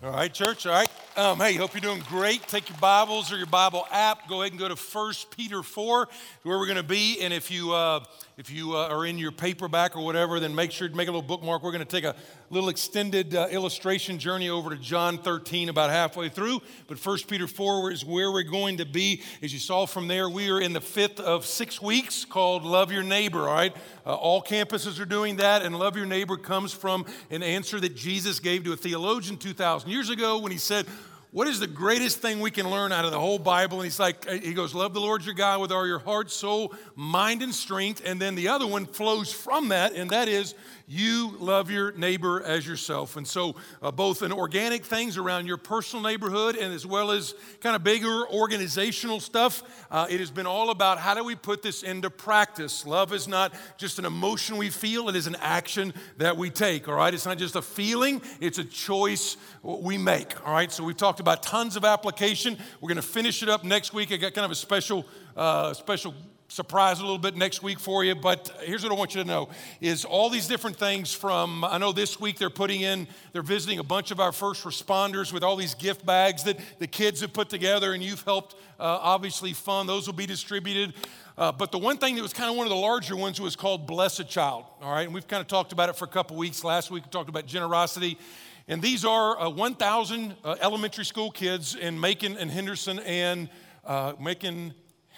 All 0.00 0.12
right, 0.12 0.32
church. 0.32 0.64
All 0.64 0.72
right. 0.72 0.88
Um, 1.16 1.38
hey, 1.38 1.54
hope 1.54 1.74
you're 1.74 1.80
doing 1.80 2.04
great. 2.08 2.46
Take 2.46 2.68
your 2.68 2.78
Bibles 2.78 3.32
or 3.32 3.36
your 3.36 3.48
Bible 3.48 3.84
app. 3.90 4.28
Go 4.28 4.42
ahead 4.42 4.52
and 4.52 4.60
go 4.60 4.68
to 4.68 4.76
1 4.76 5.14
Peter 5.36 5.60
4, 5.60 6.08
where 6.44 6.56
we're 6.56 6.66
going 6.66 6.76
to 6.76 6.84
be. 6.84 7.20
And 7.20 7.34
if 7.34 7.50
you 7.50 7.72
uh, 7.72 8.04
if 8.38 8.52
you 8.52 8.76
uh, 8.76 8.86
are 8.86 9.04
in 9.04 9.18
your 9.18 9.32
paperback 9.32 9.96
or 9.96 10.04
whatever, 10.04 10.38
then 10.38 10.54
make 10.54 10.70
sure 10.70 10.88
to 10.88 10.94
make 10.94 11.08
a 11.08 11.10
little 11.10 11.26
bookmark. 11.26 11.60
We're 11.60 11.72
going 11.72 11.84
to 11.84 11.90
take 11.90 12.04
a 12.04 12.14
little 12.50 12.68
extended 12.68 13.34
uh, 13.34 13.48
illustration 13.50 14.16
journey 14.20 14.48
over 14.48 14.70
to 14.70 14.76
John 14.76 15.18
13, 15.18 15.68
about 15.68 15.90
halfway 15.90 16.28
through. 16.28 16.60
But 16.86 17.04
1 17.04 17.18
Peter 17.26 17.48
4 17.48 17.90
is 17.90 18.04
where 18.04 18.30
we're 18.30 18.44
going 18.44 18.76
to 18.76 18.86
be. 18.86 19.22
As 19.42 19.52
you 19.52 19.58
saw 19.58 19.86
from 19.86 20.06
there, 20.06 20.30
we 20.30 20.50
are 20.50 20.60
in 20.60 20.72
the 20.72 20.80
fifth 20.80 21.18
of 21.18 21.46
six 21.46 21.82
weeks 21.82 22.24
called 22.24 22.62
Love 22.62 22.92
Your 22.92 23.02
Neighbor. 23.02 23.48
All 23.48 23.54
right. 23.56 23.76
Uh, 24.06 24.14
all 24.14 24.40
campuses 24.40 25.00
are 25.00 25.04
doing 25.04 25.34
that, 25.38 25.62
and 25.62 25.76
Love 25.76 25.96
Your 25.96 26.06
Neighbor 26.06 26.36
comes 26.36 26.72
from 26.72 27.06
an 27.30 27.42
answer 27.42 27.80
that 27.80 27.96
Jesus 27.96 28.38
gave 28.38 28.62
to 28.62 28.72
a 28.72 28.76
theologian 28.76 29.36
2,000 29.36 29.90
years 29.90 30.10
ago 30.10 30.38
when 30.38 30.52
he 30.52 30.58
said, 30.58 30.86
what 31.30 31.46
is 31.46 31.60
the 31.60 31.66
greatest 31.66 32.22
thing 32.22 32.40
we 32.40 32.50
can 32.50 32.70
learn 32.70 32.90
out 32.90 33.04
of 33.04 33.10
the 33.10 33.20
whole 33.20 33.38
Bible? 33.38 33.78
And 33.78 33.84
he's 33.84 34.00
like, 34.00 34.26
uh, 34.28 34.32
he 34.32 34.54
goes, 34.54 34.74
Love 34.74 34.94
the 34.94 35.00
Lord 35.00 35.24
your 35.24 35.34
God 35.34 35.60
with 35.60 35.70
all 35.70 35.86
your 35.86 35.98
heart, 35.98 36.30
soul, 36.30 36.74
mind, 36.96 37.42
and 37.42 37.54
strength. 37.54 38.02
And 38.04 38.20
then 38.20 38.34
the 38.34 38.48
other 38.48 38.66
one 38.66 38.86
flows 38.86 39.32
from 39.32 39.68
that, 39.68 39.92
and 39.92 40.10
that 40.10 40.28
is 40.28 40.54
you 40.90 41.36
love 41.38 41.70
your 41.70 41.92
neighbor 41.92 42.42
as 42.42 42.66
yourself. 42.66 43.18
And 43.18 43.28
so, 43.28 43.56
uh, 43.82 43.90
both 43.90 44.22
in 44.22 44.32
organic 44.32 44.86
things 44.86 45.18
around 45.18 45.46
your 45.46 45.58
personal 45.58 46.02
neighborhood 46.02 46.56
and 46.56 46.72
as 46.72 46.86
well 46.86 47.10
as 47.10 47.34
kind 47.60 47.76
of 47.76 47.84
bigger 47.84 48.26
organizational 48.28 49.20
stuff, 49.20 49.62
uh, 49.90 50.06
it 50.08 50.18
has 50.18 50.30
been 50.30 50.46
all 50.46 50.70
about 50.70 50.98
how 50.98 51.12
do 51.12 51.22
we 51.22 51.34
put 51.34 51.62
this 51.62 51.82
into 51.82 52.08
practice. 52.08 52.86
Love 52.86 53.12
is 53.12 53.28
not 53.28 53.52
just 53.76 53.98
an 53.98 54.06
emotion 54.06 54.56
we 54.56 54.70
feel, 54.70 55.10
it 55.10 55.16
is 55.16 55.26
an 55.26 55.36
action 55.42 55.92
that 56.16 56.34
we 56.34 56.48
take, 56.48 56.88
all 56.88 56.94
right? 56.94 57.12
It's 57.12 57.26
not 57.26 57.36
just 57.36 57.54
a 57.54 57.62
feeling, 57.62 58.22
it's 58.40 58.58
a 58.58 58.64
choice 58.64 59.36
we 59.62 59.98
make, 59.98 60.46
all 60.46 60.54
right? 60.54 60.72
So, 60.72 60.84
we've 60.84 60.96
talked 60.96 61.20
about 61.20 61.42
tons 61.42 61.76
of 61.76 61.84
application. 61.84 62.56
We're 62.80 62.88
going 62.88 62.96
to 62.96 63.02
finish 63.02 63.42
it 63.42 63.50
up 63.50 63.62
next 63.62 63.92
week. 63.92 64.10
I 64.10 64.16
got 64.16 64.32
kind 64.32 64.46
of 64.46 64.52
a 64.52 64.54
special, 64.54 65.04
uh, 65.36 65.74
special 65.74 66.14
surprise 66.48 66.98
a 66.98 67.02
little 67.02 67.18
bit 67.18 67.36
next 67.36 67.62
week 67.62 67.78
for 67.78 68.04
you 68.04 68.14
but 68.14 68.50
here's 68.62 68.82
what 68.82 68.90
i 68.90 68.94
want 68.94 69.14
you 69.14 69.22
to 69.22 69.28
know 69.28 69.48
is 69.82 70.06
all 70.06 70.30
these 70.30 70.48
different 70.48 70.76
things 70.76 71.12
from 71.12 71.62
i 71.64 71.76
know 71.76 71.92
this 71.92 72.18
week 72.18 72.38
they're 72.38 72.48
putting 72.48 72.80
in 72.80 73.06
they're 73.32 73.42
visiting 73.42 73.78
a 73.78 73.84
bunch 73.84 74.10
of 74.10 74.18
our 74.18 74.32
first 74.32 74.64
responders 74.64 75.32
with 75.32 75.42
all 75.42 75.56
these 75.56 75.74
gift 75.74 76.06
bags 76.06 76.44
that 76.44 76.58
the 76.78 76.86
kids 76.86 77.20
have 77.20 77.32
put 77.32 77.50
together 77.50 77.92
and 77.92 78.02
you've 78.02 78.22
helped 78.22 78.54
uh, 78.80 78.98
obviously 79.02 79.52
fund 79.52 79.88
those 79.88 80.06
will 80.06 80.14
be 80.14 80.26
distributed. 80.26 80.94
Uh, 81.36 81.52
but 81.52 81.70
the 81.70 81.78
one 81.78 81.98
thing 81.98 82.16
that 82.16 82.22
was 82.22 82.32
kind 82.32 82.50
of 82.50 82.56
one 82.56 82.66
of 82.66 82.70
the 82.70 82.76
larger 82.76 83.16
ones 83.16 83.40
was 83.40 83.54
called 83.54 83.86
bless 83.86 84.18
a 84.18 84.24
child 84.24 84.64
all 84.82 84.92
right? 84.92 85.04
And 85.04 85.14
we've 85.14 85.28
kind 85.28 85.40
of 85.40 85.46
talked 85.48 85.72
about 85.72 85.88
it 85.88 85.96
for 85.96 86.04
a 86.04 86.08
couple 86.08 86.36
weeks. 86.36 86.64
Last 86.64 86.90
week 86.90 87.04
we 87.04 87.10
talked 87.10 87.28
about 87.28 87.46
generosity. 87.46 88.18
And 88.66 88.82
these 88.82 89.04
are 89.04 89.40
uh, 89.40 89.48
1000 89.48 90.34
uh, 90.44 90.56
elementary 90.60 91.04
school 91.04 91.30
kids 91.30 91.74
in 91.74 91.98
macon 91.98 92.36
and 92.36 92.50
henderson 92.50 92.98
and 93.00 93.48
uh, 93.84 94.12
macon 94.20 94.74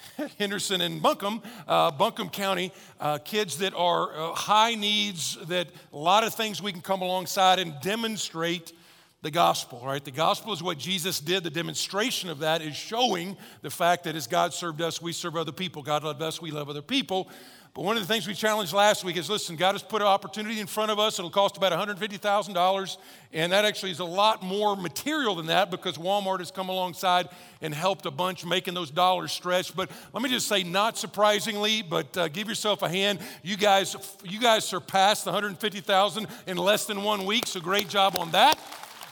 Henderson 0.39 0.81
and 0.81 1.01
Buncombe, 1.01 1.41
uh, 1.67 1.91
Buncombe 1.91 2.29
County, 2.29 2.71
uh, 2.99 3.17
kids 3.19 3.57
that 3.57 3.73
are 3.73 4.15
uh, 4.15 4.33
high 4.33 4.75
needs, 4.75 5.37
that 5.47 5.67
a 5.93 5.97
lot 5.97 6.23
of 6.23 6.33
things 6.33 6.61
we 6.61 6.71
can 6.71 6.81
come 6.81 7.01
alongside 7.01 7.59
and 7.59 7.73
demonstrate 7.81 8.73
the 9.21 9.31
gospel, 9.31 9.81
right? 9.85 10.03
The 10.03 10.11
gospel 10.11 10.51
is 10.51 10.63
what 10.63 10.79
Jesus 10.79 11.19
did. 11.19 11.43
The 11.43 11.51
demonstration 11.51 12.29
of 12.29 12.39
that 12.39 12.61
is 12.61 12.75
showing 12.75 13.37
the 13.61 13.69
fact 13.69 14.05
that 14.05 14.15
as 14.15 14.25
God 14.25 14.53
served 14.53 14.81
us, 14.81 15.01
we 15.01 15.13
serve 15.13 15.35
other 15.35 15.51
people. 15.51 15.83
God 15.83 16.03
loved 16.03 16.21
us, 16.21 16.41
we 16.41 16.51
love 16.51 16.69
other 16.69 16.81
people. 16.81 17.29
But 17.73 17.85
one 17.85 17.95
of 17.95 18.05
the 18.05 18.13
things 18.13 18.27
we 18.27 18.33
challenged 18.33 18.73
last 18.73 19.05
week 19.05 19.15
is 19.15 19.29
listen, 19.29 19.55
God 19.55 19.75
has 19.75 19.81
put 19.81 20.01
an 20.01 20.07
opportunity 20.07 20.59
in 20.59 20.67
front 20.67 20.91
of 20.91 20.99
us. 20.99 21.17
It'll 21.17 21.31
cost 21.31 21.55
about 21.55 21.71
$150,000. 21.71 22.97
And 23.31 23.53
that 23.53 23.63
actually 23.63 23.91
is 23.91 23.99
a 23.99 24.05
lot 24.05 24.43
more 24.43 24.75
material 24.75 25.35
than 25.35 25.45
that 25.45 25.71
because 25.71 25.97
Walmart 25.97 26.39
has 26.39 26.51
come 26.51 26.67
alongside 26.67 27.29
and 27.61 27.73
helped 27.73 28.05
a 28.05 28.11
bunch 28.11 28.45
making 28.45 28.73
those 28.73 28.91
dollars 28.91 29.31
stretch. 29.31 29.73
But 29.73 29.89
let 30.11 30.21
me 30.21 30.29
just 30.29 30.49
say, 30.49 30.63
not 30.63 30.97
surprisingly, 30.97 31.81
but 31.81 32.17
uh, 32.17 32.27
give 32.27 32.49
yourself 32.49 32.81
a 32.81 32.89
hand. 32.89 33.19
You 33.41 33.55
guys, 33.55 33.95
you 34.25 34.41
guys 34.41 34.65
surpassed 34.65 35.23
the 35.23 35.31
150,000 35.31 36.27
in 36.47 36.57
less 36.57 36.85
than 36.85 37.03
one 37.03 37.25
week. 37.25 37.47
So 37.47 37.61
great 37.61 37.87
job 37.87 38.17
on 38.17 38.31
that. 38.31 38.59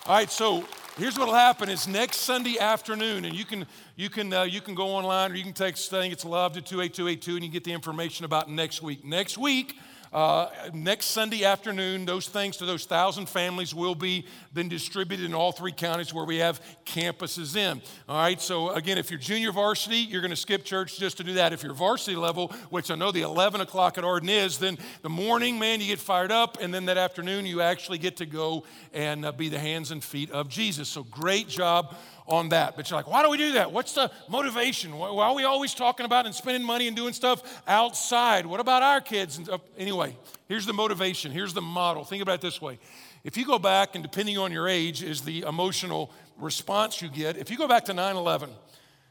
All 0.06 0.16
right, 0.16 0.30
so 0.30 0.66
here's 1.00 1.18
what 1.18 1.28
will 1.28 1.34
happen 1.34 1.70
is 1.70 1.88
next 1.88 2.18
Sunday 2.18 2.60
afternoon, 2.60 3.24
and 3.24 3.34
you 3.34 3.46
can, 3.46 3.66
you 3.96 4.10
can, 4.10 4.34
uh, 4.34 4.44
you 4.44 4.60
can 4.60 4.76
go 4.76 4.90
online 4.90 5.32
or 5.32 5.36
you 5.36 5.44
can 5.44 5.54
text, 5.54 5.94
I 5.94 6.02
think 6.02 6.12
it's 6.12 6.26
love 6.26 6.54
to 6.54 6.62
28282 6.62 7.36
and 7.36 7.46
you 7.46 7.50
get 7.50 7.64
the 7.64 7.72
information 7.72 8.26
about 8.26 8.50
next 8.50 8.84
week. 8.84 9.06
Next 9.06 9.38
week, 9.38 9.78
uh, 10.12 10.50
next 10.74 11.08
Sunday 11.08 11.44
afternoon, 11.44 12.06
those 12.06 12.28
things 12.28 12.58
to 12.58 12.66
those 12.66 12.86
thousand 12.86 13.30
families 13.30 13.76
will 13.76 13.96
be 13.96 14.26
then 14.54 14.68
distributed 14.68 15.26
in 15.26 15.34
all 15.34 15.52
three 15.52 15.72
counties 15.72 16.14
where 16.14 16.26
we 16.26 16.38
have 16.38 16.62
campuses 16.86 17.56
in. 17.56 17.82
All 18.08 18.18
right, 18.18 18.42
so 18.42 18.72
again, 18.72 18.98
if 18.98 19.12
you're 19.12 19.20
junior 19.20 19.52
varsity, 19.52 19.98
you're 19.98 20.22
going 20.22 20.32
to 20.32 20.38
skip 20.38 20.66
church 20.66 20.98
just 20.98 21.18
to 21.18 21.24
do 21.24 21.34
that. 21.34 21.54
If 21.54 21.62
you're 21.62 21.74
varsity 21.74 22.16
level, 22.16 22.48
which 22.70 22.90
I 22.90 22.96
know 22.96 23.12
the 23.12 23.22
11 23.22 23.62
o'clock 23.62 23.98
at 23.98 24.04
Arden 24.04 24.30
is, 24.30 24.58
then 24.58 24.80
the 25.04 25.10
morning, 25.10 25.60
man, 25.60 25.80
you 25.80 25.88
get 25.88 26.00
fired 26.00 26.32
up, 26.32 26.58
and 26.60 26.74
then 26.74 26.86
that 26.86 26.98
afternoon, 26.98 27.46
you 27.46 27.62
actually 27.62 28.00
get 28.00 28.18
to 28.18 28.26
go 28.26 28.64
and 28.94 29.26
uh, 29.26 29.32
be 29.32 29.50
the 29.50 29.60
hands 29.60 29.92
and 29.92 30.04
feet 30.04 30.32
of 30.32 30.50
Jesus. 30.50 30.90
So 30.90 31.04
great 31.04 31.48
job 31.48 31.96
on 32.30 32.50
that. 32.50 32.76
But 32.76 32.90
you're 32.90 32.98
like, 32.98 33.08
why 33.08 33.24
do 33.24 33.30
we 33.30 33.38
do 33.38 33.54
that? 33.54 33.72
What's 33.72 33.94
the 33.94 34.12
motivation? 34.30 34.98
Why 34.98 35.10
are 35.10 35.36
we 35.36 35.44
always 35.44 35.74
talking 35.74 36.06
about 36.06 36.26
and 36.26 36.34
spending 36.34 36.64
money 36.64 36.88
and 36.88 36.96
doing 36.96 37.14
stuff 37.14 37.62
outside? 37.68 38.46
What 38.46 38.60
about 38.60 38.84
our 38.84 39.02
kids? 39.02 39.50
Uh, 39.50 39.58
anyway, 39.78 40.16
here's 40.48 40.66
the 40.66 40.74
motivation. 40.74 41.32
Here's 41.32 41.54
the 41.54 41.62
model. 41.62 42.06
Think 42.06 42.22
about 42.22 42.36
it 42.36 42.42
this 42.42 42.62
way. 42.62 42.80
If 43.24 43.36
you 43.36 43.46
go 43.46 43.60
back, 43.60 43.96
and 43.96 44.04
depending 44.04 44.38
on 44.38 44.52
your 44.52 44.68
age, 44.68 45.04
is 45.04 45.22
the 45.22 45.42
emotional 45.42 46.12
response 46.38 47.02
you 47.02 47.10
get. 47.10 47.36
If 47.36 47.50
you 47.52 47.58
go 47.58 47.68
back 47.68 47.86
to 47.86 47.94
9 47.94 48.16
11, 48.16 48.50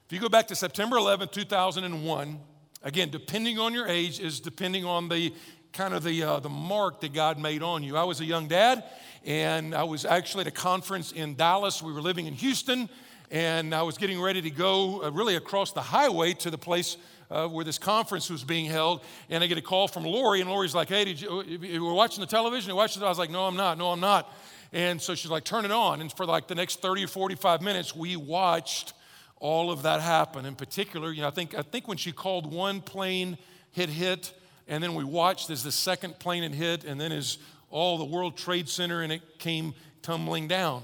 if 0.07 0.13
you 0.13 0.21
go 0.21 0.31
back 0.31 0.47
to 0.49 0.55
September 0.55 0.97
11, 0.97 1.29
2001, 1.29 2.41
again, 2.83 3.11
depending 3.11 3.59
on 3.59 3.75
your 3.75 3.87
age, 3.87 4.21
is 4.21 4.41
depending 4.41 4.87
on 4.87 5.09
the 5.09 5.35
kind 5.73 5.93
of 5.93 6.03
the, 6.03 6.23
uh, 6.23 6.41
the 6.41 6.49
mark 6.49 7.01
that 7.03 7.13
God 7.13 7.39
made 7.39 7.63
on 7.63 7.83
you. 7.83 7.97
I 7.97 8.05
was 8.05 8.21
a 8.21 8.25
young 8.25 8.49
dad, 8.49 8.85
and 9.25 9.75
I 9.75 9.85
was 9.85 10.05
actually 10.05 10.43
at 10.43 10.47
a 10.47 10.53
conference 10.53 11.13
in 11.13 11.35
Dallas. 11.35 11.83
We 11.83 11.93
were 11.93 12.01
living 12.01 12.27
in 12.27 12.35
Houston, 12.35 12.89
and 13.31 13.75
I 13.75 13.83
was 13.83 13.99
getting 13.99 14.21
ready 14.21 14.43
to 14.43 14.51
go 14.51 15.05
uh, 15.05 15.11
really 15.11 15.37
across 15.37 15.73
the 15.73 15.83
highway 15.83 16.35
to 16.35 16.51
the 16.51 16.59
place 16.59 16.97
uh, 17.31 17.47
where 17.47 17.65
this 17.65 17.79
conference 17.79 18.31
was 18.31 18.43
being 18.45 18.67
held. 18.67 19.03
And 19.29 19.45
I 19.45 19.47
get 19.47 19.59
a 19.59 19.63
call 19.63 19.89
from 19.89 20.05
Lori, 20.05 20.41
and 20.41 20.49
Lori's 20.49 20.75
like, 20.75 20.89
"Hey, 20.89 21.05
did 21.05 21.21
you, 21.21 21.43
you 21.43 21.85
were 21.85 21.93
watching 21.93 22.21
the 22.21 22.27
television? 22.27 22.71
You 22.71 22.77
watched 22.77 22.97
it?" 22.97 23.03
I 23.03 23.09
was 23.09 23.19
like, 23.19 23.31
"No, 23.31 23.47
I'm 23.47 23.57
not. 23.57 23.79
No, 23.79 23.91
I'm 23.91 24.01
not." 24.01 24.33
And 24.73 25.01
so 25.01 25.15
she's 25.15 25.31
like, 25.31 25.45
"Turn 25.45 25.65
it 25.65 25.71
on." 25.71 26.01
And 26.01 26.13
for 26.13 26.27
like 26.27 26.49
the 26.49 26.55
next 26.55 26.81
30 26.81 27.05
or 27.05 27.09
45 27.09 27.63
minutes, 27.63 27.95
we 27.95 28.17
watched 28.17 28.95
all 29.37 29.71
of 29.71 29.83
that 29.83 30.01
happen. 30.01 30.47
In 30.47 30.55
particular, 30.55 31.13
you 31.13 31.23
know, 31.23 31.29
I 31.29 31.33
think 31.33 31.55
I 31.55 31.63
think 31.63 31.87
when 31.87 31.99
she 31.99 32.13
called 32.13 32.53
one 32.53 32.81
plane 32.81 33.39
hit 33.73 33.89
hit, 33.89 34.33
and 34.67 34.83
then 34.83 34.95
we 34.95 35.05
watched 35.05 35.51
as 35.51 35.63
the 35.63 35.73
second 35.73 36.19
plane 36.19 36.43
had 36.43 36.55
hit, 36.55 36.85
and 36.85 37.01
then 37.01 37.13
as 37.13 37.39
all 37.71 37.99
the 37.99 38.05
World 38.05 38.37
Trade 38.37 38.69
Center 38.69 39.03
and 39.03 39.13
it 39.13 39.39
came 39.39 39.75
tumbling 40.03 40.49
down. 40.49 40.83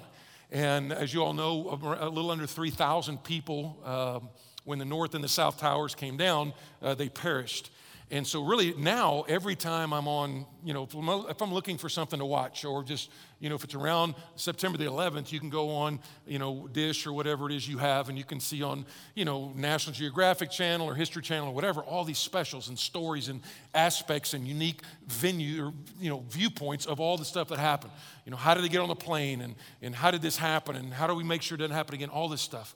And 0.55 0.93
as 0.93 1.13
you 1.13 1.25
all 1.25 1.33
know, 1.33 1.69
a 1.99 2.09
little 2.09 2.31
under 2.31 2.47
3,000 2.47 3.25
people, 3.25 3.77
uh, 3.85 4.21
when 4.63 4.79
the 4.79 4.85
North 4.85 5.17
and 5.17 5.25
the 5.25 5.29
South 5.29 5.59
Towers 5.59 5.97
came 5.97 6.17
down, 6.17 6.55
uh, 6.81 6.95
they 6.95 7.09
perished. 7.09 7.73
And 8.09 8.25
so, 8.25 8.45
really, 8.45 8.73
now 8.75 9.25
every 9.27 9.57
time 9.57 9.93
I'm 9.93 10.07
on, 10.07 10.47
you 10.65 10.73
know, 10.73 10.85
if 11.29 11.43
I'm 11.43 11.53
looking 11.53 11.77
for 11.77 11.89
something 11.89 12.21
to 12.21 12.25
watch, 12.25 12.65
or 12.65 12.85
just, 12.85 13.11
you 13.45 13.51
know, 13.51 13.57
if 13.57 13.65
it's 13.65 13.75
around 13.75 14.15
September 14.37 14.79
the 14.79 14.87
11th, 14.87 15.31
you 15.31 15.39
can 15.39 15.51
go 15.51 15.69
on, 15.69 16.01
you 16.27 16.39
know, 16.39 16.67
Dish 16.73 17.07
or 17.07 17.13
whatever 17.13 17.51
it 17.51 17.55
is 17.55 17.69
you 17.69 17.77
have, 17.77 18.09
and 18.09 18.17
you 18.17 18.25
can 18.25 18.41
see 18.41 18.63
on, 18.63 18.87
you 19.15 19.27
know, 19.27 19.53
National 19.55 19.93
Geographic 19.93 20.51
Channel 20.51 20.89
or 20.89 20.95
History 20.95 21.21
Channel 21.21 21.51
or 21.51 21.55
whatever, 21.55 21.83
all 21.83 22.05
these 22.05 22.17
specials 22.17 22.71
and 22.71 22.79
stories 22.79 23.29
and 23.29 23.43
aspects 23.75 24.33
and 24.33 24.49
unique 24.49 24.81
venue 25.09 25.67
or, 25.67 25.73
you 26.01 26.09
know, 26.09 26.25
viewpoints 26.31 26.87
of 26.87 27.01
all 27.01 27.19
the 27.19 27.25
stuff 27.27 27.49
that 27.49 27.59
happened. 27.59 27.93
You 28.25 28.31
know, 28.31 28.39
how 28.39 28.55
did 28.55 28.65
they 28.65 28.71
get 28.71 28.81
on 28.81 28.89
the 28.89 28.97
plane, 28.97 29.43
and, 29.43 29.57
and 29.83 29.95
how 29.95 30.11
did 30.11 30.23
this 30.23 30.39
happen, 30.39 30.75
and 30.75 30.91
how 30.91 31.07
do 31.07 31.15
we 31.15 31.23
make 31.23 31.43
sure 31.43 31.57
it 31.57 31.59
doesn't 31.59 31.77
happen 31.77 31.95
again? 31.95 32.09
All 32.09 32.31
this 32.31 32.41
stuff. 32.41 32.75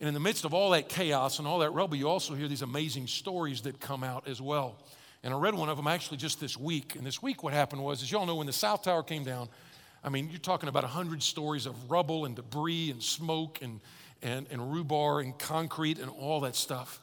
And 0.00 0.08
in 0.08 0.14
the 0.14 0.20
midst 0.20 0.46
of 0.46 0.54
all 0.54 0.70
that 0.70 0.88
chaos 0.88 1.38
and 1.38 1.46
all 1.46 1.58
that 1.58 1.74
rubble, 1.74 1.96
you 1.96 2.08
also 2.08 2.32
hear 2.32 2.48
these 2.48 2.62
amazing 2.62 3.08
stories 3.08 3.60
that 3.62 3.78
come 3.78 4.02
out 4.02 4.26
as 4.26 4.40
well. 4.40 4.78
And 5.22 5.34
I 5.34 5.36
read 5.36 5.54
one 5.54 5.68
of 5.68 5.76
them 5.76 5.86
actually 5.86 6.16
just 6.16 6.40
this 6.40 6.56
week. 6.56 6.94
And 6.94 7.04
this 7.04 7.20
week, 7.20 7.42
what 7.42 7.52
happened 7.52 7.82
was, 7.82 8.02
as 8.02 8.10
y'all 8.10 8.24
know, 8.24 8.36
when 8.36 8.46
the 8.46 8.54
South 8.54 8.84
Tower 8.84 9.02
came 9.02 9.24
down, 9.24 9.50
I 10.02 10.08
mean, 10.10 10.30
you're 10.30 10.38
talking 10.38 10.68
about 10.68 10.84
100 10.84 11.22
stories 11.22 11.66
of 11.66 11.90
rubble 11.90 12.24
and 12.24 12.36
debris 12.36 12.90
and 12.90 13.02
smoke 13.02 13.58
and, 13.62 13.80
and, 14.22 14.46
and 14.50 14.60
rebar 14.60 15.22
and 15.22 15.38
concrete 15.38 15.98
and 15.98 16.10
all 16.10 16.40
that 16.40 16.54
stuff. 16.54 17.00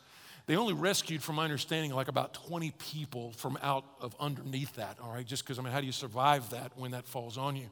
They 0.48 0.56
only 0.56 0.74
rescued, 0.74 1.24
from 1.24 1.36
my 1.36 1.44
understanding, 1.44 1.92
like 1.92 2.08
about 2.08 2.34
20 2.34 2.72
people 2.78 3.32
from 3.32 3.58
out 3.64 3.84
of 4.00 4.16
underneath 4.20 4.76
that, 4.76 4.98
all 5.02 5.12
right? 5.12 5.26
Just 5.26 5.44
because, 5.44 5.58
I 5.58 5.64
mean, 5.64 5.74
how 5.74 5.80
do 5.80 5.88
you 5.88 5.92
survive 5.92 6.52
that 6.52 6.72
when 6.76 6.92
that 6.92 7.06
falls 7.08 7.38
on 7.38 7.56
you? 7.56 7.68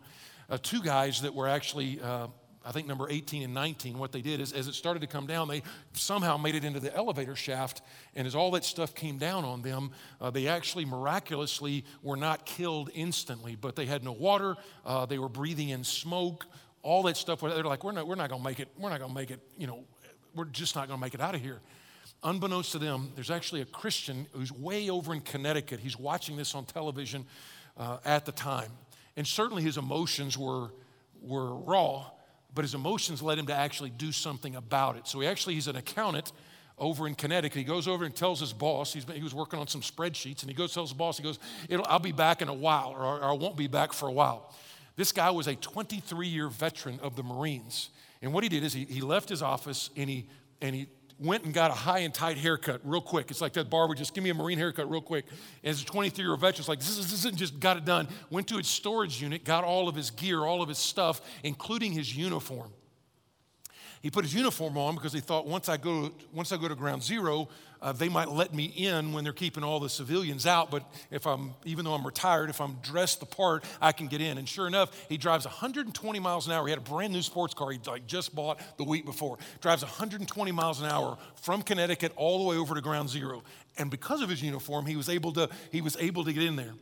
Uh, 0.50 0.58
two 0.62 0.82
guys 0.82 1.22
that 1.22 1.34
were 1.34 1.48
actually 1.48 2.02
uh, 2.02 2.28
I 2.66 2.72
think 2.72 2.88
number 2.88 3.08
18 3.10 3.44
and 3.44 3.54
19, 3.54 3.98
what 3.98 4.12
they 4.12 4.22
did 4.22 4.40
is 4.40 4.54
as 4.54 4.68
it 4.68 4.74
started 4.74 5.02
to 5.02 5.08
come 5.08 5.28
down, 5.28 5.48
they 5.48 5.64
somehow 5.94 6.38
made 6.38 6.56
it 6.56 6.64
into 6.64 6.80
the 6.80 6.96
elevator 6.96 7.36
shaft. 7.36 7.82
And 8.16 8.26
as 8.26 8.36
all 8.36 8.52
that 8.52 8.64
stuff 8.64 8.96
came 8.96 9.18
down 9.18 9.44
on 9.44 9.62
them, 9.62 9.92
uh, 10.22 10.30
they 10.30 10.48
actually 10.48 10.86
miraculously 10.86 11.84
were 12.02 12.16
not 12.16 12.46
killed 12.46 12.90
instantly, 12.94 13.56
but 13.56 13.76
they 13.76 13.86
had 13.86 14.04
no 14.04 14.14
water. 14.14 14.56
Uh, 14.86 15.06
they 15.06 15.20
were 15.20 15.30
breathing 15.30 15.70
in 15.70 15.84
smoke. 15.84 16.46
all 16.82 17.04
that 17.04 17.18
stuff. 17.18 17.42
They're 17.42 17.64
like, 17.64 17.84
we're 17.84 17.92
not, 17.92 18.08
we're 18.08 18.16
not 18.16 18.30
going 18.30 18.42
to 18.42 18.48
make 18.48 18.60
it. 18.60 18.70
We're 18.78 18.90
not 18.90 19.00
going 19.00 19.12
to 19.12 19.16
make 19.16 19.32
it. 19.32 19.40
You 19.58 19.68
know, 19.68 19.84
we're 20.36 20.46
just 20.46 20.76
not 20.76 20.88
going 20.88 21.00
to 21.00 21.02
make 21.02 21.14
it 21.14 21.22
out 21.22 21.36
of 21.36 21.42
here. 21.42 21.60
Unbeknownst 22.24 22.72
to 22.72 22.80
them, 22.80 23.12
there's 23.16 23.32
actually 23.32 23.62
a 23.62 23.66
Christian 23.66 24.28
who's 24.32 24.52
way 24.52 24.90
over 24.90 25.14
in 25.14 25.20
Connecticut. 25.20 25.82
He's 25.82 26.00
watching 26.00 26.38
this 26.38 26.56
on 26.56 26.64
television 26.66 27.26
uh, 27.78 27.98
at 28.06 28.26
the 28.26 28.32
time. 28.32 28.72
And 29.18 29.28
certainly 29.28 29.62
his 29.64 29.78
emotions 29.78 30.38
were, 30.38 30.70
were 31.22 31.54
raw, 31.56 32.06
but 32.54 32.64
his 32.64 32.74
emotions 32.74 33.22
led 33.22 33.38
him 33.38 33.48
to 33.48 33.54
actually 33.54 33.90
do 33.90 34.12
something 34.12 34.56
about 34.56 34.96
it. 34.98 35.08
So 35.08 35.20
he 35.20 35.28
actually, 35.28 35.56
he's 35.56 35.68
an 35.68 35.76
accountant 35.76 36.32
over 36.78 37.08
in 37.08 37.16
Connecticut. 37.16 37.58
He 37.58 37.64
goes 37.64 37.88
over 37.88 38.06
and 38.06 38.16
tells 38.16 38.40
his 38.40 38.54
boss, 38.54 38.94
he 38.94 39.24
was 39.24 39.34
working 39.34 39.60
on 39.60 39.68
some 39.68 39.82
spreadsheets, 39.82 40.42
and 40.42 40.50
he 40.50 40.56
goes 40.56 40.74
tells 40.74 40.90
his 40.90 40.98
boss, 40.98 41.18
he 41.18 41.24
goes, 41.24 41.40
I'll 41.86 42.00
be 42.00 42.12
back 42.12 42.42
in 42.42 42.48
a 42.48 42.54
while, 42.54 42.90
or, 42.90 43.04
or 43.04 43.24
I 43.24 43.34
won't 43.34 43.58
be 43.58 43.68
back 43.68 43.94
for 43.94 44.08
a 44.08 44.12
while. 44.12 44.54
This 44.96 45.12
guy 45.12 45.32
was 45.32 45.48
a 45.48 45.56
23 45.56 46.28
year 46.28 46.50
veteran 46.50 47.00
of 47.02 47.16
the 47.16 47.24
Marines. 47.24 47.90
And 48.22 48.34
what 48.34 48.44
he 48.44 48.50
did 48.50 48.64
is 48.64 48.74
he, 48.74 48.86
he 48.86 49.02
left 49.02 49.28
his 49.28 49.42
office 49.42 49.90
and 49.98 50.10
he, 50.10 50.28
and 50.62 50.76
he 50.76 50.88
went 51.20 51.44
and 51.46 51.54
got 51.54 51.72
a 51.72 51.74
high 51.74 52.00
and 52.00 52.14
tight 52.14 52.38
haircut 52.38 52.82
real 52.84 53.02
quick. 53.02 53.32
It's 53.32 53.42
like 53.42 53.54
that 53.54 53.70
barber, 53.70 53.96
just 53.96 54.14
give 54.14 54.24
me 54.24 54.30
a 54.30 54.34
Marine 54.34 54.58
haircut 54.58 54.90
real 54.90 55.02
quick. 55.02 55.26
And 55.64 55.72
as 55.72 55.82
a 55.82 55.86
23 55.86 56.24
year 56.24 56.32
old 56.32 56.42
veteran, 56.42 56.60
it's 56.60 56.70
like, 56.70 56.80
this, 56.80 56.98
is, 56.98 57.10
this 57.10 57.26
isn't 57.26 57.38
just 57.38 57.60
got 57.60 57.78
it 57.78 57.86
done. 57.86 58.08
Went 58.30 58.48
to 58.48 58.58
his 58.58 58.68
storage 58.68 59.22
unit, 59.22 59.44
got 59.44 59.64
all 59.64 59.88
of 59.88 59.96
his 59.96 60.12
gear, 60.12 60.42
all 60.42 60.62
of 60.62 60.70
his 60.70 60.78
stuff, 60.78 61.22
including 61.44 61.92
his 61.92 62.16
uniform. 62.16 62.72
He 64.02 64.12
put 64.12 64.26
his 64.26 64.34
uniform 64.34 64.78
on 64.78 64.96
because 64.96 65.14
he 65.14 65.22
thought 65.22 65.48
once 65.48 65.70
I 65.70 65.78
go, 65.78 66.12
once 66.34 66.52
I 66.52 66.58
go 66.58 66.68
to 66.68 66.76
ground 66.76 67.02
zero, 67.02 67.48
uh, 67.84 67.92
they 67.92 68.08
might 68.08 68.30
let 68.30 68.54
me 68.54 68.64
in 68.64 69.12
when 69.12 69.26
they're 69.26 69.34
keeping 69.34 69.62
all 69.62 69.82
the 69.82 69.90
civilians 69.90 70.48
out. 70.48 70.72
But 70.72 70.84
if 71.12 71.28
I'm, 71.28 71.52
even 71.66 71.84
though 71.84 71.94
I'm 71.94 72.06
retired, 72.06 72.50
if 72.50 72.62
I'm 72.62 72.78
dressed 72.82 73.20
the 73.20 73.26
part, 73.26 73.66
I 73.82 73.92
can 73.92 74.08
get 74.08 74.22
in. 74.22 74.38
And 74.38 74.48
sure 74.48 74.68
enough, 74.68 74.98
he 75.10 75.18
drives 75.18 75.46
120 75.46 76.20
miles 76.22 76.48
an 76.48 76.54
hour. 76.54 76.66
He 76.66 76.72
had 76.72 76.80
a 76.80 76.82
brand 76.82 77.12
new 77.12 77.22
sports 77.22 77.54
car 77.54 77.72
he 77.72 77.80
like 77.86 78.08
just 78.08 78.34
bought 78.34 78.62
the 78.78 78.86
week 78.86 79.06
before. 79.06 79.38
Drives 79.60 79.84
120 79.84 80.52
miles 80.54 80.80
an 80.80 80.88
hour 80.88 81.18
from 81.42 81.62
Connecticut 81.62 82.14
all 82.16 82.38
the 82.38 82.46
way 82.46 82.56
over 82.56 82.74
to 82.74 82.82
ground 82.82 83.10
zero. 83.10 83.44
And 83.78 83.92
because 83.92 84.22
of 84.22 84.30
his 84.30 84.42
uniform, 84.42 84.86
he 84.86 84.96
was 84.96 85.10
able 85.10 85.34
to, 85.34 85.50
he 85.70 85.82
was 85.82 85.98
able 86.00 86.24
to 86.24 86.32
get 86.32 86.44
in 86.44 86.56
there. 86.56 86.74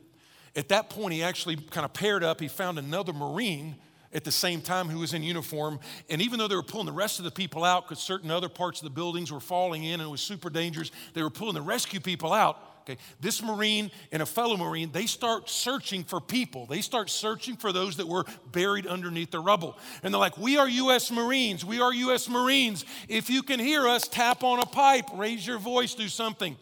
At 0.56 0.70
that 0.70 0.92
point, 0.92 1.16
he 1.16 1.24
actually 1.24 1.56
kind 1.56 1.84
of 1.84 1.94
paired 1.94 2.24
up. 2.24 2.40
He 2.40 2.48
found 2.48 2.78
another 2.78 3.12
Marine 3.12 3.76
at 4.14 4.24
the 4.24 4.32
same 4.32 4.62
time 4.62 4.90
who 4.90 5.00
was 5.00 5.14
in 5.14 5.24
uniform. 5.24 5.80
And 6.10 6.22
even 6.22 6.40
though 6.40 6.48
they 6.48 6.56
were 6.56 6.64
pulling 6.64 6.86
the 6.86 6.92
rest 6.92 7.20
of 7.20 7.26
the 7.26 7.32
people 7.32 7.64
out 7.64 7.88
because 7.88 8.04
certain 8.04 8.32
other 8.32 8.50
parts 8.50 8.80
of 8.80 8.84
the 8.84 8.90
buildings 8.90 9.32
were 9.32 9.40
falling 9.40 9.84
in 9.84 10.00
and 10.00 10.04
it 10.04 10.12
was 10.12 10.22
super 10.22 10.50
dangerous, 10.50 10.92
they 11.14 11.24
were 11.24 11.30
pulling 11.30 11.56
the 11.56 11.62
rescue 11.62 12.00
people 12.00 12.34
out. 12.34 12.58
Okay, 12.82 12.98
this 13.20 13.44
Marine 13.44 13.92
and 14.12 14.24
a 14.24 14.26
fellow 14.26 14.58
Marine, 14.58 14.92
they 14.92 15.06
start 15.06 15.50
searching 15.50 16.04
for 16.04 16.20
people. 16.20 16.66
They 16.66 16.82
start 16.82 17.12
searching 17.12 17.56
for 17.56 17.72
those 17.72 17.98
that 17.98 18.08
were 18.08 18.26
buried 18.52 18.88
underneath 18.88 19.30
the 19.30 19.40
rubble. 19.40 19.78
And 20.02 20.12
they're 20.12 20.20
like, 20.20 20.38
We 20.38 20.58
are 20.58 20.68
U.S. 20.68 21.12
Marines. 21.12 21.64
We 21.64 21.80
are 21.80 21.94
U.S. 21.94 22.28
Marines. 22.28 22.84
If 23.08 23.30
you 23.30 23.44
can 23.44 23.60
hear 23.60 23.88
us, 23.88 24.08
tap 24.08 24.44
on 24.44 24.60
a 24.60 24.66
pipe, 24.66 25.06
raise 25.14 25.46
your 25.46 25.60
voice, 25.60 25.94
do 25.94 26.08
something. 26.08 26.58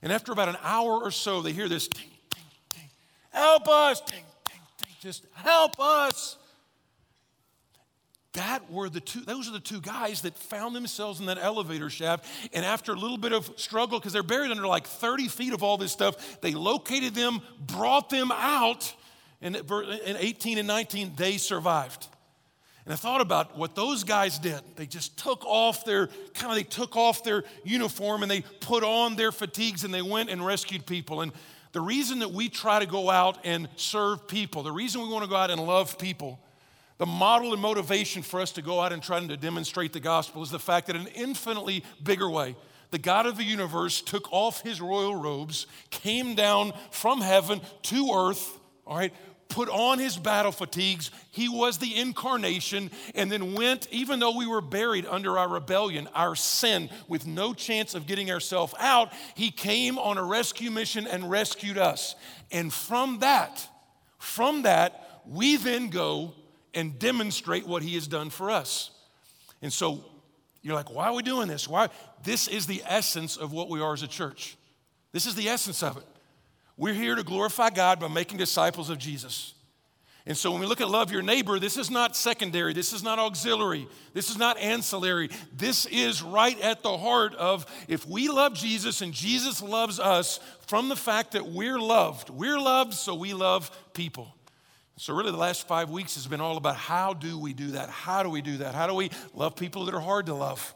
And 0.00 0.12
after 0.12 0.30
about 0.30 0.48
an 0.48 0.58
hour 0.62 0.92
or 1.02 1.10
so, 1.10 1.42
they 1.42 1.52
hear 1.52 1.68
this 1.68 1.88
ting, 1.88 2.08
ting, 2.30 2.44
ting. 2.70 2.90
Help 3.30 3.66
us! 3.66 4.00
Ting, 4.02 4.22
ting, 4.48 4.60
ting. 4.80 4.94
Just 5.00 5.26
help 5.34 5.80
us 5.80 6.36
that 8.34 8.70
were 8.70 8.88
the 8.88 9.00
two 9.00 9.20
those 9.20 9.48
are 9.48 9.52
the 9.52 9.60
two 9.60 9.80
guys 9.80 10.22
that 10.22 10.36
found 10.36 10.76
themselves 10.76 11.18
in 11.18 11.26
that 11.26 11.38
elevator 11.38 11.88
shaft 11.88 12.26
and 12.52 12.64
after 12.64 12.92
a 12.92 12.96
little 12.96 13.16
bit 13.16 13.32
of 13.32 13.50
struggle 13.56 13.98
because 13.98 14.12
they're 14.12 14.22
buried 14.22 14.50
under 14.50 14.66
like 14.66 14.86
30 14.86 15.28
feet 15.28 15.52
of 15.52 15.62
all 15.62 15.78
this 15.78 15.92
stuff 15.92 16.40
they 16.40 16.52
located 16.52 17.14
them 17.14 17.40
brought 17.58 18.10
them 18.10 18.30
out 18.30 18.94
and 19.40 19.56
in 19.56 20.16
18 20.16 20.58
and 20.58 20.66
19 20.66 21.12
they 21.16 21.36
survived. 21.36 22.08
And 22.84 22.92
i 22.92 22.96
thought 22.96 23.20
about 23.20 23.56
what 23.56 23.74
those 23.74 24.04
guys 24.04 24.38
did. 24.38 24.60
They 24.76 24.86
just 24.86 25.18
took 25.18 25.44
off 25.44 25.84
their 25.84 26.08
kind 26.34 26.50
of 26.50 26.56
they 26.56 26.64
took 26.64 26.96
off 26.96 27.22
their 27.22 27.44
uniform 27.64 28.22
and 28.22 28.30
they 28.30 28.42
put 28.60 28.82
on 28.82 29.16
their 29.16 29.32
fatigues 29.32 29.84
and 29.84 29.92
they 29.92 30.02
went 30.02 30.30
and 30.30 30.44
rescued 30.44 30.86
people. 30.86 31.20
And 31.20 31.32
the 31.72 31.80
reason 31.80 32.20
that 32.20 32.32
we 32.32 32.48
try 32.48 32.78
to 32.78 32.86
go 32.86 33.10
out 33.10 33.38
and 33.44 33.68
serve 33.76 34.26
people 34.26 34.62
the 34.62 34.72
reason 34.72 35.02
we 35.02 35.08
want 35.08 35.24
to 35.24 35.30
go 35.30 35.36
out 35.36 35.50
and 35.50 35.60
love 35.60 35.98
people 35.98 36.40
the 36.98 37.06
model 37.06 37.52
and 37.52 37.62
motivation 37.62 38.22
for 38.22 38.40
us 38.40 38.52
to 38.52 38.62
go 38.62 38.80
out 38.80 38.92
and 38.92 39.02
try 39.02 39.24
to 39.24 39.36
demonstrate 39.36 39.92
the 39.92 40.00
gospel 40.00 40.42
is 40.42 40.50
the 40.50 40.58
fact 40.58 40.88
that 40.88 40.96
in 40.96 41.02
an 41.02 41.08
infinitely 41.14 41.84
bigger 42.02 42.28
way, 42.28 42.56
the 42.90 42.98
God 42.98 43.26
of 43.26 43.36
the 43.36 43.44
universe 43.44 44.00
took 44.00 44.32
off 44.32 44.62
his 44.62 44.80
royal 44.80 45.14
robes, 45.14 45.66
came 45.90 46.34
down 46.34 46.72
from 46.90 47.20
heaven 47.20 47.60
to 47.82 48.12
earth, 48.12 48.58
all 48.86 48.96
right, 48.96 49.12
put 49.48 49.68
on 49.68 49.98
his 49.98 50.16
battle 50.16 50.52
fatigues. 50.52 51.10
He 51.30 51.48
was 51.48 51.78
the 51.78 51.96
incarnation, 51.96 52.90
and 53.14 53.30
then 53.30 53.54
went, 53.54 53.88
even 53.90 54.18
though 54.18 54.36
we 54.36 54.46
were 54.46 54.60
buried 54.60 55.06
under 55.06 55.38
our 55.38 55.48
rebellion, 55.48 56.08
our 56.14 56.34
sin, 56.34 56.90
with 57.08 57.26
no 57.26 57.54
chance 57.54 57.94
of 57.94 58.06
getting 58.06 58.30
ourselves 58.30 58.74
out, 58.78 59.12
he 59.34 59.50
came 59.50 59.98
on 59.98 60.18
a 60.18 60.24
rescue 60.24 60.70
mission 60.70 61.06
and 61.06 61.30
rescued 61.30 61.78
us. 61.78 62.14
And 62.50 62.72
from 62.72 63.20
that, 63.20 63.66
from 64.18 64.62
that, 64.62 65.22
we 65.26 65.56
then 65.56 65.88
go 65.90 66.34
and 66.74 66.98
demonstrate 66.98 67.66
what 67.66 67.82
he 67.82 67.94
has 67.94 68.06
done 68.06 68.30
for 68.30 68.50
us. 68.50 68.90
And 69.62 69.72
so 69.72 70.04
you're 70.62 70.74
like, 70.74 70.92
why 70.92 71.06
are 71.06 71.14
we 71.14 71.22
doing 71.22 71.48
this? 71.48 71.68
Why? 71.68 71.88
This 72.22 72.48
is 72.48 72.66
the 72.66 72.82
essence 72.86 73.36
of 73.36 73.52
what 73.52 73.68
we 73.68 73.80
are 73.80 73.92
as 73.92 74.02
a 74.02 74.08
church. 74.08 74.56
This 75.12 75.26
is 75.26 75.34
the 75.34 75.48
essence 75.48 75.82
of 75.82 75.96
it. 75.96 76.04
We're 76.76 76.94
here 76.94 77.14
to 77.14 77.22
glorify 77.22 77.70
God 77.70 77.98
by 77.98 78.08
making 78.08 78.38
disciples 78.38 78.90
of 78.90 78.98
Jesus. 78.98 79.54
And 80.28 80.36
so 80.36 80.50
when 80.50 80.60
we 80.60 80.66
look 80.66 80.82
at 80.82 80.90
love 80.90 81.10
your 81.10 81.22
neighbor, 81.22 81.58
this 81.58 81.78
is 81.78 81.90
not 81.90 82.14
secondary, 82.14 82.74
this 82.74 82.92
is 82.92 83.02
not 83.02 83.18
auxiliary, 83.18 83.88
this 84.12 84.28
is 84.28 84.36
not 84.36 84.58
ancillary. 84.58 85.30
This 85.56 85.86
is 85.86 86.22
right 86.22 86.60
at 86.60 86.82
the 86.82 86.98
heart 86.98 87.34
of 87.36 87.64
if 87.88 88.06
we 88.06 88.28
love 88.28 88.52
Jesus 88.52 89.00
and 89.00 89.14
Jesus 89.14 89.62
loves 89.62 89.98
us 89.98 90.38
from 90.66 90.90
the 90.90 90.96
fact 90.96 91.32
that 91.32 91.46
we're 91.46 91.80
loved. 91.80 92.28
We're 92.28 92.60
loved, 92.60 92.92
so 92.92 93.14
we 93.14 93.32
love 93.32 93.70
people. 93.94 94.34
So, 95.00 95.14
really, 95.14 95.30
the 95.30 95.36
last 95.36 95.68
five 95.68 95.90
weeks 95.90 96.16
has 96.16 96.26
been 96.26 96.40
all 96.40 96.56
about 96.56 96.74
how 96.74 97.14
do 97.14 97.38
we 97.38 97.52
do 97.52 97.68
that? 97.68 97.88
How 97.88 98.24
do 98.24 98.30
we 98.30 98.42
do 98.42 98.56
that? 98.58 98.74
How 98.74 98.88
do 98.88 98.94
we 98.94 99.10
love 99.32 99.54
people 99.54 99.84
that 99.84 99.94
are 99.94 100.00
hard 100.00 100.26
to 100.26 100.34
love? 100.34 100.74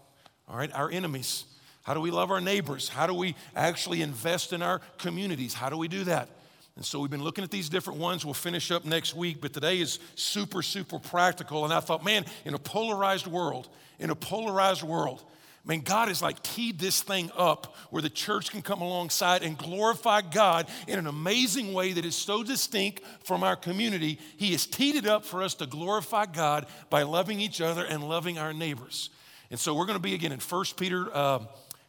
All 0.48 0.56
right, 0.56 0.72
our 0.72 0.88
enemies. 0.88 1.44
How 1.82 1.92
do 1.92 2.00
we 2.00 2.12
love 2.12 2.30
our 2.30 2.40
neighbors? 2.40 2.88
How 2.88 3.08
do 3.08 3.14
we 3.14 3.34
actually 3.56 4.00
invest 4.00 4.52
in 4.52 4.62
our 4.62 4.80
communities? 4.96 5.54
How 5.54 5.70
do 5.70 5.76
we 5.76 5.88
do 5.88 6.04
that? 6.04 6.28
And 6.76 6.84
so 6.84 7.00
we've 7.00 7.10
been 7.10 7.24
looking 7.24 7.42
at 7.42 7.50
these 7.50 7.68
different 7.68 7.98
ones. 7.98 8.24
We'll 8.24 8.32
finish 8.32 8.70
up 8.70 8.84
next 8.84 9.16
week, 9.16 9.40
but 9.40 9.52
today 9.52 9.80
is 9.80 9.98
super, 10.14 10.62
super 10.62 11.00
practical. 11.00 11.64
And 11.64 11.74
I 11.74 11.80
thought, 11.80 12.04
man, 12.04 12.24
in 12.44 12.54
a 12.54 12.60
polarized 12.60 13.26
world, 13.26 13.68
in 13.98 14.10
a 14.10 14.14
polarized 14.14 14.84
world, 14.84 15.24
I 15.64 15.68
mean, 15.68 15.82
God 15.82 16.08
has 16.08 16.20
like 16.20 16.42
teed 16.42 16.80
this 16.80 17.02
thing 17.02 17.30
up 17.36 17.76
where 17.90 18.02
the 18.02 18.10
church 18.10 18.50
can 18.50 18.62
come 18.62 18.80
alongside 18.80 19.44
and 19.44 19.56
glorify 19.56 20.20
God 20.20 20.66
in 20.88 20.98
an 20.98 21.06
amazing 21.06 21.72
way 21.72 21.92
that 21.92 22.04
is 22.04 22.16
so 22.16 22.42
distinct 22.42 23.02
from 23.22 23.44
our 23.44 23.54
community. 23.54 24.18
He 24.36 24.50
has 24.52 24.66
teed 24.66 24.96
it 24.96 25.06
up 25.06 25.24
for 25.24 25.40
us 25.40 25.54
to 25.54 25.66
glorify 25.66 26.26
God 26.26 26.66
by 26.90 27.02
loving 27.02 27.40
each 27.40 27.60
other 27.60 27.84
and 27.84 28.02
loving 28.02 28.38
our 28.38 28.52
neighbors. 28.52 29.10
And 29.52 29.60
so 29.60 29.72
we're 29.74 29.86
going 29.86 29.98
to 29.98 30.02
be 30.02 30.14
again 30.14 30.32
in 30.32 30.40
1 30.40 30.64
Peter 30.76 31.08
uh, 31.14 31.40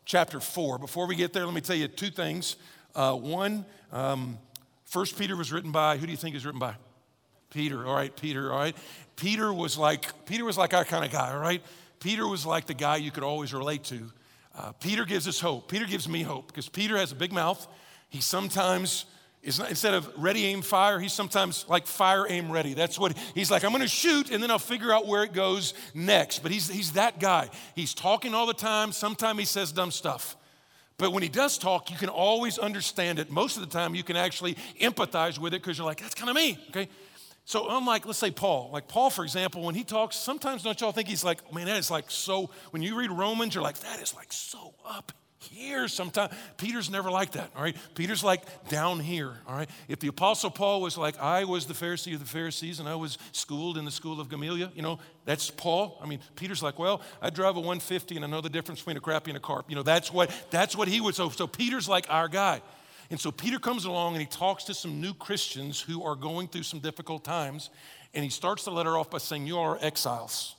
chapter 0.06 0.40
4. 0.40 0.78
Before 0.78 1.08
we 1.08 1.16
get 1.16 1.34
there, 1.34 1.46
let 1.46 1.56
me 1.56 1.62
tell 1.62 1.76
you 1.76 1.88
two 1.88 2.12
things. 2.12 2.58
Uh, 2.94 3.16
one, 3.16 3.66
um, 3.92 4.38
1 4.92 5.06
Peter 5.18 5.36
was 5.36 5.52
written 5.52 5.72
by, 5.72 5.98
who 5.98 6.06
do 6.06 6.12
you 6.12 6.18
think 6.18 6.36
is 6.36 6.46
written 6.46 6.60
by? 6.60 6.76
Peter, 7.50 7.88
all 7.88 7.96
right, 7.96 8.16
Peter, 8.16 8.52
all 8.52 8.60
right. 8.60 8.76
Peter 9.16 9.52
was 9.52 9.78
like, 9.78 10.26
Peter 10.26 10.46
was 10.46 10.58
like 10.58 10.74
our 10.74 10.86
kind 10.86 11.06
of 11.06 11.12
guy, 11.12 11.32
all 11.32 11.40
right? 11.40 11.64
Peter 12.04 12.28
was 12.28 12.46
like 12.46 12.68
the 12.68 12.74
guy 12.74 12.98
you 12.98 13.12
could 13.12 13.24
always 13.24 13.54
relate 13.54 13.86
to. 13.86 14.12
Uh, 14.56 14.74
Peter 14.74 15.06
gives 15.06 15.28
us 15.28 15.40
hope. 15.40 15.72
Peter 15.72 15.86
gives 15.86 16.08
me 16.08 16.22
hope 16.22 16.48
because 16.48 16.68
Peter 16.68 16.98
has 16.98 17.14
a 17.14 17.16
big 17.16 17.32
mouth. 17.32 17.66
He 18.10 18.20
sometimes 18.20 19.06
is 19.42 19.58
not, 19.58 19.70
instead 19.70 19.94
of 19.94 20.12
ready, 20.18 20.46
aim, 20.46 20.62
fire, 20.62 21.00
he's 21.00 21.14
sometimes 21.14 21.66
like 21.70 21.88
fire, 21.88 22.26
aim, 22.30 22.52
ready. 22.52 22.74
That's 22.74 23.00
what 23.00 23.18
he's 23.34 23.50
like. 23.50 23.64
I'm 23.64 23.72
going 23.72 23.82
to 23.82 23.88
shoot 23.88 24.32
and 24.32 24.44
then 24.44 24.52
I'll 24.52 24.60
figure 24.60 24.92
out 24.94 25.08
where 25.08 25.24
it 25.24 25.32
goes 25.32 25.74
next. 25.94 26.40
But 26.40 26.52
he's, 26.52 26.70
he's 26.70 26.92
that 26.92 27.20
guy. 27.20 27.50
He's 27.74 27.94
talking 27.94 28.34
all 28.34 28.46
the 28.46 28.54
time. 28.54 28.92
Sometimes 28.92 29.40
he 29.40 29.46
says 29.46 29.72
dumb 29.72 29.92
stuff. 29.92 30.36
But 30.98 31.12
when 31.12 31.24
he 31.24 31.30
does 31.30 31.58
talk, 31.58 31.90
you 31.90 31.98
can 31.98 32.10
always 32.10 32.60
understand 32.60 33.18
it. 33.18 33.32
Most 33.32 33.58
of 33.58 33.62
the 33.62 33.70
time, 33.70 33.96
you 33.96 34.04
can 34.04 34.16
actually 34.16 34.56
empathize 34.80 35.40
with 35.40 35.54
it 35.54 35.62
because 35.62 35.78
you're 35.78 35.88
like, 35.88 36.02
that's 36.02 36.16
kind 36.16 36.30
of 36.30 36.36
me. 36.36 36.58
Okay. 36.70 36.88
So, 37.46 37.68
unlike, 37.70 38.06
let's 38.06 38.20
say 38.20 38.32
Paul, 38.32 38.70
like 38.72 38.88
Paul, 38.88 39.10
for 39.10 39.24
example, 39.24 39.64
when 39.64 39.76
he 39.76 39.84
talks, 39.84 40.16
sometimes 40.16 40.64
don't 40.64 40.80
y'all 40.80 40.94
think 40.94 41.10
he's 41.10 41.26
like, 41.26 41.54
man, 41.54 41.66
that 41.66 41.78
is 41.78 41.92
like 41.92 42.10
so, 42.10 42.50
when 42.72 42.82
you 42.82 42.98
read 42.98 43.12
Romans, 43.12 43.54
you're 43.54 43.64
like, 43.64 43.80
that 43.80 44.02
is 44.02 44.16
like 44.16 44.32
so 44.32 44.74
up 44.86 45.12
here 45.40 45.88
sometimes. 45.88 46.34
Peter's 46.58 46.90
never 46.90 47.12
like 47.12 47.32
that, 47.34 47.52
all 47.56 47.64
right? 47.64 47.76
Peter's 47.96 48.24
like 48.24 48.42
down 48.70 49.00
here, 49.00 49.34
all 49.46 49.56
right? 49.56 49.70
If 49.88 50.00
the 50.00 50.08
Apostle 50.08 50.52
Paul 50.52 50.82
was 50.82 50.98
like, 50.98 51.20
I 51.20 51.44
was 51.44 51.66
the 51.66 51.74
Pharisee 51.74 52.14
of 52.14 52.20
the 52.22 52.26
Pharisees 52.26 52.80
and 52.80 52.88
I 52.88 52.96
was 52.96 53.18
schooled 53.34 53.78
in 53.78 53.84
the 53.84 53.92
school 53.92 54.22
of 54.22 54.30
Gamaliel, 54.30 54.72
you 54.74 54.82
know, 54.82 55.00
that's 55.26 55.50
Paul. 55.50 56.00
I 56.02 56.06
mean, 56.06 56.20
Peter's 56.36 56.64
like, 56.64 56.80
well, 56.80 57.02
I 57.22 57.30
drive 57.30 57.56
a 57.56 57.60
150 57.60 58.16
and 58.16 58.26
I 58.26 58.28
know 58.28 58.42
the 58.42 58.50
difference 58.50 58.80
between 58.80 58.98
a 58.98 59.02
crappie 59.02 59.28
and 59.28 59.38
a 59.38 59.42
carp. 59.42 59.70
You 59.70 59.76
know, 59.76 59.84
that's 59.84 60.12
what, 60.12 60.32
that's 60.50 60.76
what 60.76 60.88
he 60.88 61.02
would, 61.02 61.16
so, 61.16 61.30
so 61.30 61.48
Peter's 61.48 61.90
like 61.90 62.06
our 62.10 62.28
guy. 62.28 62.62
And 63.14 63.20
so 63.20 63.32
Peter 63.32 63.60
comes 63.60 63.86
along 63.86 64.14
and 64.14 64.22
he 64.22 64.26
talks 64.26 64.64
to 64.64 64.74
some 64.74 65.00
new 65.00 65.14
Christians 65.14 65.80
who 65.80 66.02
are 66.02 66.16
going 66.16 66.48
through 66.48 66.64
some 66.64 66.80
difficult 66.80 67.24
times. 67.24 67.70
And 68.16 68.24
he 68.24 68.32
starts 68.32 68.66
the 68.66 68.72
letter 68.72 68.98
off 68.98 69.12
by 69.12 69.20
saying, 69.20 69.46
You 69.46 69.60
are 69.60 69.78
exiles. 69.82 70.56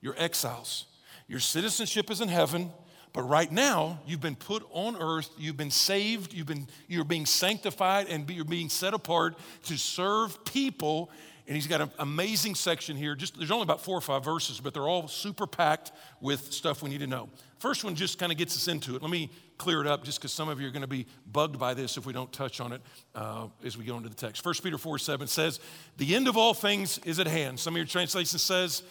You're 0.00 0.18
exiles. 0.18 0.86
Your 1.28 1.40
citizenship 1.40 2.10
is 2.10 2.22
in 2.22 2.28
heaven, 2.28 2.72
but 3.12 3.24
right 3.24 3.52
now 3.52 4.00
you've 4.06 4.22
been 4.22 4.34
put 4.34 4.66
on 4.70 4.96
earth, 4.96 5.28
you've 5.36 5.58
been 5.58 5.70
saved, 5.70 6.32
you've 6.32 6.46
been, 6.46 6.68
you're 6.88 7.04
being 7.04 7.26
sanctified, 7.26 8.06
and 8.08 8.30
you're 8.30 8.46
being 8.46 8.70
set 8.70 8.94
apart 8.94 9.36
to 9.64 9.76
serve 9.76 10.42
people. 10.46 11.10
And 11.46 11.54
he's 11.54 11.66
got 11.66 11.82
an 11.82 11.90
amazing 11.98 12.54
section 12.54 12.96
here. 12.96 13.14
Just 13.14 13.36
there's 13.36 13.50
only 13.50 13.64
about 13.64 13.84
four 13.84 13.98
or 13.98 14.00
five 14.00 14.24
verses, 14.24 14.58
but 14.58 14.72
they're 14.72 14.88
all 14.88 15.06
super 15.06 15.46
packed 15.46 15.92
with 16.22 16.50
stuff 16.50 16.82
we 16.82 16.88
need 16.88 17.00
to 17.00 17.06
know. 17.06 17.28
First 17.58 17.84
one 17.84 17.94
just 17.94 18.18
kind 18.18 18.32
of 18.32 18.38
gets 18.38 18.56
us 18.56 18.68
into 18.68 18.96
it. 18.96 19.02
Let 19.02 19.10
me 19.10 19.28
clear 19.58 19.80
it 19.80 19.86
up 19.86 20.04
just 20.04 20.18
because 20.18 20.32
some 20.32 20.48
of 20.48 20.60
you 20.60 20.66
are 20.68 20.70
going 20.70 20.82
to 20.82 20.88
be 20.88 21.06
bugged 21.30 21.58
by 21.58 21.74
this 21.74 21.96
if 21.96 22.06
we 22.06 22.12
don't 22.12 22.32
touch 22.32 22.60
on 22.60 22.72
it 22.72 22.80
uh, 23.14 23.46
as 23.64 23.76
we 23.76 23.84
go 23.84 23.96
into 23.96 24.08
the 24.08 24.14
text. 24.14 24.44
1 24.44 24.54
Peter 24.62 24.78
4 24.78 24.98
7 24.98 25.26
says, 25.26 25.60
The 25.96 26.14
end 26.14 26.28
of 26.28 26.36
all 26.36 26.54
things 26.54 26.98
is 26.98 27.18
at 27.18 27.26
hand. 27.26 27.60
Some 27.60 27.74
of 27.74 27.78
your 27.78 27.86
translations 27.86 28.42
says, 28.42 28.82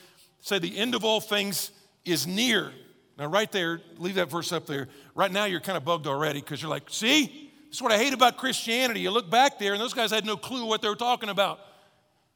say 0.44 0.60
the 0.60 0.78
end 0.78 0.94
of 0.94 1.04
all 1.04 1.22
things 1.22 1.72
is 2.06 2.28
near. 2.28 2.72
Now, 3.18 3.28
right 3.28 3.52
there, 3.52 3.82
leave 3.98 4.16
that 4.16 4.30
verse 4.30 4.52
up 4.52 4.66
there. 4.66 4.90
Right 5.16 5.32
now, 5.32 5.46
you're 5.46 5.60
kind 5.60 5.78
of 5.78 5.86
bugged 5.86 6.08
already 6.08 6.40
because 6.40 6.62
you're 6.62 6.72
like, 6.72 6.90
see, 6.90 7.52
this 7.68 7.78
is 7.78 7.82
what 7.82 7.92
I 7.92 7.98
hate 7.98 8.14
about 8.14 8.38
Christianity. 8.38 9.00
You 9.02 9.12
look 9.12 9.30
back 9.30 9.60
there, 9.60 9.74
and 9.74 9.82
those 9.82 9.94
guys 9.94 10.12
had 10.12 10.26
no 10.26 10.36
clue 10.36 10.66
what 10.66 10.82
they 10.82 10.90
were 10.90 10.96
talking 10.96 11.30
about. 11.30 11.60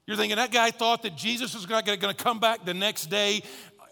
You're 0.06 0.16
thinking 0.16 0.38
that 0.38 0.52
guy 0.52 0.72
thought 0.72 1.02
that 1.04 1.18
Jesus 1.18 1.54
was 1.54 1.66
going 1.66 1.84
to 1.84 2.14
come 2.14 2.40
back 2.40 2.64
the 2.64 2.74
next 2.74 3.08
day. 3.08 3.42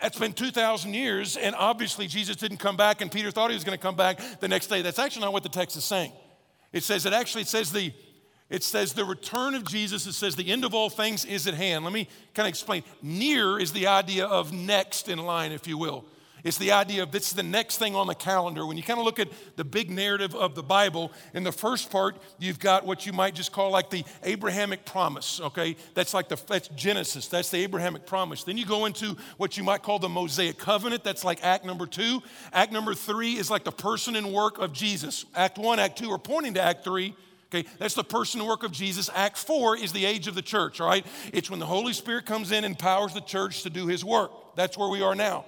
It's 0.02 0.20
been 0.20 0.34
2,000 0.34 0.94
years, 0.94 1.38
and 1.38 1.56
obviously 1.56 2.08
Jesus 2.08 2.36
didn't 2.36 2.58
come 2.58 2.78
back, 2.78 3.02
and 3.02 3.12
Peter 3.12 3.32
thought 3.32 3.50
he 3.50 3.56
was 3.56 3.64
going 3.64 3.78
to 3.78 3.82
come 3.82 3.96
back 3.96 4.20
the 4.40 4.48
next 4.48 4.68
day. 4.68 4.82
That's 4.82 5.00
actually 5.00 5.24
not 5.24 5.34
what 5.34 5.44
the 5.44 5.50
text 5.50 5.78
is 5.78 5.84
saying. 5.84 6.12
It 6.74 6.84
says 6.84 7.06
it 7.06 7.14
actually 7.14 7.46
says 7.46 7.72
the 7.72 7.94
it 8.50 8.64
says 8.64 8.94
the 8.94 9.06
return 9.06 9.56
of 9.56 9.66
Jesus. 9.66 10.06
It 10.06 10.14
says 10.14 10.36
the 10.36 10.52
end 10.52 10.66
of 10.66 10.76
all 10.76 10.90
things 10.90 11.26
is 11.26 11.48
at 11.48 11.56
hand. 11.56 11.84
Let 11.84 11.94
me 11.94 12.08
kind 12.36 12.46
of 12.46 12.50
explain. 12.50 12.84
Near 13.02 13.60
is 13.60 13.72
the 13.72 13.88
idea 13.88 14.26
of 14.26 14.54
next 14.54 15.10
in 15.10 15.18
line, 15.18 15.52
if 15.52 15.68
you 15.68 15.78
will. 15.78 16.06
It's 16.46 16.60
the 16.60 16.74
idea 16.74 17.02
of 17.02 17.12
this 17.12 17.30
is 17.30 17.34
the 17.34 17.42
next 17.42 17.80
thing 17.80 17.96
on 17.96 18.06
the 18.06 18.14
calendar. 18.14 18.68
When 18.68 18.78
you 18.78 18.84
kind 18.84 19.00
of 19.00 19.06
look 19.06 19.18
at 19.18 19.30
the 19.56 19.64
big 19.64 19.90
narrative 19.90 20.36
of 20.36 20.54
the 20.54 20.62
Bible, 20.62 21.12
in 21.34 21.44
the 21.44 21.52
first 21.52 21.90
part, 21.90 22.18
you've 22.38 22.60
got 22.60 22.86
what 22.86 23.08
you 23.08 23.14
might 23.14 23.34
just 23.34 23.52
call 23.52 23.72
like 23.72 23.90
the 23.90 24.06
Abrahamic 24.22 24.86
promise, 24.86 25.42
okay? 25.42 25.76
That's 25.96 26.14
like 26.14 26.30
the 26.30 26.40
that's 26.48 26.68
Genesis, 26.68 27.28
that's 27.28 27.50
the 27.50 27.64
Abrahamic 27.64 28.06
promise. 28.06 28.44
Then 28.44 28.58
you 28.58 28.66
go 28.68 28.86
into 28.86 29.18
what 29.38 29.58
you 29.58 29.64
might 29.64 29.82
call 29.82 29.98
the 29.98 30.08
Mosaic 30.08 30.60
covenant, 30.60 31.04
that's 31.04 31.24
like 31.24 31.44
act 31.44 31.66
number 31.66 31.88
two. 31.88 32.22
Act 32.54 32.72
number 32.72 32.94
three 32.94 33.38
is 33.38 33.50
like 33.50 33.64
the 33.64 33.72
person 33.72 34.16
and 34.16 34.32
work 34.32 34.60
of 34.60 34.72
Jesus. 34.72 35.26
Act 35.34 35.58
one, 35.58 35.80
act 35.80 35.98
two 35.98 36.12
are 36.12 36.20
pointing 36.20 36.54
to 36.54 36.62
act 36.62 36.84
three. 36.84 37.16
Okay, 37.52 37.68
that's 37.80 37.96
the 37.96 38.04
person 38.04 38.40
and 38.40 38.48
work 38.48 38.62
of 38.62 38.72
Jesus. 38.72 39.10
Act 39.16 39.38
four 39.38 39.76
is 39.76 39.92
the 39.94 40.06
age 40.06 40.28
of 40.28 40.36
the 40.36 40.44
church, 40.44 40.80
all 40.80 40.88
right? 40.88 41.08
It's 41.34 41.50
when 41.50 41.60
the 41.60 41.66
Holy 41.66 41.94
Spirit 41.94 42.28
comes 42.28 42.52
in 42.52 42.66
and 42.66 42.78
powers 42.78 43.16
the 43.16 43.22
church 43.22 43.64
to 43.64 43.72
do 43.72 43.88
his 43.88 44.06
work. 44.06 44.56
That's 44.56 44.78
where 44.78 44.90
we 44.90 45.02
are 45.02 45.16
now. 45.16 45.46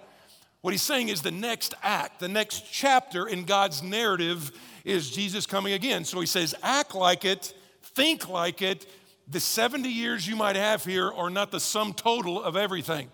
What 0.62 0.74
he's 0.74 0.82
saying 0.82 1.10
is 1.10 1.22
the 1.22 1.32
next 1.32 1.74
act, 1.84 2.20
the 2.20 2.28
next 2.28 2.72
chapter 2.72 3.28
in 3.28 3.46
God's 3.46 3.84
narrative 3.84 4.52
is 4.84 5.12
Jesus 5.12 5.46
coming 5.46 5.74
again. 5.74 6.04
So 6.04 6.20
he 6.20 6.26
says, 6.26 6.56
act 6.64 6.96
like 6.96 7.26
it, 7.26 7.54
think 7.82 8.28
like 8.28 8.62
it. 8.62 8.86
The 9.28 9.40
70 9.40 9.90
years 9.90 10.28
you 10.28 10.36
might 10.36 10.56
have 10.56 10.86
here 10.86 11.12
are 11.12 11.30
not 11.30 11.52
the 11.52 11.60
sum 11.60 11.94
total 11.94 12.42
of 12.42 12.56
everything. 12.56 13.10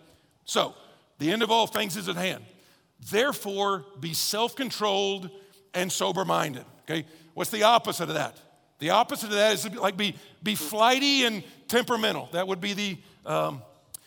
So, 0.46 0.76
the 1.20 1.32
end 1.32 1.42
of 1.42 1.52
all 1.52 1.68
things 1.68 1.96
is 1.98 2.10
at 2.10 2.16
hand. 2.16 2.44
Therefore, 3.10 3.86
be 4.00 4.14
self 4.14 4.56
controlled 4.56 5.30
and 5.74 5.92
sober 5.92 6.26
minded. 6.26 6.66
Okay? 6.84 7.06
What's 7.34 7.50
the 7.50 7.64
opposite 7.64 8.10
of 8.10 8.16
that? 8.16 8.38
The 8.80 8.92
opposite 8.92 9.28
of 9.28 9.36
that 9.36 9.54
is 9.54 9.74
like 9.76 9.98
be, 9.98 10.16
be 10.42 10.56
flighty 10.56 11.24
and 11.26 11.44
temperamental. 11.68 12.30
That 12.34 12.48
would 12.48 12.62
be 12.62 12.74
the 12.74 12.98
um, 13.26 13.62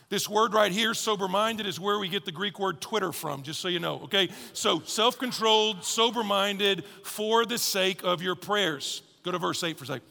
this 0.08 0.28
word 0.28 0.54
right 0.54 0.70
here, 0.70 0.94
sober 0.94 1.26
minded, 1.26 1.66
is 1.66 1.80
where 1.80 1.98
we 1.98 2.08
get 2.08 2.25
the 2.25 2.32
Greek 2.32 2.58
word 2.58 2.80
Twitter 2.80 3.12
from, 3.12 3.42
just 3.42 3.60
so 3.60 3.68
you 3.68 3.80
know, 3.80 4.00
okay? 4.04 4.28
So 4.52 4.80
self 4.80 5.18
controlled, 5.18 5.84
sober 5.84 6.22
minded 6.22 6.84
for 7.02 7.44
the 7.44 7.58
sake 7.58 8.02
of 8.04 8.22
your 8.22 8.36
prayers. 8.36 9.02
Go 9.25 9.32
to 9.32 9.38
verse 9.38 9.62
8 9.64 9.76
for 9.76 9.84
a 9.84 9.86
second. 9.88 10.06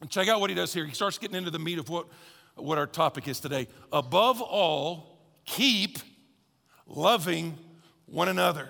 And 0.00 0.10
check 0.10 0.28
out 0.28 0.40
what 0.40 0.50
he 0.50 0.56
does 0.56 0.74
here. 0.74 0.84
He 0.84 0.94
starts 0.94 1.18
getting 1.18 1.36
into 1.36 1.50
the 1.50 1.60
meat 1.60 1.78
of 1.78 1.88
what, 1.88 2.06
what 2.56 2.76
our 2.76 2.86
topic 2.86 3.28
is 3.28 3.38
today. 3.38 3.68
Above 3.92 4.42
all, 4.42 5.20
keep 5.44 5.98
loving 6.86 7.56
one 8.06 8.28
another. 8.28 8.68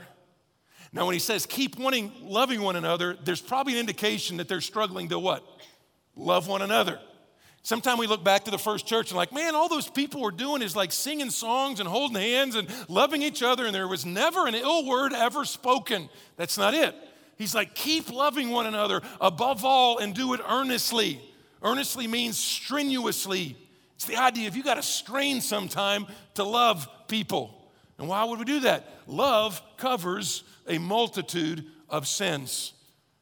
Now, 0.92 1.06
when 1.06 1.14
he 1.14 1.18
says 1.18 1.46
keep 1.46 1.78
wanting, 1.78 2.12
loving 2.22 2.62
one 2.62 2.76
another, 2.76 3.16
there's 3.24 3.40
probably 3.40 3.72
an 3.72 3.80
indication 3.80 4.36
that 4.36 4.48
they're 4.48 4.60
struggling 4.60 5.08
to 5.08 5.18
what? 5.18 5.42
Love 6.14 6.46
one 6.46 6.62
another. 6.62 7.00
Sometimes 7.64 7.98
we 7.98 8.06
look 8.06 8.22
back 8.22 8.44
to 8.44 8.50
the 8.50 8.58
first 8.58 8.86
church 8.86 9.10
and 9.10 9.16
like, 9.16 9.32
man, 9.32 9.54
all 9.54 9.70
those 9.70 9.88
people 9.88 10.20
were 10.20 10.30
doing 10.30 10.60
is 10.60 10.76
like 10.76 10.92
singing 10.92 11.30
songs 11.30 11.80
and 11.80 11.88
holding 11.88 12.20
hands 12.20 12.56
and 12.56 12.68
loving 12.90 13.22
each 13.22 13.42
other, 13.42 13.64
and 13.64 13.74
there 13.74 13.88
was 13.88 14.04
never 14.04 14.46
an 14.46 14.54
ill 14.54 14.84
word 14.86 15.14
ever 15.14 15.46
spoken. 15.46 16.10
That's 16.36 16.58
not 16.58 16.74
it. 16.74 16.94
He's 17.38 17.54
like, 17.54 17.74
keep 17.74 18.12
loving 18.12 18.50
one 18.50 18.66
another 18.66 19.00
above 19.18 19.64
all 19.64 19.96
and 19.96 20.14
do 20.14 20.34
it 20.34 20.40
earnestly. 20.46 21.22
Earnestly 21.62 22.06
means 22.06 22.36
strenuously. 22.36 23.56
It's 23.96 24.04
the 24.04 24.16
idea 24.16 24.46
if 24.46 24.56
you 24.56 24.62
got 24.62 24.74
to 24.74 24.82
strain 24.82 25.40
sometime 25.40 26.06
to 26.34 26.44
love 26.44 26.86
people. 27.08 27.72
And 27.96 28.08
why 28.08 28.24
would 28.24 28.38
we 28.38 28.44
do 28.44 28.60
that? 28.60 28.86
Love 29.06 29.62
covers 29.78 30.44
a 30.68 30.76
multitude 30.76 31.64
of 31.88 32.06
sins. 32.06 32.74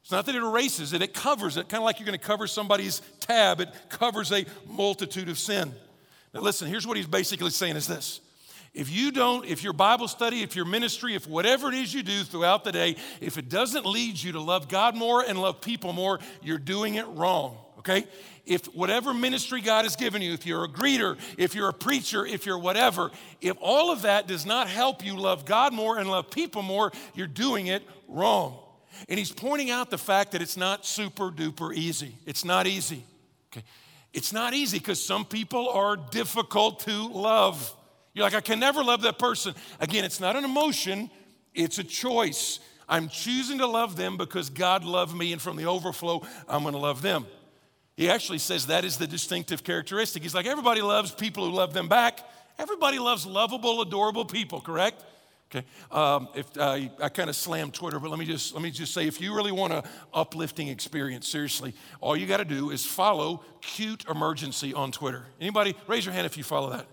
It's 0.02 0.10
not 0.10 0.26
that 0.26 0.34
it 0.34 0.42
erases 0.42 0.92
it, 0.92 1.02
it 1.02 1.14
covers 1.14 1.56
it, 1.56 1.68
kind 1.68 1.80
of 1.80 1.84
like 1.84 2.00
you're 2.00 2.06
going 2.06 2.18
to 2.18 2.24
cover 2.24 2.46
somebody's 2.46 3.00
tab. 3.20 3.60
It 3.60 3.68
covers 3.88 4.32
a 4.32 4.44
multitude 4.68 5.28
of 5.28 5.38
sin. 5.38 5.72
Now, 6.34 6.40
listen, 6.40 6.68
here's 6.68 6.86
what 6.86 6.96
he's 6.96 7.06
basically 7.06 7.50
saying 7.50 7.76
is 7.76 7.86
this. 7.86 8.20
If 8.74 8.90
you 8.90 9.12
don't, 9.12 9.44
if 9.44 9.62
your 9.62 9.74
Bible 9.74 10.08
study, 10.08 10.42
if 10.42 10.56
your 10.56 10.64
ministry, 10.64 11.14
if 11.14 11.26
whatever 11.26 11.68
it 11.68 11.74
is 11.74 11.92
you 11.92 12.02
do 12.02 12.24
throughout 12.24 12.64
the 12.64 12.72
day, 12.72 12.96
if 13.20 13.36
it 13.36 13.50
doesn't 13.50 13.84
lead 13.84 14.20
you 14.20 14.32
to 14.32 14.40
love 14.40 14.68
God 14.68 14.96
more 14.96 15.22
and 15.22 15.38
love 15.38 15.60
people 15.60 15.92
more, 15.92 16.18
you're 16.42 16.56
doing 16.56 16.94
it 16.94 17.06
wrong, 17.08 17.58
okay? 17.80 18.06
If 18.46 18.64
whatever 18.74 19.12
ministry 19.12 19.60
God 19.60 19.84
has 19.84 19.94
given 19.94 20.22
you, 20.22 20.32
if 20.32 20.46
you're 20.46 20.64
a 20.64 20.68
greeter, 20.68 21.18
if 21.36 21.54
you're 21.54 21.68
a 21.68 21.74
preacher, 21.74 22.24
if 22.24 22.46
you're 22.46 22.58
whatever, 22.58 23.10
if 23.42 23.58
all 23.60 23.92
of 23.92 24.02
that 24.02 24.26
does 24.26 24.46
not 24.46 24.68
help 24.68 25.04
you 25.04 25.18
love 25.18 25.44
God 25.44 25.74
more 25.74 25.98
and 25.98 26.10
love 26.10 26.30
people 26.30 26.62
more, 26.62 26.92
you're 27.14 27.26
doing 27.26 27.66
it 27.66 27.82
wrong. 28.08 28.58
And 29.08 29.18
he's 29.18 29.32
pointing 29.32 29.70
out 29.70 29.90
the 29.90 29.98
fact 29.98 30.32
that 30.32 30.42
it's 30.42 30.56
not 30.56 30.86
super 30.86 31.30
duper 31.30 31.74
easy. 31.74 32.16
It's 32.26 32.44
not 32.44 32.66
easy. 32.66 33.04
Okay. 33.52 33.64
It's 34.12 34.32
not 34.32 34.54
easy 34.54 34.78
because 34.78 35.04
some 35.04 35.24
people 35.24 35.68
are 35.68 35.96
difficult 35.96 36.80
to 36.80 37.08
love. 37.08 37.74
You're 38.14 38.24
like, 38.24 38.34
I 38.34 38.40
can 38.40 38.60
never 38.60 38.84
love 38.84 39.02
that 39.02 39.18
person. 39.18 39.54
Again, 39.80 40.04
it's 40.04 40.20
not 40.20 40.36
an 40.36 40.44
emotion, 40.44 41.10
it's 41.54 41.78
a 41.78 41.84
choice. 41.84 42.60
I'm 42.88 43.08
choosing 43.08 43.58
to 43.58 43.66
love 43.66 43.96
them 43.96 44.18
because 44.18 44.50
God 44.50 44.84
loved 44.84 45.16
me, 45.16 45.32
and 45.32 45.40
from 45.40 45.56
the 45.56 45.64
overflow, 45.64 46.26
I'm 46.46 46.62
going 46.62 46.74
to 46.74 46.80
love 46.80 47.00
them. 47.00 47.26
He 47.96 48.10
actually 48.10 48.38
says 48.38 48.66
that 48.66 48.84
is 48.84 48.98
the 48.98 49.06
distinctive 49.06 49.64
characteristic. 49.64 50.22
He's 50.22 50.34
like, 50.34 50.46
everybody 50.46 50.82
loves 50.82 51.12
people 51.12 51.48
who 51.48 51.54
love 51.54 51.72
them 51.72 51.88
back. 51.88 52.20
Everybody 52.58 52.98
loves 52.98 53.26
lovable, 53.26 53.80
adorable 53.80 54.24
people, 54.24 54.60
correct? 54.60 55.02
Okay, 55.54 55.66
um, 55.90 56.28
if 56.34 56.46
uh, 56.56 56.78
I 57.02 57.08
kind 57.10 57.28
of 57.28 57.36
slammed 57.36 57.74
Twitter, 57.74 58.00
but 58.00 58.08
let 58.08 58.18
me 58.18 58.24
just 58.24 58.54
let 58.54 58.62
me 58.62 58.70
just 58.70 58.94
say, 58.94 59.06
if 59.06 59.20
you 59.20 59.36
really 59.36 59.52
want 59.52 59.74
an 59.74 59.82
uplifting 60.14 60.68
experience, 60.68 61.28
seriously, 61.28 61.74
all 62.00 62.16
you 62.16 62.26
got 62.26 62.38
to 62.38 62.46
do 62.46 62.70
is 62.70 62.86
follow 62.86 63.44
Cute 63.60 64.06
Emergency 64.08 64.72
on 64.72 64.92
Twitter. 64.92 65.26
Anybody, 65.38 65.76
raise 65.86 66.06
your 66.06 66.14
hand 66.14 66.24
if 66.24 66.38
you 66.38 66.42
follow 66.42 66.70
that. 66.70 66.86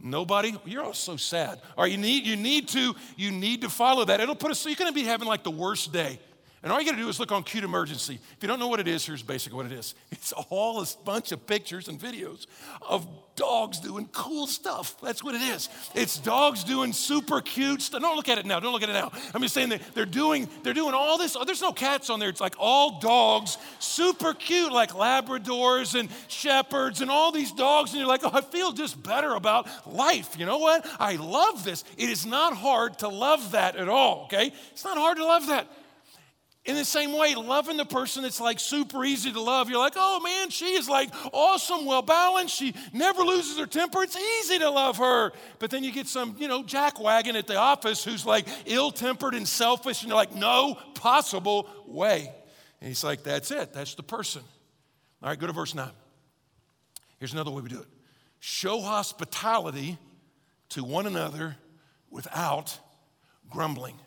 Nobody? 0.00 0.56
You're 0.64 0.82
all 0.82 0.92
so 0.92 1.16
sad. 1.16 1.60
All 1.76 1.84
right, 1.84 1.92
you 1.92 1.98
need 1.98 2.26
you 2.26 2.34
need 2.34 2.66
to 2.68 2.96
you 3.16 3.30
need 3.30 3.62
to 3.62 3.68
follow 3.68 4.04
that. 4.04 4.18
It'll 4.18 4.34
put 4.34 4.50
us. 4.50 4.58
So 4.58 4.68
you're 4.68 4.76
going 4.76 4.90
to 4.90 4.94
be 4.94 5.04
having 5.04 5.28
like 5.28 5.44
the 5.44 5.50
worst 5.52 5.92
day. 5.92 6.18
And 6.62 6.72
all 6.72 6.80
you 6.80 6.86
got 6.86 6.96
to 6.96 7.02
do 7.02 7.08
is 7.08 7.20
look 7.20 7.30
on 7.30 7.44
Cute 7.44 7.62
Emergency. 7.62 8.18
If 8.36 8.42
you 8.42 8.48
don't 8.48 8.58
know 8.58 8.66
what 8.66 8.80
it 8.80 8.88
is, 8.88 9.06
here's 9.06 9.22
basically 9.22 9.56
what 9.56 9.66
it 9.66 9.72
is 9.72 9.94
it's 10.10 10.32
all 10.32 10.82
a 10.82 10.86
bunch 11.04 11.32
of 11.32 11.46
pictures 11.46 11.88
and 11.88 11.98
videos 12.00 12.46
of 12.82 13.06
dogs 13.36 13.78
doing 13.78 14.08
cool 14.12 14.48
stuff. 14.48 15.00
That's 15.00 15.22
what 15.22 15.36
it 15.36 15.42
is. 15.42 15.68
It's 15.94 16.18
dogs 16.18 16.64
doing 16.64 16.92
super 16.92 17.40
cute 17.40 17.80
stuff. 17.80 18.00
Don't 18.02 18.16
look 18.16 18.28
at 18.28 18.38
it 18.38 18.46
now. 18.46 18.58
Don't 18.58 18.72
look 18.72 18.82
at 18.82 18.88
it 18.88 18.94
now. 18.94 19.12
I'm 19.32 19.40
just 19.42 19.54
saying 19.54 19.68
that 19.68 19.80
they're 19.94 20.04
doing, 20.04 20.48
they're 20.64 20.74
doing 20.74 20.94
all 20.94 21.16
this. 21.16 21.36
Oh, 21.36 21.44
there's 21.44 21.62
no 21.62 21.72
cats 21.72 22.10
on 22.10 22.18
there. 22.18 22.28
It's 22.28 22.40
like 22.40 22.56
all 22.58 22.98
dogs, 22.98 23.56
super 23.78 24.34
cute, 24.34 24.72
like 24.72 24.90
Labradors 24.90 25.98
and 25.98 26.08
Shepherds 26.26 27.00
and 27.00 27.10
all 27.10 27.30
these 27.30 27.52
dogs. 27.52 27.92
And 27.92 28.00
you're 28.00 28.08
like, 28.08 28.24
oh, 28.24 28.30
I 28.32 28.40
feel 28.40 28.72
just 28.72 29.00
better 29.00 29.34
about 29.34 29.68
life. 29.86 30.36
You 30.36 30.46
know 30.46 30.58
what? 30.58 30.84
I 30.98 31.14
love 31.14 31.62
this. 31.62 31.84
It 31.96 32.10
is 32.10 32.26
not 32.26 32.56
hard 32.56 32.98
to 32.98 33.08
love 33.08 33.52
that 33.52 33.76
at 33.76 33.88
all, 33.88 34.24
okay? 34.24 34.52
It's 34.72 34.84
not 34.84 34.98
hard 34.98 35.18
to 35.18 35.24
love 35.24 35.46
that. 35.46 35.68
In 36.68 36.74
the 36.74 36.84
same 36.84 37.14
way, 37.16 37.34
loving 37.34 37.78
the 37.78 37.86
person 37.86 38.24
that's 38.24 38.42
like 38.42 38.60
super 38.60 39.02
easy 39.02 39.32
to 39.32 39.40
love, 39.40 39.70
you're 39.70 39.78
like, 39.78 39.94
oh 39.96 40.20
man, 40.20 40.50
she 40.50 40.66
is 40.74 40.86
like 40.86 41.08
awesome, 41.32 41.86
well 41.86 42.02
balanced. 42.02 42.54
She 42.54 42.74
never 42.92 43.22
loses 43.22 43.58
her 43.58 43.64
temper. 43.64 44.02
It's 44.02 44.18
easy 44.18 44.58
to 44.58 44.68
love 44.68 44.98
her. 44.98 45.32
But 45.60 45.70
then 45.70 45.82
you 45.82 45.90
get 45.90 46.08
some, 46.08 46.36
you 46.38 46.46
know, 46.46 46.62
jackwagon 46.62 47.36
at 47.36 47.46
the 47.46 47.56
office 47.56 48.04
who's 48.04 48.26
like 48.26 48.46
ill 48.66 48.90
tempered 48.90 49.34
and 49.34 49.48
selfish, 49.48 50.02
and 50.02 50.10
you're 50.10 50.16
like, 50.18 50.34
no 50.34 50.76
possible 50.92 51.70
way. 51.86 52.30
And 52.82 52.88
he's 52.88 53.02
like, 53.02 53.22
that's 53.22 53.50
it. 53.50 53.72
That's 53.72 53.94
the 53.94 54.02
person. 54.02 54.42
All 55.22 55.30
right, 55.30 55.38
go 55.38 55.46
to 55.46 55.54
verse 55.54 55.74
9. 55.74 55.88
Here's 57.18 57.32
another 57.32 57.50
way 57.50 57.62
we 57.62 57.70
do 57.70 57.80
it 57.80 57.88
show 58.40 58.82
hospitality 58.82 59.96
to 60.68 60.84
one 60.84 61.06
another 61.06 61.56
without 62.10 62.78
grumbling. 63.48 63.98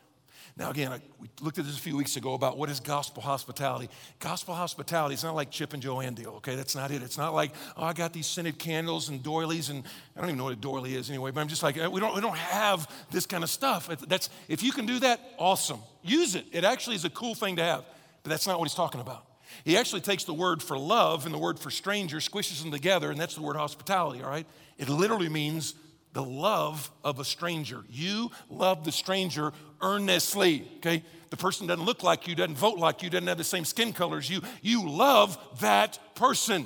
Now, 0.62 0.70
again, 0.70 0.92
I, 0.92 1.02
we 1.20 1.28
looked 1.42 1.58
at 1.58 1.66
this 1.66 1.76
a 1.76 1.82
few 1.82 1.98
weeks 1.98 2.18
ago 2.18 2.36
about 2.36 2.56
what 2.56 2.70
is 2.70 2.80
gospel 2.80 3.24
hospitality. 3.24 3.90
Gospel 4.20 4.54
hospitality 4.54 5.16
is 5.16 5.24
not 5.24 5.34
like 5.34 5.50
Chip 5.50 5.74
and 5.74 5.82
Joanna 5.82 6.12
deal, 6.12 6.34
okay? 6.34 6.54
That's 6.54 6.76
not 6.76 6.92
it. 6.92 7.02
It's 7.02 7.18
not 7.18 7.34
like, 7.34 7.52
oh, 7.76 7.84
I 7.84 7.94
got 7.94 8.14
these 8.14 8.28
scented 8.28 8.60
candles 8.60 9.10
and 9.10 9.24
doilies, 9.24 9.72
and 9.72 9.84
I 10.16 10.20
don't 10.20 10.30
even 10.30 10.38
know 10.38 10.44
what 10.44 10.54
a 10.54 10.58
doily 10.58 10.94
is 10.94 11.10
anyway, 11.10 11.32
but 11.32 11.42
I'm 11.42 11.48
just 11.48 11.64
like, 11.64 11.78
eh, 11.78 11.88
we 11.88 12.00
don't, 12.00 12.14
we 12.14 12.22
don't 12.22 12.38
have 12.38 12.88
this 13.10 13.26
kind 13.26 13.44
of 13.44 13.50
stuff. 13.50 13.88
That's, 14.08 14.30
if 14.48 14.62
you 14.62 14.72
can 14.72 14.86
do 14.86 15.00
that, 15.00 15.20
awesome. 15.40 15.80
Use 16.04 16.36
it. 16.36 16.46
It 16.52 16.64
actually 16.64 16.96
is 16.96 17.06
a 17.06 17.10
cool 17.10 17.34
thing 17.34 17.56
to 17.56 17.64
have, 17.64 17.84
but 18.22 18.30
that's 18.30 18.46
not 18.46 18.60
what 18.60 18.70
he's 18.70 18.76
talking 18.76 19.02
about. 19.02 19.26
He 19.66 19.78
actually 19.78 20.02
takes 20.02 20.26
the 20.26 20.34
word 20.36 20.62
for 20.62 20.78
love 20.78 21.26
and 21.26 21.34
the 21.34 21.40
word 21.40 21.58
for 21.58 21.72
stranger, 21.72 22.18
squishes 22.18 22.62
them 22.62 22.72
together, 22.72 23.10
and 23.10 23.20
that's 23.20 23.34
the 23.34 23.42
word 23.42 23.56
hospitality, 23.56 24.22
all 24.22 24.30
right? 24.30 24.46
It 24.78 24.90
literally 24.90 25.28
means 25.28 25.74
the 26.14 26.24
love 26.24 26.92
of 27.04 27.20
a 27.20 27.26
stranger. 27.26 27.84
You 27.90 28.32
love 28.50 28.84
the 28.84 28.92
stranger 28.92 29.54
earnestly, 29.82 30.68
okay? 30.78 31.04
The 31.30 31.38
person 31.38 31.68
doesn't 31.68 31.86
look 31.86 32.04
like 32.04 32.28
you, 32.28 32.36
doesn't 32.36 32.58
vote 32.58 32.78
like 32.78 33.04
you, 33.04 33.10
doesn't 33.10 33.28
have 33.28 33.38
the 33.38 33.44
same 33.44 33.66
skin 33.66 33.94
color 33.94 34.18
as 34.18 34.30
you. 34.30 34.42
You 34.62 34.90
love 34.90 35.38
that 35.62 35.98
person. 36.16 36.66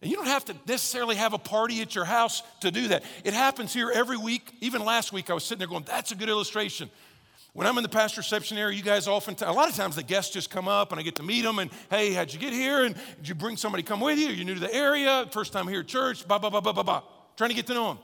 And 0.00 0.10
you 0.10 0.16
don't 0.16 0.26
have 0.26 0.44
to 0.46 0.56
necessarily 0.66 1.16
have 1.16 1.34
a 1.34 1.38
party 1.38 1.82
at 1.82 1.94
your 1.94 2.04
house 2.04 2.42
to 2.60 2.70
do 2.70 2.88
that. 2.88 3.04
It 3.24 3.34
happens 3.34 3.74
here 3.74 3.90
every 3.90 4.16
week. 4.16 4.54
Even 4.60 4.84
last 4.84 5.12
week, 5.12 5.28
I 5.28 5.34
was 5.34 5.44
sitting 5.44 5.58
there 5.58 5.68
going, 5.68 5.84
that's 5.84 6.12
a 6.12 6.14
good 6.14 6.28
illustration. 6.28 6.88
When 7.52 7.66
I'm 7.66 7.76
in 7.78 7.82
the 7.82 7.88
pastor 7.88 8.20
reception 8.20 8.56
area, 8.56 8.76
you 8.76 8.84
guys 8.84 9.08
often, 9.08 9.34
a 9.44 9.52
lot 9.52 9.68
of 9.68 9.74
times 9.74 9.96
the 9.96 10.04
guests 10.04 10.32
just 10.32 10.50
come 10.50 10.68
up 10.68 10.92
and 10.92 11.00
I 11.00 11.02
get 11.02 11.16
to 11.16 11.24
meet 11.24 11.42
them 11.42 11.58
and, 11.58 11.68
hey, 11.90 12.12
how'd 12.12 12.32
you 12.32 12.38
get 12.38 12.52
here? 12.52 12.84
And 12.84 12.94
did 13.16 13.28
you 13.28 13.34
bring 13.34 13.56
somebody 13.56 13.82
come 13.82 14.00
with 14.00 14.18
you? 14.18 14.28
Are 14.28 14.32
you 14.32 14.44
new 14.44 14.54
to 14.54 14.60
the 14.60 14.72
area? 14.72 15.28
First 15.32 15.52
time 15.52 15.66
here 15.66 15.80
at 15.80 15.88
church? 15.88 16.26
Blah, 16.28 16.38
blah, 16.38 16.50
blah, 16.50 16.60
blah, 16.60 16.72
blah, 16.72 16.84
blah. 16.84 17.02
Trying 17.36 17.50
to 17.50 17.56
get 17.56 17.66
to 17.66 17.74
know 17.74 17.88
them. 17.88 17.98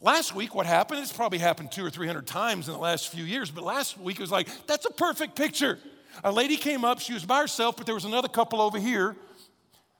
Last 0.00 0.32
week, 0.32 0.54
what 0.54 0.64
happened? 0.64 1.00
It's 1.00 1.12
probably 1.12 1.38
happened 1.38 1.72
two 1.72 1.84
or 1.84 1.90
three 1.90 2.06
hundred 2.06 2.28
times 2.28 2.68
in 2.68 2.74
the 2.74 2.80
last 2.80 3.08
few 3.08 3.24
years, 3.24 3.50
but 3.50 3.64
last 3.64 3.98
week 3.98 4.18
it 4.18 4.22
was 4.22 4.30
like, 4.30 4.48
that's 4.66 4.86
a 4.86 4.92
perfect 4.92 5.34
picture. 5.34 5.78
A 6.22 6.30
lady 6.30 6.56
came 6.56 6.84
up, 6.84 7.00
she 7.00 7.14
was 7.14 7.24
by 7.24 7.40
herself, 7.40 7.76
but 7.76 7.84
there 7.84 7.96
was 7.96 8.04
another 8.04 8.28
couple 8.28 8.60
over 8.60 8.78
here 8.78 9.16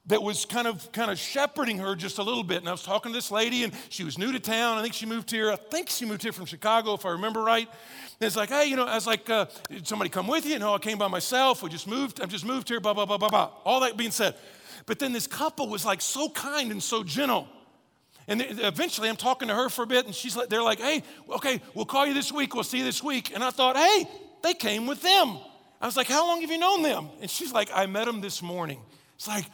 that 0.06 0.22
was 0.22 0.44
kind 0.46 0.68
of 0.68 0.90
kind 0.92 1.10
of 1.10 1.18
shepherding 1.18 1.78
her 1.78 1.96
just 1.96 2.18
a 2.18 2.22
little 2.22 2.44
bit. 2.44 2.58
And 2.58 2.68
I 2.68 2.72
was 2.72 2.84
talking 2.84 3.10
to 3.12 3.18
this 3.18 3.32
lady, 3.32 3.64
and 3.64 3.72
she 3.88 4.04
was 4.04 4.18
new 4.18 4.30
to 4.30 4.38
town. 4.38 4.78
I 4.78 4.82
think 4.82 4.94
she 4.94 5.04
moved 5.04 5.32
here. 5.32 5.50
I 5.50 5.56
think 5.56 5.90
she 5.90 6.06
moved 6.06 6.22
here 6.22 6.32
from 6.32 6.46
Chicago, 6.46 6.94
if 6.94 7.04
I 7.04 7.10
remember 7.10 7.42
right. 7.42 7.68
And 7.68 8.26
it's 8.26 8.36
like, 8.36 8.50
hey, 8.50 8.66
you 8.66 8.76
know, 8.76 8.86
I 8.86 8.94
was 8.94 9.06
like, 9.06 9.28
uh, 9.28 9.46
did 9.68 9.86
somebody 9.86 10.10
come 10.10 10.28
with 10.28 10.46
you? 10.46 10.60
No, 10.60 10.74
I 10.74 10.78
came 10.78 10.98
by 10.98 11.08
myself. 11.08 11.60
We 11.60 11.70
just 11.70 11.88
moved. 11.88 12.20
I've 12.20 12.30
just 12.30 12.46
moved 12.46 12.68
here. 12.68 12.78
Blah 12.78 12.94
blah 12.94 13.04
blah 13.04 13.18
blah 13.18 13.28
blah. 13.28 13.50
All 13.64 13.80
that 13.80 13.96
being 13.96 14.12
said, 14.12 14.36
but 14.86 15.00
then 15.00 15.12
this 15.12 15.26
couple 15.26 15.68
was 15.68 15.84
like 15.84 16.00
so 16.00 16.28
kind 16.28 16.70
and 16.70 16.80
so 16.80 17.02
gentle. 17.02 17.48
And 18.28 18.44
eventually 18.46 19.08
I'm 19.08 19.16
talking 19.16 19.48
to 19.48 19.54
her 19.54 19.70
for 19.70 19.82
a 19.82 19.86
bit, 19.86 20.04
and 20.04 20.14
she's 20.14 20.36
like, 20.36 20.50
they're 20.50 20.62
like, 20.62 20.78
hey, 20.78 21.02
okay, 21.30 21.62
we'll 21.74 21.86
call 21.86 22.06
you 22.06 22.12
this 22.12 22.30
week, 22.30 22.54
we'll 22.54 22.62
see 22.62 22.78
you 22.78 22.84
this 22.84 23.02
week. 23.02 23.34
And 23.34 23.42
I 23.42 23.50
thought, 23.50 23.76
hey, 23.76 24.06
they 24.42 24.52
came 24.52 24.86
with 24.86 25.00
them. 25.00 25.38
I 25.80 25.86
was 25.86 25.96
like, 25.96 26.08
how 26.08 26.26
long 26.26 26.42
have 26.42 26.50
you 26.50 26.58
known 26.58 26.82
them? 26.82 27.08
And 27.22 27.30
she's 27.30 27.52
like, 27.52 27.70
I 27.72 27.86
met 27.86 28.04
them 28.04 28.20
this 28.20 28.42
morning. 28.42 28.80
It's 29.16 29.26
like, 29.26 29.46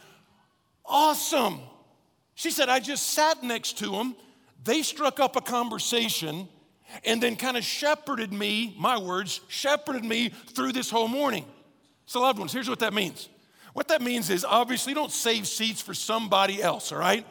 awesome. 0.85 1.59
She 2.33 2.51
said, 2.51 2.67
I 2.67 2.81
just 2.81 3.07
sat 3.13 3.43
next 3.43 3.77
to 3.79 3.89
them. 3.89 4.15
They 4.63 4.81
struck 4.81 5.21
up 5.21 5.37
a 5.37 5.41
conversation 5.41 6.49
and 7.05 7.23
then 7.23 7.37
kind 7.37 7.55
of 7.55 7.63
shepherded 7.63 8.33
me, 8.33 8.75
my 8.77 8.97
words, 8.97 9.39
shepherded 9.47 10.03
me 10.03 10.29
through 10.29 10.73
this 10.73 10.89
whole 10.89 11.07
morning. 11.07 11.45
So, 12.07 12.21
loved 12.21 12.39
ones, 12.39 12.51
here's 12.51 12.69
what 12.69 12.79
that 12.79 12.93
means. 12.93 13.29
What 13.73 13.87
that 13.87 14.01
means 14.01 14.29
is 14.29 14.45
obviously 14.45 14.93
don't 14.93 15.11
save 15.11 15.47
seats 15.47 15.81
for 15.81 15.93
somebody 15.93 16.61
else, 16.61 16.91
all 16.91 16.99
right? 16.99 17.25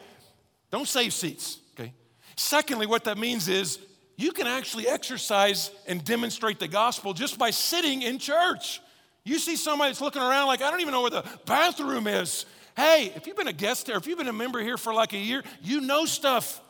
Don't 0.75 0.89
save 0.89 1.13
seats, 1.13 1.61
okay? 1.79 1.93
Secondly, 2.35 2.87
what 2.87 3.05
that 3.05 3.17
means 3.17 3.47
is 3.47 3.79
you 4.17 4.33
can 4.33 4.49
actually 4.49 4.89
exercise 4.89 5.71
and 5.87 6.05
demonstrate 6.05 6.59
the 6.59 6.67
gospel 6.67 7.15
just 7.15 7.39
by 7.39 7.51
sitting 7.51 8.03
in 8.03 8.19
church. 8.19 8.81
You 9.25 9.39
see 9.39 9.55
somebody 9.55 9.91
that's 9.91 10.01
looking 10.01 10.21
around 10.21 10.49
like, 10.49 10.63
I 10.63 10.73
don't 10.73 10.81
even 10.81 10.91
know 10.91 11.03
where 11.03 11.13
the 11.13 11.25
bathroom 11.47 12.09
is. 12.09 12.45
Hey, 12.77 13.13
if 13.15 13.29
you've 13.29 13.37
been 13.37 13.47
a 13.47 13.53
guest 13.53 13.87
there, 13.87 13.97
if 13.97 14.09
you've 14.09 14.19
been 14.19 14.27
a 14.27 14.33
member 14.33 14.61
here 14.61 14.77
for 14.77 14.93
like 14.93 15.13
a 15.13 15.17
year, 15.17 15.45
you 15.63 15.81
know 15.81 16.07
stuff. 16.07 16.61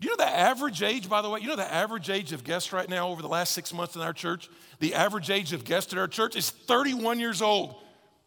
You 0.00 0.08
know 0.08 0.16
the 0.16 0.28
average 0.28 0.82
age, 0.82 1.08
by 1.08 1.22
the 1.22 1.30
way, 1.30 1.38
you 1.38 1.46
know 1.46 1.54
the 1.54 1.72
average 1.72 2.10
age 2.10 2.32
of 2.32 2.42
guests 2.42 2.72
right 2.72 2.88
now 2.88 3.06
over 3.06 3.22
the 3.22 3.28
last 3.28 3.52
six 3.52 3.72
months 3.72 3.94
in 3.94 4.02
our 4.02 4.12
church? 4.12 4.48
The 4.80 4.94
average 4.94 5.30
age 5.30 5.52
of 5.52 5.64
guests 5.64 5.92
at 5.92 5.98
our 6.00 6.08
church 6.08 6.34
is 6.34 6.50
31 6.50 7.20
years 7.20 7.40
old. 7.40 7.76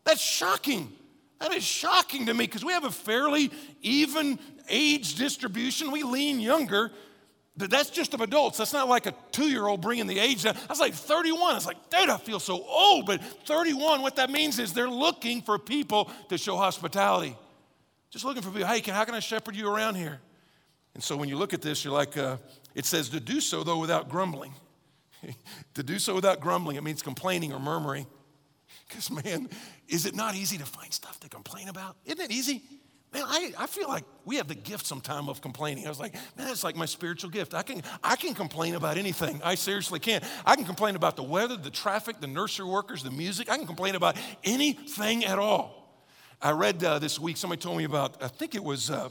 That's 0.06 0.22
shocking. 0.22 0.94
That 1.40 1.54
is 1.54 1.64
shocking 1.64 2.28
to 2.28 2.34
me 2.34 2.46
because 2.46 2.64
we 2.64 2.74
have 2.74 2.86
a 2.86 2.92
fairly 2.92 3.52
even 3.82 4.40
age 4.70 5.16
distribution. 5.16 5.92
We 5.92 6.04
lean 6.04 6.40
younger, 6.40 6.92
but 7.58 7.70
that's 7.70 7.90
just 7.90 8.14
of 8.14 8.22
adults. 8.22 8.58
That's 8.58 8.74
not 8.74 8.88
like 8.88 9.06
a 9.06 9.14
two 9.32 9.50
year 9.50 9.68
old 9.68 9.82
bringing 9.82 10.08
the 10.08 10.20
age 10.20 10.44
down. 10.44 10.56
I 10.56 10.68
was 10.70 10.80
like 10.80 10.94
31. 10.94 11.52
I 11.52 11.54
was 11.56 11.66
like, 11.66 11.90
dude, 11.90 12.10
I 12.10 12.18
feel 12.18 12.40
so 12.40 12.64
old. 12.64 13.06
But 13.06 13.22
31, 13.46 14.02
what 14.02 14.16
that 14.16 14.30
means 14.30 14.60
is 14.60 14.74
they're 14.74 14.90
looking 14.90 15.42
for 15.42 15.60
people 15.60 16.10
to 16.30 16.38
show 16.38 16.56
hospitality. 16.56 17.36
Just 18.10 18.24
looking 18.24 18.42
for 18.42 18.52
people. 18.52 18.68
Hey, 18.68 18.82
can, 18.82 18.94
how 18.94 19.04
can 19.04 19.16
I 19.16 19.20
shepherd 19.20 19.56
you 19.56 19.70
around 19.70 19.96
here? 19.96 20.22
And 20.94 21.04
so 21.04 21.18
when 21.18 21.28
you 21.28 21.38
look 21.38 21.54
at 21.54 21.62
this, 21.62 21.84
you're 21.84 21.94
like, 21.94 22.18
uh, 22.18 22.38
it 22.74 22.86
says 22.86 23.10
to 23.10 23.20
do 23.20 23.42
so, 23.42 23.64
though, 23.64 23.80
without 23.80 24.08
grumbling. 24.08 24.54
to 25.74 25.84
do 25.84 26.00
so 26.00 26.16
without 26.16 26.40
grumbling, 26.40 26.78
it 26.78 26.84
means 26.84 27.02
complaining 27.02 27.52
or 27.52 27.60
murmuring. 27.60 28.08
Because, 28.88 29.10
man, 29.10 29.50
is 29.88 30.06
it 30.06 30.16
not 30.16 30.36
easy 30.36 30.58
to 30.58 30.66
find 30.66 30.94
stuff 30.94 31.20
to 31.22 31.30
complain 31.30 31.70
about? 31.70 31.98
Isn't 32.06 32.22
it 32.22 32.32
easy? 32.32 32.62
Man, 33.14 33.24
I, 33.26 33.54
I 33.58 33.68
feel 33.68 33.88
like 33.88 34.04
we 34.26 34.36
have 34.36 34.48
the 34.48 34.56
gift 34.56 34.86
sometime 34.86 35.30
of 35.30 35.42
complaining. 35.42 35.86
I 35.86 35.90
was 35.90 36.00
like, 36.00 36.14
man, 36.38 36.50
it's 36.50 36.64
like 36.64 36.76
my 36.76 36.86
spiritual 36.86 37.30
gift. 37.30 37.54
I 37.54 37.64
can, 37.64 37.82
I 38.04 38.16
can 38.16 38.34
complain 38.34 38.76
about 38.76 38.98
anything. 38.98 39.42
I 39.44 39.56
seriously 39.56 40.00
can. 40.00 40.22
I 40.46 40.56
can 40.56 40.66
complain 40.66 40.96
about 40.96 41.16
the 41.16 41.24
weather, 41.24 41.56
the 41.56 41.70
traffic, 41.70 42.20
the 42.20 42.28
nursery 42.28 42.66
workers, 42.66 43.04
the 43.04 43.12
music. 43.12 43.50
I 43.50 43.58
can 43.58 43.68
complain 43.68 43.96
about 43.96 44.18
anything 44.44 45.24
at 45.24 45.40
all. 45.40 46.04
I 46.42 46.52
read 46.52 46.84
uh, 46.84 47.00
this 47.00 47.18
week, 47.18 47.38
somebody 47.38 47.62
told 47.62 47.78
me 47.78 47.86
about, 47.86 48.22
I 48.22 48.28
think 48.28 48.54
it 48.54 48.64
was 48.64 48.92
uh, 48.92 49.10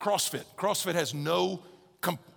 CrossFit. 0.00 0.44
CrossFit 0.58 0.94
has 0.94 1.14
no, 1.14 1.62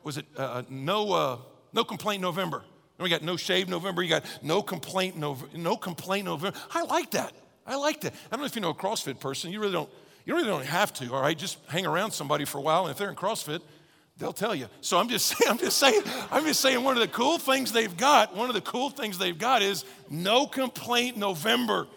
was 0.03 0.17
it, 0.17 0.25
uh, 0.37 0.61
no, 0.69 1.11
uh, 1.11 1.37
no 1.73 1.83
complaint 1.83 2.21
November. 2.21 2.63
We 3.03 3.09
got 3.09 3.21
no 3.21 3.35
shave 3.35 3.69
November. 3.69 4.01
You 4.01 4.09
got 4.09 4.25
no 4.41 4.61
complaint 4.61 5.17
November. 5.17 5.57
No 5.57 5.75
complaint 5.75 6.25
November. 6.25 6.57
I 6.71 6.83
like 6.83 7.11
that. 7.11 7.33
I 7.65 7.75
like 7.75 8.01
that. 8.01 8.13
I 8.13 8.29
don't 8.31 8.39
know 8.39 8.45
if 8.45 8.55
you 8.55 8.61
know 8.61 8.69
a 8.69 8.75
CrossFit 8.75 9.19
person. 9.19 9.51
You 9.51 9.59
really 9.59 9.73
don't. 9.73 9.89
You 10.25 10.35
really 10.35 10.47
don't 10.47 10.65
have 10.65 10.93
to. 10.93 11.13
All 11.13 11.21
right, 11.21 11.37
just 11.37 11.57
hang 11.67 11.85
around 11.85 12.11
somebody 12.11 12.45
for 12.45 12.57
a 12.57 12.61
while, 12.61 12.83
and 12.83 12.91
if 12.91 12.97
they're 12.97 13.09
in 13.09 13.15
CrossFit, 13.15 13.61
they'll 14.17 14.33
tell 14.33 14.55
you. 14.55 14.67
So 14.81 14.97
I'm 14.97 15.09
just 15.09 15.25
saying. 15.37 15.51
I'm 15.51 15.57
just 15.57 15.77
saying. 15.77 16.01
I'm 16.31 16.45
just 16.45 16.61
saying. 16.61 16.83
One 16.83 16.95
of 16.95 17.01
the 17.01 17.09
cool 17.09 17.37
things 17.37 17.71
they've 17.71 17.95
got. 17.95 18.35
One 18.35 18.49
of 18.49 18.55
the 18.55 18.61
cool 18.61 18.89
things 18.89 19.17
they've 19.17 19.37
got 19.37 19.61
is 19.61 19.85
no 20.09 20.47
complaint 20.47 21.17
November. 21.17 21.87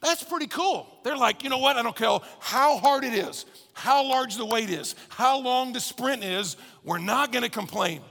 That's 0.00 0.22
pretty 0.22 0.46
cool. 0.48 0.86
They're 1.02 1.16
like, 1.16 1.42
you 1.42 1.48
know 1.48 1.58
what? 1.58 1.76
I 1.76 1.82
don't 1.82 1.96
care 1.96 2.18
how 2.38 2.76
hard 2.76 3.04
it 3.04 3.14
is, 3.14 3.46
how 3.72 4.06
large 4.06 4.36
the 4.36 4.44
weight 4.44 4.68
is, 4.68 4.94
how 5.08 5.40
long 5.40 5.72
the 5.72 5.80
sprint 5.80 6.22
is. 6.22 6.56
We're 6.84 6.98
not 6.98 7.32
going 7.32 7.42
to 7.42 7.50
complain. 7.50 8.02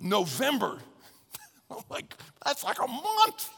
November 0.00 0.78
I'm 1.70 1.78
like, 1.90 2.14
that's 2.44 2.64
like 2.64 2.78
a 2.78 2.86
month. 2.86 3.50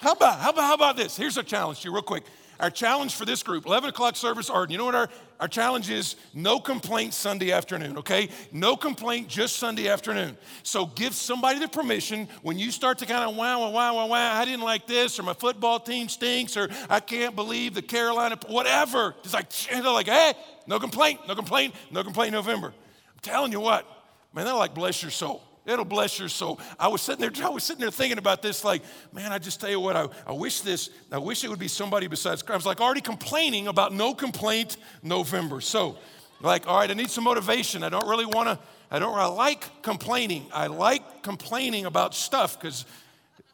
How 0.00 0.12
about, 0.12 0.40
how 0.40 0.50
about, 0.50 0.62
how 0.62 0.74
about 0.74 0.96
this? 0.96 1.16
Here's 1.16 1.36
a 1.36 1.42
challenge 1.42 1.80
to 1.80 1.88
you, 1.88 1.94
real 1.94 2.02
quick. 2.02 2.24
Our 2.58 2.70
challenge 2.70 3.14
for 3.14 3.26
this 3.26 3.42
group, 3.42 3.66
11 3.66 3.90
o'clock 3.90 4.16
service, 4.16 4.48
Arden, 4.48 4.72
you 4.72 4.78
know 4.78 4.86
what 4.86 4.94
our, 4.94 5.10
our 5.40 5.48
challenge 5.48 5.90
is? 5.90 6.16
No 6.32 6.58
complaint 6.58 7.12
Sunday 7.12 7.52
afternoon, 7.52 7.98
okay? 7.98 8.30
No 8.50 8.76
complaint 8.76 9.28
just 9.28 9.56
Sunday 9.56 9.88
afternoon. 9.88 10.38
So 10.62 10.86
give 10.86 11.14
somebody 11.14 11.58
the 11.58 11.68
permission 11.68 12.28
when 12.40 12.58
you 12.58 12.70
start 12.70 12.96
to 12.98 13.06
kind 13.06 13.28
of 13.28 13.36
wow, 13.36 13.60
wow, 13.60 13.70
wow, 13.70 13.94
wow, 13.96 14.06
wow, 14.06 14.34
I 14.40 14.46
didn't 14.46 14.62
like 14.62 14.86
this, 14.86 15.18
or 15.18 15.22
my 15.22 15.34
football 15.34 15.78
team 15.78 16.08
stinks, 16.08 16.56
or 16.56 16.70
I 16.88 17.00
can't 17.00 17.36
believe 17.36 17.74
the 17.74 17.82
Carolina, 17.82 18.38
whatever. 18.48 19.14
It's 19.22 19.34
like, 19.34 19.50
they're 19.50 19.82
like, 19.82 20.08
hey, 20.08 20.32
no 20.66 20.78
complaint, 20.78 21.20
no 21.28 21.34
complaint, 21.34 21.74
no 21.90 22.02
complaint 22.04 22.32
November. 22.32 22.68
I'm 22.68 23.20
telling 23.20 23.52
you 23.52 23.60
what, 23.60 23.86
man, 24.32 24.46
that 24.46 24.54
like 24.54 24.74
bless 24.74 25.02
your 25.02 25.10
soul. 25.10 25.42
It'll 25.66 25.84
bless 25.84 26.18
your 26.18 26.28
soul. 26.28 26.60
I 26.78 26.88
was 26.88 27.02
sitting 27.02 27.20
there, 27.20 27.44
I 27.46 27.50
was 27.50 27.64
sitting 27.64 27.80
there 27.80 27.90
thinking 27.90 28.18
about 28.18 28.40
this, 28.40 28.64
like, 28.64 28.82
man, 29.12 29.32
I 29.32 29.38
just 29.38 29.60
tell 29.60 29.70
you 29.70 29.80
what, 29.80 29.96
I, 29.96 30.08
I 30.26 30.32
wish 30.32 30.60
this, 30.60 30.90
I 31.10 31.18
wish 31.18 31.44
it 31.44 31.50
would 31.50 31.58
be 31.58 31.68
somebody 31.68 32.06
besides 32.06 32.42
Christ. 32.42 32.54
I 32.54 32.56
was 32.56 32.66
like 32.66 32.80
already 32.80 33.00
complaining 33.00 33.66
about 33.66 33.92
no 33.92 34.14
complaint 34.14 34.76
November. 35.02 35.60
So, 35.60 35.98
like, 36.40 36.66
all 36.68 36.78
right, 36.78 36.90
I 36.90 36.94
need 36.94 37.10
some 37.10 37.24
motivation. 37.24 37.82
I 37.82 37.88
don't 37.88 38.06
really 38.08 38.26
want 38.26 38.48
to, 38.48 38.58
I 38.90 38.98
don't 38.98 39.16
I 39.18 39.26
like 39.26 39.82
complaining. 39.82 40.46
I 40.52 40.68
like 40.68 41.22
complaining 41.22 41.86
about 41.86 42.14
stuff 42.14 42.60
because 42.60 42.84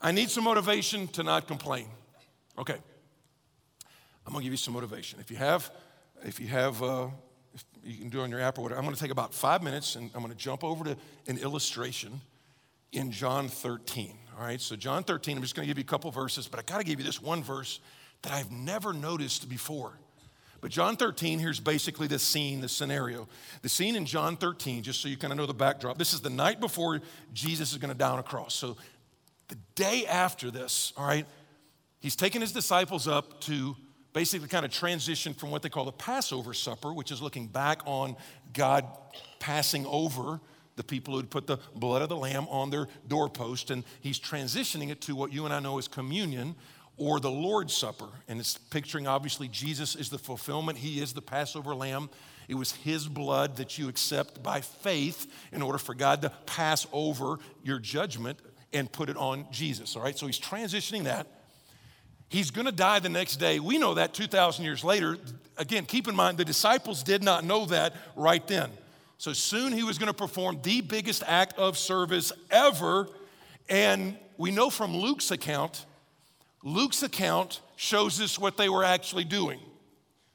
I 0.01 0.13
need 0.13 0.31
some 0.31 0.45
motivation 0.45 1.09
to 1.09 1.23
not 1.23 1.47
complain. 1.47 1.87
Okay. 2.59 2.77
I'm 4.27 4.33
gonna 4.33 4.43
give 4.43 4.53
you 4.53 4.59
some 4.59 4.75
motivation. 4.75 5.21
If 5.21 5.31
you 5.31 5.37
have, 5.37 5.71
if 6.25 6.39
you 6.39 6.49
have 6.49 6.83
uh, 6.83 7.09
you 7.85 7.99
can 7.99 8.09
do 8.09 8.21
on 8.21 8.31
your 8.31 8.41
app 8.41 8.59
or 8.59 8.63
whatever. 8.63 8.79
I'm 8.79 8.85
going 8.85 8.95
to 8.95 9.01
take 9.01 9.11
about 9.11 9.35
five 9.35 9.63
minutes 9.63 9.97
and 9.97 10.11
I'm 10.15 10.21
going 10.21 10.33
to 10.33 10.39
jump 10.39 10.65
over 10.65 10.85
to 10.85 10.97
an 11.27 11.39
illustration 11.39 12.21
in 12.93 13.11
John 13.11 13.49
13. 13.49 14.17
All 14.39 14.45
right, 14.45 14.61
so 14.61 14.77
John 14.77 15.05
13, 15.05 15.37
I'm 15.37 15.43
just 15.43 15.55
going 15.55 15.67
to 15.67 15.71
give 15.71 15.79
you 15.79 15.83
a 15.83 15.87
couple 15.87 16.11
verses, 16.11 16.49
but 16.49 16.59
I 16.59 16.63
got 16.63 16.79
to 16.79 16.85
give 16.85 16.99
you 16.99 17.05
this 17.05 17.21
one 17.21 17.43
verse 17.43 17.81
that 18.23 18.33
I've 18.33 18.51
never 18.51 18.93
noticed 18.93 19.49
before. 19.49 19.99
But 20.61 20.71
John 20.71 20.97
13, 20.97 21.41
here's 21.41 21.59
basically 21.59 22.07
the 22.07 22.21
scene, 22.21 22.61
the 22.61 22.69
scenario. 22.69 23.29
The 23.63 23.69
scene 23.69 23.97
in 23.97 24.07
John 24.07 24.37
13, 24.37 24.85
just 24.85 25.01
so 25.01 25.09
you 25.09 25.17
kind 25.17 25.33
of 25.33 25.37
know 25.37 25.47
the 25.47 25.53
backdrop, 25.53 25.99
this 25.99 26.15
is 26.15 26.21
the 26.21 26.31
night 26.31 26.61
before 26.61 27.01
Jesus 27.35 27.73
is 27.73 27.79
going 27.79 27.97
to 27.97 28.05
on 28.05 28.21
a 28.21 28.23
cross. 28.23 28.55
So 28.55 28.77
the 29.49 29.59
day 29.75 30.07
after 30.07 30.53
this, 30.53 30.93
all 30.97 31.07
right, 31.07 31.27
he's 31.99 32.15
taking 32.15 32.41
his 32.41 32.53
disciples 32.53 33.09
up 33.09 33.41
to 33.43 33.77
basically 34.13 34.49
kind 34.49 34.65
of 34.65 34.71
transition 34.71 35.35
from 35.35 35.51
what 35.51 35.63
they 35.63 35.69
call 35.69 35.85
the 35.85 35.93
Passover 35.93 36.55
supper, 36.55 36.93
which 36.93 37.11
is 37.11 37.23
looking 37.23 37.47
back 37.47 37.81
on 37.87 38.17
God 38.53 38.87
passing 39.39 39.87
over 39.87 40.41
the 40.77 40.85
people 40.85 41.15
who'd 41.15 41.31
put 41.31 41.47
the 41.47 41.59
blood 41.75 42.03
of 42.03 42.09
the 42.09 42.17
lamb 42.17 42.47
on 42.49 42.71
their 42.71 42.89
doorpost, 43.07 43.71
and 43.71 43.85
he's 44.01 44.19
transitioning 44.19 44.91
it 44.91 45.01
to 45.03 45.15
what 45.15 45.33
you 45.33 45.45
and 45.45 45.53
I 45.53 45.61
know 45.61 45.79
as 45.79 45.89
communion 45.89 46.55
or 46.97 47.21
the 47.21 47.31
Lord's 47.31 47.75
Supper. 47.75 48.09
And 48.29 48.41
it's 48.41 48.57
picturing 48.57 49.07
obviously 49.07 49.49
Jesus 49.49 49.97
is 49.97 50.09
the 50.09 50.19
fulfillment, 50.19 50.79
he 50.79 51.01
is 51.01 51.13
the 51.13 51.23
Passover 51.23 51.75
lamb. 51.75 52.11
It 52.49 52.55
was 52.55 52.73
his 52.73 53.07
blood 53.07 53.57
that 53.57 53.79
you 53.79 53.89
accept 53.89 54.43
by 54.43 54.61
faith 54.61 55.33
in 55.53 55.63
order 55.63 55.79
for 55.79 55.95
God 55.95 56.23
to 56.23 56.31
pass 56.47 56.87
over 56.93 57.39
your 57.63 57.79
judgment 57.79 58.39
and 58.73 58.91
put 58.91 59.09
it 59.09 59.17
on 59.17 59.47
Jesus. 59.51 59.97
All 59.97 60.03
right, 60.03 60.17
so 60.17 60.27
he's 60.27 60.41
transitioning 60.41 61.05
that. 61.05 61.27
He's 62.33 62.51
going 62.51 62.65
to 62.65 62.73
die 62.73 62.99
the 62.99 63.11
next 63.11 63.37
day. 63.37 63.61
We 63.61 63.77
know 63.77 63.93
that 63.93 64.15
2,000 64.15 64.65
years 64.65 64.83
later. 64.83 65.19
Again, 65.59 65.85
keep 65.85 66.09
in 66.09 66.17
mind, 66.17 66.39
the 66.39 66.47
disciples 66.47 67.03
did 67.03 67.23
not 67.23 67.45
know 67.45 67.67
that 67.67 67.95
right 68.17 68.45
then. 68.49 68.71
So 69.19 69.35
soon 69.35 69.71
he 69.71 69.83
was 69.83 69.99
going 69.99 70.07
to 70.07 70.15
perform 70.15 70.59
the 70.63 70.81
biggest 70.81 71.23
act 71.27 71.59
of 71.59 71.77
service 71.77 72.33
ever. 72.51 73.07
And 73.69 74.17
we 74.39 74.51
know 74.51 74.71
from 74.71 74.97
Luke's 74.97 75.31
account, 75.31 75.85
Luke's 76.65 77.03
account 77.03 77.61
shows 77.77 78.19
us 78.19 78.39
what 78.39 78.57
they 78.57 78.71
were 78.71 78.83
actually 78.83 79.25
doing. 79.25 79.61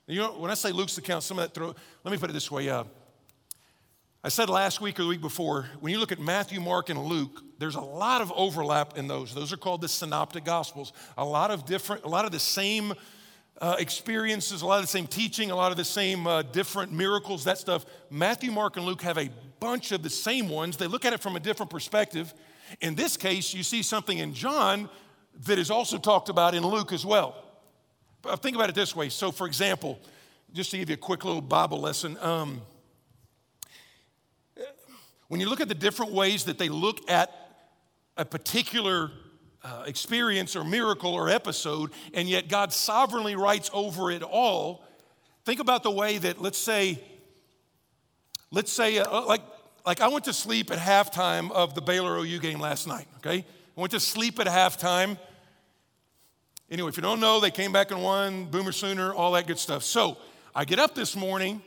You 0.06 0.20
know, 0.20 0.34
when 0.34 0.52
I 0.52 0.54
say 0.54 0.72
Luke's 0.72 1.00
account, 1.00 1.24
some 1.24 1.40
of 1.40 1.46
that 1.46 1.56
throw, 1.56 1.74
let 2.04 2.12
me 2.12 2.20
put 2.20 2.30
it 2.30 2.34
this 2.34 2.52
way. 2.52 2.70
Uh, 2.70 2.84
I 4.28 4.30
said 4.30 4.50
last 4.50 4.82
week 4.82 5.00
or 5.00 5.04
the 5.04 5.08
week 5.08 5.22
before, 5.22 5.68
when 5.80 5.94
you 5.94 6.00
look 6.00 6.12
at 6.12 6.20
Matthew, 6.20 6.60
Mark, 6.60 6.90
and 6.90 7.02
Luke, 7.02 7.42
there's 7.60 7.76
a 7.76 7.80
lot 7.80 8.20
of 8.20 8.30
overlap 8.36 8.98
in 8.98 9.08
those. 9.08 9.34
Those 9.34 9.54
are 9.54 9.58
called 9.58 9.80
the 9.80 9.88
synoptic 9.88 10.44
gospels. 10.44 10.92
A 11.18 11.24
lot 11.24 11.50
of 11.50 11.66
different, 11.66 12.04
a 12.04 12.10
lot 12.10 12.26
of 12.26 12.34
the 12.34 12.40
same 12.42 12.94
uh, 13.62 13.78
experiences, 13.80 14.64
a 14.64 14.66
lot 14.66 14.80
of 14.80 14.84
the 14.84 14.90
same 14.90 15.08
teaching, 15.08 15.50
a 15.50 15.56
lot 15.56 15.72
of 15.72 15.78
the 15.78 15.86
same 15.86 16.28
uh, 16.28 16.42
different 16.42 16.92
miracles, 16.92 17.46
that 17.46 17.58
stuff. 17.58 17.86
Matthew, 18.10 18.52
Mark, 18.52 18.76
and 18.76 18.86
Luke 18.86 19.02
have 19.04 19.18
a 19.18 19.30
bunch 19.62 19.94
of 19.94 20.04
the 20.04 20.10
same 20.10 20.50
ones. 20.50 20.76
They 20.76 20.88
look 20.88 21.06
at 21.06 21.14
it 21.14 21.22
from 21.22 21.38
a 21.38 21.40
different 21.40 21.70
perspective. 21.70 22.34
In 22.82 22.96
this 22.96 23.16
case, 23.16 23.54
you 23.54 23.64
see 23.64 23.82
something 23.82 24.18
in 24.18 24.34
John 24.34 24.90
that 25.46 25.58
is 25.58 25.72
also 25.72 25.98
talked 25.98 26.28
about 26.28 26.54
in 26.54 26.68
Luke 26.68 26.92
as 26.92 27.06
well. 27.06 27.46
But 28.22 28.44
think 28.44 28.58
about 28.58 28.68
it 28.68 28.76
this 28.76 28.94
way. 28.94 29.08
So, 29.08 29.32
for 29.32 29.48
example, 29.48 29.98
just 30.52 30.72
to 30.72 30.80
give 30.80 30.90
you 30.90 30.96
a 30.96 30.98
quick 30.98 31.24
little 31.24 31.40
Bible 31.40 31.80
lesson, 31.80 32.18
um, 32.18 32.62
when 35.28 35.42
you 35.42 35.50
look 35.50 35.62
at 35.62 35.68
the 35.68 35.76
different 35.76 36.12
ways 36.12 36.46
that 36.46 36.58
they 36.58 36.70
look 36.70 37.10
at 37.10 37.32
a 38.16 38.26
particular 38.26 39.12
uh, 39.64 39.84
experience 39.86 40.56
or 40.56 40.64
miracle 40.64 41.14
or 41.14 41.30
episode, 41.30 41.92
and 42.14 42.30
yet 42.30 42.48
God 42.48 42.72
sovereignly 42.72 43.36
writes 43.36 43.70
over 43.74 44.12
it 44.12 44.24
all. 44.24 44.84
Think 45.46 45.60
about 45.60 45.84
the 45.84 45.92
way 45.92 46.18
that, 46.18 46.42
let's 46.42 46.58
say, 46.58 47.02
let's 48.52 48.72
say, 48.72 49.00
uh, 49.00 49.26
like, 49.26 49.42
like 49.86 50.02
I 50.02 50.08
went 50.08 50.26
to 50.26 50.34
sleep 50.34 50.72
at 50.72 50.78
halftime 50.78 51.52
of 51.52 51.76
the 51.76 51.82
Baylor 51.82 52.18
OU 52.18 52.40
game 52.40 52.60
last 52.60 52.88
night, 52.88 53.08
okay? 53.18 53.46
I 53.78 53.82
went 53.82 53.92
to 53.92 54.00
sleep 54.00 54.40
at 54.40 54.48
halftime. 54.48 55.18
Anyway, 56.70 56.90
if 56.90 56.98
you 56.98 57.04
don't 57.04 57.20
know, 57.20 57.40
they 57.40 57.52
came 57.52 57.72
back 57.72 57.92
and 57.92 58.02
won, 58.02 58.46
Boomer 58.46 58.72
Sooner, 58.72 59.14
all 59.14 59.34
that 59.34 59.48
good 59.48 59.60
stuff. 59.60 59.84
So 59.84 60.18
I 60.56 60.66
get 60.66 60.80
up 60.80 60.96
this 60.96 61.16
morning 61.16 61.62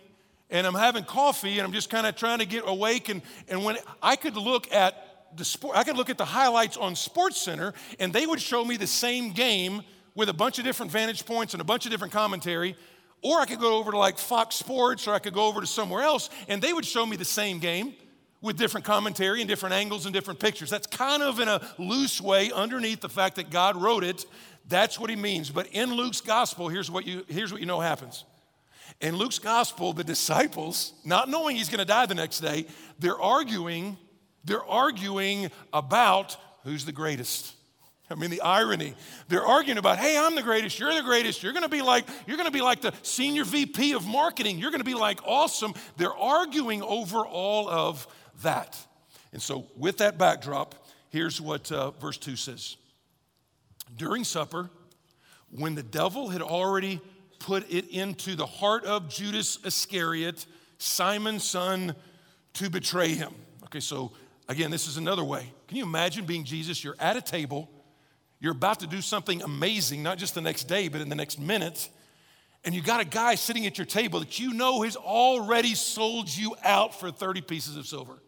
and 0.51 0.67
I'm 0.67 0.75
having 0.75 1.05
coffee 1.05 1.59
and 1.59 1.67
I'm 1.67 1.73
just 1.73 1.91
kind 1.91 2.07
of 2.07 2.17
trying 2.17 2.41
to 2.41 2.47
get 2.47 2.65
awake. 2.67 3.09
And, 3.09 3.23
and 3.49 3.65
when 3.65 3.77
I 4.03 4.17
could 4.17 4.37
look 4.37 4.73
at 4.73 5.37
the 5.37 5.45
sport, 5.45 5.77
I 5.77 5.85
could 5.85 5.97
look 5.97 6.11
at 6.11 6.19
the 6.19 6.25
highlights 6.25 6.77
on 6.77 6.95
SportsCenter, 6.95 7.73
and 7.99 8.13
they 8.13 8.27
would 8.27 8.41
show 8.41 8.65
me 8.65 8.77
the 8.77 8.87
same 8.87 9.33
game 9.33 9.83
with 10.15 10.29
a 10.29 10.35
bunch 10.35 10.59
of 10.59 10.65
different 10.65 10.91
vantage 10.91 11.25
points 11.25 11.55
and 11.55 11.61
a 11.61 11.65
bunch 11.65 11.87
of 11.87 11.93
different 11.93 12.13
commentary. 12.13 12.77
Or 13.23 13.39
I 13.39 13.47
could 13.47 13.61
go 13.61 13.77
over 13.79 13.91
to 13.91 13.99
like 13.99 14.19
Fox 14.19 14.57
Sports, 14.57 15.07
or 15.07 15.15
I 15.15 15.19
could 15.19 15.35
go 15.35 15.47
over 15.47 15.61
to 15.61 15.67
somewhere 15.67 16.03
else, 16.03 16.31
and 16.49 16.61
they 16.61 16.73
would 16.73 16.85
show 16.85 17.05
me 17.05 17.17
the 17.17 17.25
same 17.25 17.59
game 17.59 17.95
with 18.41 18.57
different 18.57 18.87
commentary 18.87 19.41
and 19.41 19.49
different 19.49 19.75
angles 19.75 20.07
and 20.07 20.15
different 20.15 20.41
pictures. 20.41 20.71
That's 20.71 20.87
kind 20.87 21.23
of 21.23 21.41
in 21.41 21.49
a 21.49 21.61
loose 21.79 22.21
way 22.21 22.51
underneath 22.51 23.01
the 23.01 23.09
fact 23.09 23.37
that 23.37 23.51
God 23.51 23.77
wrote 23.77 24.03
it. 24.03 24.25
That's 24.67 24.99
what 24.99 25.11
he 25.11 25.17
means. 25.17 25.51
But 25.51 25.67
in 25.73 25.93
Luke's 25.93 26.23
gospel, 26.23 26.69
here's 26.69 26.91
what 26.91 27.07
you, 27.07 27.25
here's 27.29 27.53
what 27.53 27.61
you 27.61 27.67
know 27.67 27.81
happens. 27.81 28.25
In 29.01 29.17
Luke's 29.17 29.39
gospel, 29.39 29.93
the 29.93 30.05
disciples, 30.05 30.93
not 31.05 31.29
knowing 31.29 31.57
he's 31.57 31.69
going 31.69 31.79
to 31.79 31.85
die 31.85 32.07
the 32.07 32.15
next 32.15 32.41
day, 32.41 32.67
they're 32.99 33.21
arguing 33.21 33.97
they're 34.45 34.65
arguing 34.65 35.51
about 35.73 36.37
who's 36.65 36.85
the 36.85 36.93
greatest. 36.93 37.55
I 38.11 38.15
mean, 38.17 38.31
the 38.31 38.41
irony. 38.41 38.95
They're 39.29 39.47
arguing 39.47 39.79
about, 39.79 39.99
hey, 39.99 40.19
I'm 40.19 40.35
the 40.35 40.43
greatest, 40.43 40.79
you're 40.79 40.95
the 40.95 41.03
greatest, 41.03 41.43
you're 41.43 41.53
gonna 41.53 41.69
be 41.69 41.83
like, 41.83 42.07
you're 42.27 42.37
gonna 42.37 42.51
be 42.51 42.63
like 42.63 42.81
the 42.81 42.93
senior 43.03 43.45
VP 43.45 43.93
of 43.93 44.07
marketing, 44.07 44.59
you're 44.59 44.73
gonna 44.73 44.83
be 44.83 44.95
like 44.95 45.21
awesome. 45.25 45.75
They're 45.97 46.15
arguing 46.15 46.83
over 46.83 47.19
all 47.19 47.69
of 47.69 48.07
that. 48.43 48.79
And 49.33 49.41
so, 49.41 49.67
with 49.77 49.99
that 49.99 50.19
backdrop, 50.19 50.75
here's 51.11 51.41
what 51.41 51.71
uh, 51.71 51.93
verse 51.93 52.19
2 52.19 52.35
says 52.35 52.77
During 53.97 54.25
supper, 54.25 54.71
when 55.53 55.75
the 55.75 55.83
devil 55.83 56.31
had 56.31 56.43
already 56.43 57.01
put 57.41 57.69
it 57.71 57.89
into 57.89 58.37
the 58.37 58.47
heart 58.47 58.85
of 58.85 59.09
Judas 59.09 59.59
Iscariot, 59.65 60.47
Simon's 60.79 61.43
son, 61.43 61.97
to 62.55 62.71
betray 62.71 63.09
him. 63.09 63.35
Okay, 63.65 63.81
so 63.81 64.13
Again, 64.51 64.73
this 64.73 64.89
is 64.89 64.97
another 64.97 65.23
way. 65.23 65.53
Can 65.69 65.77
you 65.77 65.85
imagine 65.85 66.27
being 66.27 66.43
Jesus? 66.43 66.83
You're 66.83 66.97
at 66.99 67.17
a 67.17 67.23
table, 67.23 67.71
you're 68.41 68.51
about 68.51 68.81
to 68.81 68.89
do 68.89 69.01
something 69.01 69.43
amazing, 69.43 70.03
not 70.03 70.19
just 70.19 70.35
the 70.35 70.41
next 70.41 70.65
day, 70.65 70.89
but 70.89 71.01
in 71.01 71.09
the 71.09 71.15
next 71.15 71.39
minute. 71.39 71.89
And 72.65 72.75
you 72.75 72.83
got 72.83 73.01
a 73.01 73.05
guy 73.05 73.37
sitting 73.37 73.65
at 73.67 73.79
your 73.79 73.85
table 73.85 74.19
that 74.19 74.41
you 74.41 74.53
know 74.53 74.83
has 74.83 74.97
already 74.97 75.77
sold 75.77 76.29
you 76.29 76.57
out 76.65 76.99
for 76.99 77.13
30 77.13 77.43
pieces 77.43 77.77
of 77.77 77.87
silver. 77.87 78.19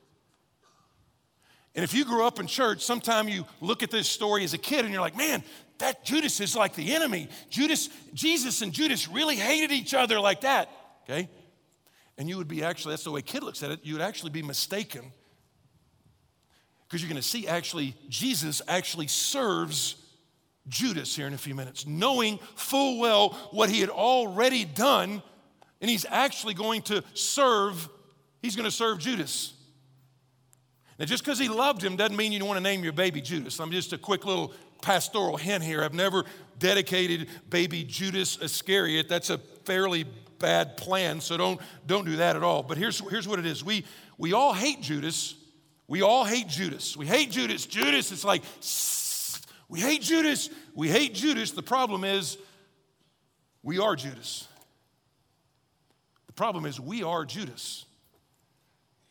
And 1.74 1.82
if 1.82 1.92
you 1.92 2.04
grew 2.04 2.24
up 2.24 2.38
in 2.38 2.46
church, 2.46 2.82
sometime 2.82 3.28
you 3.28 3.44
look 3.60 3.82
at 3.82 3.90
this 3.90 4.08
story 4.08 4.44
as 4.44 4.54
a 4.54 4.58
kid 4.58 4.84
and 4.84 4.94
you're 4.94 5.02
like, 5.02 5.16
man, 5.16 5.42
that 5.82 6.04
Judas 6.04 6.40
is 6.40 6.54
like 6.54 6.74
the 6.74 6.94
enemy. 6.94 7.28
Judas, 7.50 7.88
Jesus 8.14 8.62
and 8.62 8.72
Judas 8.72 9.08
really 9.08 9.34
hated 9.34 9.72
each 9.72 9.94
other 9.94 10.20
like 10.20 10.42
that. 10.42 10.70
Okay? 11.02 11.28
And 12.16 12.28
you 12.28 12.36
would 12.38 12.46
be 12.46 12.62
actually, 12.62 12.92
that's 12.92 13.02
the 13.02 13.10
way 13.10 13.20
kid 13.20 13.42
looks 13.42 13.64
at 13.64 13.72
it, 13.72 13.80
you 13.82 13.94
would 13.94 14.02
actually 14.02 14.30
be 14.30 14.42
mistaken 14.42 15.12
because 16.86 17.02
you're 17.02 17.08
going 17.08 17.20
to 17.20 17.26
see 17.26 17.48
actually, 17.48 17.96
Jesus 18.08 18.62
actually 18.68 19.08
serves 19.08 19.96
Judas 20.68 21.16
here 21.16 21.26
in 21.26 21.34
a 21.34 21.38
few 21.38 21.54
minutes, 21.54 21.84
knowing 21.84 22.38
full 22.54 23.00
well 23.00 23.30
what 23.50 23.68
he 23.68 23.80
had 23.80 23.90
already 23.90 24.64
done, 24.64 25.20
and 25.80 25.90
he's 25.90 26.06
actually 26.08 26.54
going 26.54 26.82
to 26.82 27.02
serve, 27.14 27.88
he's 28.40 28.54
going 28.54 28.66
to 28.66 28.70
serve 28.70 29.00
Judas. 29.00 29.54
Now, 30.98 31.06
just 31.06 31.24
because 31.24 31.40
he 31.40 31.48
loved 31.48 31.82
him 31.82 31.96
doesn't 31.96 32.16
mean 32.16 32.30
you 32.30 32.44
want 32.44 32.58
to 32.58 32.62
name 32.62 32.84
your 32.84 32.92
baby 32.92 33.20
Judas. 33.20 33.58
I'm 33.58 33.72
just 33.72 33.92
a 33.92 33.98
quick 33.98 34.24
little 34.24 34.52
pastoral 34.82 35.36
hint 35.36 35.64
here. 35.64 35.82
I've 35.82 35.94
never 35.94 36.24
dedicated 36.58 37.28
baby 37.48 37.84
Judas 37.84 38.36
Iscariot. 38.36 39.08
That's 39.08 39.30
a 39.30 39.38
fairly 39.38 40.04
bad 40.38 40.76
plan, 40.76 41.20
so 41.20 41.36
don't, 41.36 41.60
don't 41.86 42.04
do 42.04 42.16
that 42.16 42.36
at 42.36 42.42
all. 42.42 42.62
But 42.62 42.76
here's, 42.76 42.98
here's 43.08 43.26
what 43.26 43.38
it 43.38 43.46
is 43.46 43.64
we, 43.64 43.84
we 44.18 44.32
all 44.32 44.52
hate 44.52 44.82
Judas 44.82 45.36
we 45.92 46.00
all 46.00 46.24
hate 46.24 46.48
Judas. 46.48 46.96
We 46.96 47.06
hate 47.06 47.30
Judas. 47.30 47.66
Judas, 47.66 48.12
it's 48.12 48.24
like, 48.24 48.42
we 49.68 49.78
hate 49.78 50.00
Judas. 50.00 50.48
We 50.74 50.88
hate 50.88 51.12
Judas. 51.12 51.50
The 51.50 51.62
problem 51.62 52.02
is, 52.02 52.38
we 53.62 53.78
are 53.78 53.94
Judas. 53.94 54.48
The 56.28 56.32
problem 56.32 56.64
is, 56.64 56.80
we 56.80 57.02
are 57.02 57.26
Judas. 57.26 57.84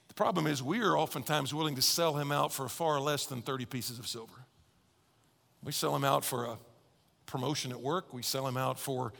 The 0.08 0.16
problem 0.16 0.48
is, 0.48 0.64
we 0.64 0.82
are 0.82 0.98
oftentimes 0.98 1.54
willing 1.54 1.76
to 1.76 1.84
sell 1.84 2.16
him 2.16 2.32
out 2.32 2.52
for 2.52 2.68
far 2.68 3.00
less 3.00 3.28
than 3.28 3.44
30 3.44 3.66
pieces 3.66 4.00
of 4.00 4.08
silver. 4.08 4.40
We 5.63 5.71
sell 5.71 5.95
him 5.95 6.04
out 6.04 6.26
for 6.26 6.45
a 6.45 6.58
promotion 7.26 7.71
at 7.71 7.80
work, 7.80 8.13
we 8.13 8.21
sell 8.21 8.47
him 8.47 8.58
out 8.58 8.80
for 8.80 9.13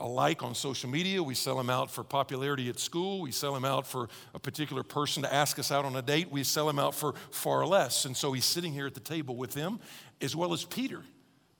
a 0.00 0.06
like 0.06 0.42
on 0.42 0.54
social 0.54 0.88
media. 0.88 1.22
We 1.22 1.34
sell 1.34 1.56
them 1.56 1.68
out 1.68 1.90
for 1.90 2.02
popularity 2.02 2.68
at 2.70 2.80
school. 2.80 3.20
We 3.20 3.32
sell 3.32 3.52
them 3.52 3.66
out 3.66 3.86
for 3.86 4.08
a 4.34 4.38
particular 4.38 4.82
person 4.82 5.22
to 5.22 5.32
ask 5.32 5.58
us 5.58 5.70
out 5.70 5.84
on 5.84 5.94
a 5.94 6.02
date. 6.02 6.30
We 6.30 6.42
sell 6.42 6.66
them 6.66 6.78
out 6.78 6.94
for 6.94 7.14
far 7.30 7.66
less. 7.66 8.06
And 8.06 8.16
so 8.16 8.32
he's 8.32 8.46
sitting 8.46 8.72
here 8.72 8.86
at 8.86 8.94
the 8.94 9.00
table 9.00 9.36
with 9.36 9.52
them, 9.52 9.78
as 10.22 10.34
well 10.34 10.54
as 10.54 10.64
Peter. 10.64 11.02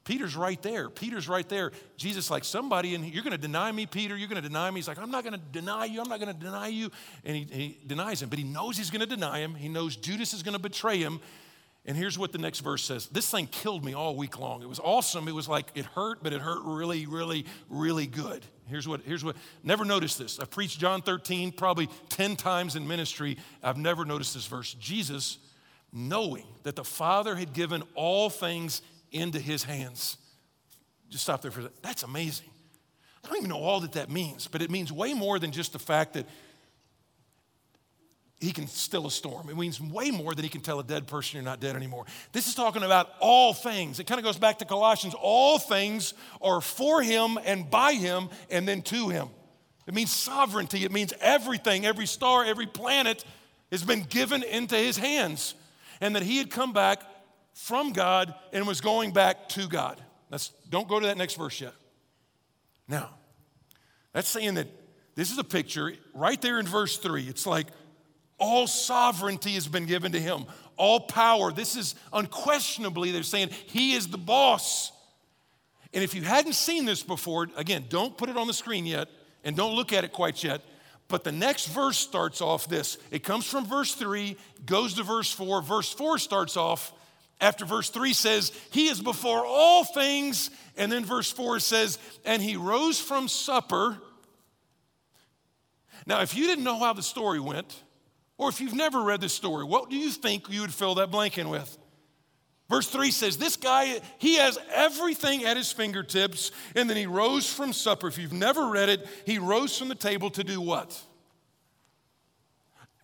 Peter's 0.04 0.34
right 0.34 0.60
there. 0.62 0.88
Peter's 0.88 1.28
right 1.28 1.46
there. 1.48 1.70
Jesus, 1.98 2.30
like 2.30 2.44
somebody, 2.44 2.94
and 2.94 3.04
you're 3.04 3.22
going 3.22 3.36
to 3.36 3.38
deny 3.38 3.70
me, 3.70 3.84
Peter. 3.84 4.16
You're 4.16 4.28
going 4.28 4.42
to 4.42 4.48
deny 4.48 4.70
me. 4.70 4.76
He's 4.76 4.88
like, 4.88 4.98
I'm 4.98 5.10
not 5.10 5.22
going 5.22 5.34
to 5.34 5.46
deny 5.52 5.84
you. 5.84 6.00
I'm 6.00 6.08
not 6.08 6.18
going 6.18 6.34
to 6.34 6.40
deny 6.40 6.68
you. 6.68 6.90
And 7.24 7.36
he, 7.36 7.44
he 7.44 7.78
denies 7.86 8.22
him, 8.22 8.30
but 8.30 8.38
he 8.38 8.44
knows 8.44 8.78
he's 8.78 8.90
going 8.90 9.06
to 9.06 9.06
deny 9.06 9.40
him. 9.40 9.54
He 9.54 9.68
knows 9.68 9.96
Judas 9.96 10.32
is 10.32 10.42
going 10.42 10.56
to 10.56 10.58
betray 10.58 10.98
him. 10.98 11.20
And 11.86 11.96
here's 11.96 12.18
what 12.18 12.32
the 12.32 12.38
next 12.38 12.60
verse 12.60 12.84
says. 12.84 13.06
This 13.06 13.30
thing 13.30 13.46
killed 13.46 13.84
me 13.84 13.94
all 13.94 14.14
week 14.14 14.38
long. 14.38 14.62
It 14.62 14.68
was 14.68 14.78
awesome. 14.80 15.28
It 15.28 15.34
was 15.34 15.48
like 15.48 15.66
it 15.74 15.86
hurt, 15.86 16.22
but 16.22 16.32
it 16.32 16.40
hurt 16.40 16.60
really, 16.64 17.06
really, 17.06 17.46
really 17.70 18.06
good. 18.06 18.44
Here's 18.66 18.86
what, 18.86 19.00
here's 19.02 19.24
what, 19.24 19.34
never 19.64 19.84
noticed 19.84 20.18
this. 20.18 20.38
I've 20.38 20.50
preached 20.50 20.78
John 20.78 21.00
13 21.02 21.52
probably 21.52 21.88
10 22.10 22.36
times 22.36 22.76
in 22.76 22.86
ministry. 22.86 23.38
I've 23.62 23.78
never 23.78 24.04
noticed 24.04 24.34
this 24.34 24.46
verse. 24.46 24.74
Jesus, 24.74 25.38
knowing 25.92 26.44
that 26.64 26.76
the 26.76 26.84
Father 26.84 27.34
had 27.34 27.52
given 27.52 27.82
all 27.94 28.30
things 28.30 28.82
into 29.10 29.40
his 29.40 29.64
hands. 29.64 30.18
Just 31.08 31.24
stop 31.24 31.42
there 31.42 31.50
for 31.50 31.60
a 31.60 31.62
second. 31.64 31.78
That's 31.82 32.02
amazing. 32.02 32.50
I 33.24 33.28
don't 33.28 33.38
even 33.38 33.50
know 33.50 33.58
all 33.58 33.80
that 33.80 33.92
that 33.92 34.10
means, 34.10 34.46
but 34.46 34.62
it 34.62 34.70
means 34.70 34.92
way 34.92 35.14
more 35.14 35.38
than 35.38 35.50
just 35.50 35.72
the 35.72 35.78
fact 35.78 36.14
that 36.14 36.26
he 38.40 38.53
can 38.53 38.66
still 38.66 39.07
a 39.07 39.11
storm. 39.11 39.50
It 39.50 39.57
means 39.57 39.81
way 39.81 40.11
more 40.11 40.35
than 40.35 40.42
he 40.42 40.48
can 40.48 40.62
tell 40.62 40.81
a 40.81 40.85
dead 40.85 41.07
person 41.07 41.37
you're 41.37 41.44
not 41.44 41.61
dead 41.61 41.76
anymore. 41.76 42.07
This 42.33 42.48
is 42.48 42.55
talking 42.55 42.83
about 42.83 43.11
all 43.20 43.53
things. 43.53 44.00
It 44.00 44.07
kind 44.07 44.18
of 44.18 44.24
goes 44.24 44.38
back 44.38 44.59
to 44.61 44.64
Colossians. 44.64 45.14
All 45.20 45.59
things 45.59 46.14
are 46.40 46.62
for 46.62 47.03
him 47.03 47.38
and 47.44 47.70
by 47.70 47.92
him 47.92 48.31
and 48.50 48.66
then 48.66 48.81
to 48.83 49.11
him. 49.11 49.29
It 49.87 49.92
means 49.92 50.11
sovereignty. 50.11 50.85
It 50.85 50.92
means 50.92 51.12
everything, 51.20 51.85
every 51.85 52.07
star, 52.07 52.44
every 52.44 52.66
planet 52.66 53.24
has 53.70 53.85
been 53.85 54.05
given 54.05 54.42
into 54.42 54.74
his 54.74 54.96
hands. 54.96 55.55
And 56.00 56.16
that 56.16 56.22
he 56.22 56.38
had 56.38 56.50
come 56.50 56.72
back 56.72 57.03
from 57.53 57.92
God 57.92 58.35
and 58.55 58.66
was 58.66 58.81
going 58.81 59.12
back 59.12 59.50
to 59.50 59.68
God. 59.68 60.00
Let's, 60.31 60.48
don't 60.70 60.88
go 60.88 60.98
to 60.98 61.07
that 61.07 61.18
next 61.18 61.35
verse 61.35 61.61
yet. 61.61 61.74
Now, 62.88 63.11
that's 64.14 64.29
saying 64.29 64.55
that 64.55 64.68
this 65.14 65.31
is 65.31 65.37
a 65.37 65.44
picture 65.44 65.92
right 66.14 66.40
there 66.40 66.59
in 66.59 66.66
verse 66.66 66.96
3. 66.96 67.24
It's 67.24 67.46
like 67.46 67.66
all 68.40 68.66
sovereignty 68.66 69.53
has 69.53 69.68
been 69.68 69.87
given 69.87 70.12
to 70.12 70.20
him, 70.20 70.46
all 70.76 71.00
power. 71.00 71.53
This 71.53 71.76
is 71.76 71.94
unquestionably, 72.12 73.12
they're 73.12 73.22
saying 73.22 73.50
he 73.66 73.92
is 73.92 74.09
the 74.09 74.18
boss. 74.18 74.90
And 75.92 76.03
if 76.03 76.14
you 76.14 76.22
hadn't 76.22 76.55
seen 76.55 76.85
this 76.85 77.03
before, 77.03 77.48
again, 77.57 77.85
don't 77.88 78.16
put 78.16 78.29
it 78.29 78.37
on 78.37 78.46
the 78.46 78.55
screen 78.55 78.87
yet 78.87 79.09
and 79.44 79.57
don't 79.57 79.74
look 79.74 79.92
at 79.92 80.05
it 80.05 80.12
quite 80.12 80.42
yet. 80.42 80.62
But 81.09 81.24
the 81.24 81.33
next 81.33 81.66
verse 81.66 81.98
starts 81.98 82.40
off 82.40 82.68
this. 82.68 82.96
It 83.11 83.24
comes 83.24 83.44
from 83.44 83.66
verse 83.66 83.94
3, 83.94 84.37
goes 84.64 84.94
to 84.94 85.03
verse 85.03 85.33
4. 85.33 85.61
Verse 85.62 85.92
4 85.92 86.18
starts 86.18 86.57
off 86.57 86.92
after 87.40 87.64
verse 87.64 87.88
3 87.90 88.12
says, 88.12 88.53
He 88.70 88.88
is 88.88 89.00
before 89.00 89.44
all 89.46 89.85
things. 89.85 90.50
And 90.76 90.92
then 90.92 91.05
verse 91.05 91.33
4 91.33 91.59
says, 91.59 91.98
And 92.24 92.42
he 92.42 92.57
rose 92.57 93.00
from 93.00 93.29
supper. 93.29 93.98
Now, 96.07 96.20
if 96.20 96.37
you 96.37 96.46
didn't 96.46 96.64
know 96.64 96.79
how 96.79 96.92
the 96.92 97.03
story 97.03 97.40
went, 97.40 97.83
or 98.40 98.48
if 98.48 98.59
you've 98.59 98.74
never 98.74 99.03
read 99.03 99.20
this 99.20 99.35
story, 99.35 99.66
what 99.66 99.90
do 99.90 99.96
you 99.96 100.09
think 100.09 100.48
you 100.48 100.62
would 100.62 100.72
fill 100.72 100.94
that 100.94 101.11
blank 101.11 101.37
in 101.37 101.50
with? 101.50 101.76
Verse 102.70 102.88
3 102.88 103.11
says, 103.11 103.37
This 103.37 103.57
guy, 103.57 104.00
he 104.16 104.37
has 104.37 104.59
everything 104.72 105.44
at 105.44 105.59
his 105.59 105.70
fingertips, 105.70 106.50
and 106.74 106.88
then 106.88 106.96
he 106.96 107.05
rose 107.05 107.53
from 107.53 107.74
supper. 107.74 108.09
If 108.09 108.16
you've 108.16 108.33
never 108.33 108.68
read 108.68 108.88
it, 108.88 109.07
he 109.26 109.37
rose 109.38 109.76
from 109.76 109.88
the 109.88 109.94
table 109.94 110.31
to 110.31 110.42
do 110.42 110.59
what? 110.59 110.98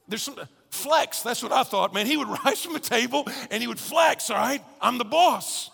There's 0.09 0.22
some 0.22 0.40
flex. 0.70 1.20
That's 1.20 1.42
what 1.42 1.53
I 1.53 1.64
thought, 1.64 1.92
man. 1.92 2.07
He 2.07 2.16
would 2.16 2.29
rise 2.44 2.64
from 2.64 2.72
the 2.72 2.81
table 2.81 3.29
and 3.51 3.61
he 3.61 3.66
would 3.66 3.79
flex, 3.79 4.31
all 4.31 4.38
right? 4.38 4.64
I'm 4.81 4.96
the 4.96 5.05
boss. 5.05 5.70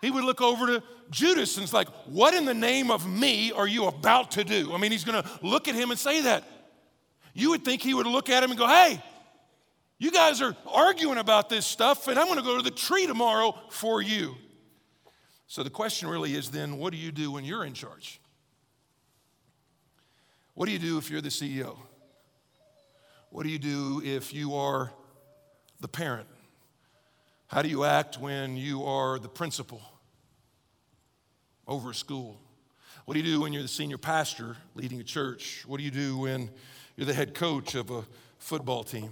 He 0.00 0.10
would 0.10 0.24
look 0.24 0.40
over 0.40 0.66
to 0.66 0.82
Judas 1.10 1.58
and 1.58 1.64
it's 1.64 1.74
like, 1.74 1.88
What 2.06 2.32
in 2.32 2.46
the 2.46 2.54
name 2.54 2.90
of 2.90 3.06
me 3.06 3.52
are 3.52 3.68
you 3.68 3.86
about 3.86 4.30
to 4.32 4.44
do? 4.44 4.72
I 4.72 4.78
mean, 4.78 4.92
he's 4.92 5.04
gonna 5.04 5.28
look 5.42 5.68
at 5.68 5.74
him 5.74 5.90
and 5.90 6.00
say 6.00 6.22
that. 6.22 6.44
You 7.34 7.50
would 7.50 7.64
think 7.64 7.82
he 7.82 7.92
would 7.92 8.06
look 8.06 8.30
at 8.30 8.42
him 8.42 8.50
and 8.50 8.58
go, 8.58 8.66
Hey, 8.66 9.02
you 9.98 10.10
guys 10.10 10.40
are 10.40 10.56
arguing 10.66 11.18
about 11.18 11.48
this 11.48 11.66
stuff, 11.66 12.08
and 12.08 12.18
I'm 12.18 12.26
going 12.26 12.38
to 12.38 12.44
go 12.44 12.56
to 12.56 12.62
the 12.62 12.70
tree 12.70 13.06
tomorrow 13.06 13.54
for 13.70 14.00
you. 14.00 14.36
So 15.46 15.62
the 15.62 15.70
question 15.70 16.08
really 16.08 16.34
is 16.34 16.50
then, 16.50 16.78
what 16.78 16.92
do 16.92 16.98
you 16.98 17.12
do 17.12 17.30
when 17.30 17.44
you're 17.44 17.64
in 17.64 17.74
charge? 17.74 18.20
What 20.54 20.66
do 20.66 20.72
you 20.72 20.78
do 20.78 20.98
if 20.98 21.10
you're 21.10 21.20
the 21.20 21.28
CEO? 21.28 21.76
What 23.30 23.42
do 23.42 23.48
you 23.48 23.58
do 23.58 24.00
if 24.04 24.32
you 24.32 24.54
are 24.54 24.92
the 25.80 25.88
parent? 25.88 26.28
How 27.48 27.62
do 27.62 27.68
you 27.68 27.84
act 27.84 28.18
when 28.18 28.56
you 28.56 28.84
are 28.84 29.18
the 29.18 29.28
principal 29.28 29.80
over 31.66 31.90
a 31.90 31.94
school? 31.94 32.40
What 33.04 33.14
do 33.14 33.20
you 33.20 33.26
do 33.26 33.40
when 33.40 33.52
you're 33.52 33.62
the 33.62 33.68
senior 33.68 33.98
pastor 33.98 34.56
leading 34.74 35.00
a 35.00 35.04
church? 35.04 35.64
What 35.66 35.78
do 35.78 35.84
you 35.84 35.90
do 35.90 36.18
when 36.18 36.50
you're 36.96 37.06
the 37.06 37.14
head 37.14 37.34
coach 37.34 37.74
of 37.74 37.90
a 37.90 38.04
football 38.38 38.84
team. 38.84 39.10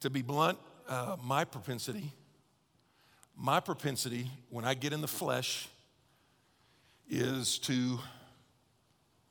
To 0.00 0.10
be 0.10 0.22
blunt, 0.22 0.58
uh, 0.88 1.16
my 1.22 1.44
propensity, 1.44 2.12
my 3.36 3.58
propensity 3.58 4.30
when 4.50 4.64
I 4.64 4.74
get 4.74 4.92
in 4.92 5.00
the 5.00 5.08
flesh 5.08 5.68
is 7.10 7.58
to 7.60 7.98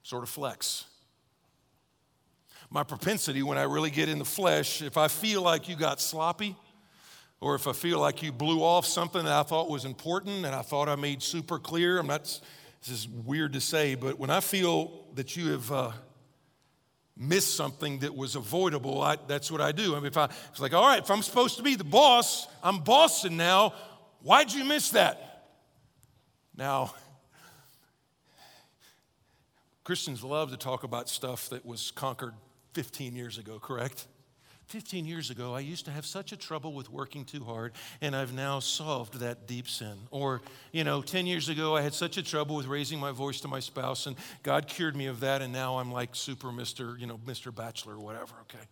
sort 0.04 0.24
of 0.24 0.30
flex. 0.30 0.86
My 2.70 2.84
propensity 2.84 3.44
when 3.44 3.58
I 3.58 3.64
really 3.64 3.92
get 3.92 4.10
in 4.10 4.20
the 4.20 4.26
flesh, 4.26 4.82
if 4.82 4.98
I 4.98 5.08
feel 5.08 5.42
like 5.42 5.70
you 5.70 5.78
got 5.78 6.02
sloppy, 6.02 6.56
or 7.40 7.56
if 7.56 7.68
I 7.68 7.74
feel 7.74 8.00
like 8.00 8.22
you 8.24 8.32
blew 8.32 8.62
off 8.62 8.86
something 8.86 9.24
that 9.24 9.34
I 9.34 9.44
thought 9.44 9.70
was 9.70 9.86
important 9.86 10.46
and 10.46 10.56
I 10.56 10.64
thought 10.64 10.90
I 10.90 10.96
made 10.96 11.22
super 11.22 11.60
clear, 11.60 12.00
I'm 12.00 12.08
not 12.08 12.42
this 12.82 12.90
is 12.90 13.08
weird 13.08 13.54
to 13.54 13.62
say, 13.62 13.96
but 13.96 14.20
when 14.20 14.30
I 14.30 14.40
feel 14.40 15.06
that 15.16 15.36
you 15.36 15.52
have 15.52 15.72
uh, 15.72 15.92
missed 17.16 17.56
something 17.56 18.00
that 18.00 18.16
was 18.16 18.36
avoidable, 18.36 19.02
I, 19.02 19.18
that's 19.28 19.52
what 19.52 19.62
I 19.62 19.72
do. 19.72 19.94
I 19.94 19.98
mean, 19.98 20.08
if 20.08 20.18
I, 20.18 20.26
it's 20.26 20.60
like, 20.60 20.74
all 20.74 20.88
right, 20.88 21.02
if 21.02 21.10
I'm 21.10 21.22
supposed 21.22 21.58
to 21.58 21.64
be 21.64 21.76
the 21.76 21.84
boss, 21.84 22.48
I'm 22.64 22.80
bossing 22.80 23.38
now. 23.38 23.74
Why'd 24.22 24.52
you 24.52 24.64
miss 24.64 24.92
that? 24.92 25.50
Now, 26.56 26.94
Christians 29.84 30.24
love 30.24 30.52
to 30.52 30.58
talk 30.58 30.84
about 30.84 31.10
stuff 31.10 31.50
that 31.50 31.66
was 31.66 31.92
conquered 31.92 32.34
15 32.74 33.16
years 33.16 33.38
ago, 33.38 33.60
correct? 33.60 34.08
15 34.68 35.06
years 35.06 35.30
ago, 35.30 35.54
I 35.54 35.62
used 35.62 35.86
to 35.86 35.92
have 35.92 36.06
such 36.06 36.34
a 36.34 36.38
trouble 36.38 36.74
with 36.74 36.92
working 36.92 37.24
too 37.24 37.42
hard, 37.46 37.72
and 38.02 38.14
I've 38.14 38.34
now 38.34 38.60
solved 38.60 39.22
that 39.22 39.48
deep 39.48 39.70
sin. 39.70 39.96
Or, 40.12 40.42
you 40.74 40.84
know, 40.84 41.02
10 41.02 41.26
years 41.26 41.48
ago, 41.48 41.78
I 41.78 41.82
had 41.82 41.94
such 41.94 42.18
a 42.18 42.24
trouble 42.24 42.58
with 42.58 42.66
raising 42.66 43.00
my 43.00 43.12
voice 43.12 43.40
to 43.42 43.48
my 43.48 43.62
spouse, 43.62 44.08
and 44.08 44.18
God 44.44 44.68
cured 44.68 44.98
me 44.98 45.06
of 45.06 45.22
that, 45.22 45.42
and 45.42 45.54
now 45.54 45.78
I'm 45.78 45.90
like 45.90 46.16
super 46.16 46.50
Mr., 46.50 47.00
you 47.00 47.08
know, 47.08 47.18
Mr. 47.26 47.56
Bachelor 47.56 47.94
or 47.94 48.00
whatever, 48.00 48.34
okay? 48.42 48.66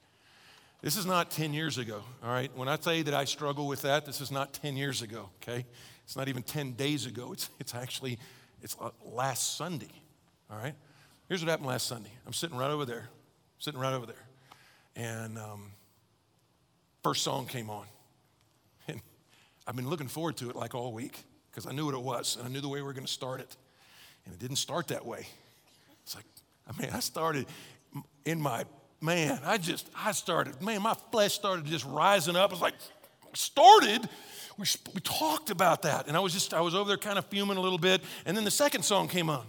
This 0.81 0.97
is 0.97 1.05
not 1.05 1.31
10 1.31 1.53
years 1.53 1.77
ago, 1.77 2.03
all 2.21 2.29
right? 2.29 2.51
When 2.57 2.67
I 2.67 2.77
you 2.91 3.03
that 3.05 3.13
I 3.13 3.23
struggle 3.23 3.65
with 3.65 3.83
that, 3.83 4.05
this 4.05 4.19
is 4.19 4.31
not 4.31 4.51
10 4.51 4.75
years 4.75 5.01
ago, 5.01 5.29
okay? 5.41 5.65
It's 6.03 6.17
not 6.17 6.27
even 6.27 6.43
10 6.43 6.73
days 6.73 7.05
ago. 7.05 7.31
It's, 7.31 7.49
it's 7.57 7.73
actually, 7.73 8.19
it's 8.61 8.75
uh, 8.81 8.89
last 9.01 9.55
Sunday, 9.55 10.03
all 10.51 10.57
right? 10.57 10.75
Here's 11.29 11.41
what 11.41 11.49
happened 11.49 11.69
last 11.69 11.87
Sunday. 11.87 12.11
I'm 12.27 12.33
sitting 12.33 12.57
right 12.57 12.69
over 12.69 12.83
there, 12.83 13.07
sitting 13.59 13.79
right 13.79 13.93
over 13.93 14.05
there. 14.05 14.27
And 14.97 15.37
um, 15.37 15.71
first 17.05 17.21
song 17.21 17.45
came 17.45 17.69
on. 17.69 17.85
And 18.87 18.99
I've 19.67 19.75
been 19.75 19.87
looking 19.87 20.07
forward 20.07 20.37
to 20.37 20.49
it 20.49 20.55
like 20.55 20.73
all 20.73 20.91
week 20.91 21.19
because 21.51 21.67
I 21.67 21.71
knew 21.71 21.85
what 21.85 21.93
it 21.93 22.01
was 22.01 22.35
and 22.35 22.47
I 22.47 22.49
knew 22.49 22.61
the 22.61 22.67
way 22.67 22.79
we 22.79 22.81
were 22.81 22.93
going 22.93 23.05
to 23.05 23.11
start 23.11 23.41
it. 23.41 23.55
And 24.25 24.33
it 24.33 24.39
didn't 24.39 24.55
start 24.55 24.87
that 24.87 25.05
way. 25.05 25.27
It's 26.01 26.15
like, 26.15 26.25
I 26.67 26.81
mean, 26.81 26.89
I 26.91 27.01
started 27.01 27.45
in 28.25 28.41
my, 28.41 28.65
man, 29.01 29.39
I 29.45 29.59
just, 29.59 29.87
I 29.95 30.13
started, 30.13 30.59
man, 30.63 30.81
my 30.81 30.95
flesh 31.11 31.35
started 31.35 31.65
just 31.65 31.85
rising 31.85 32.35
up. 32.35 32.49
I 32.49 32.53
was 32.53 32.61
like, 32.61 32.73
started? 33.33 34.09
We, 34.57 34.65
we 34.95 35.01
talked 35.01 35.51
about 35.51 35.83
that. 35.83 36.07
And 36.07 36.17
I 36.17 36.21
was 36.21 36.33
just, 36.33 36.55
I 36.55 36.61
was 36.61 36.73
over 36.73 36.87
there 36.87 36.97
kind 36.97 37.19
of 37.19 37.25
fuming 37.27 37.57
a 37.57 37.61
little 37.61 37.77
bit. 37.77 38.01
And 38.25 38.35
then 38.35 38.45
the 38.45 38.49
second 38.49 38.81
song 38.81 39.09
came 39.09 39.29
on. 39.29 39.45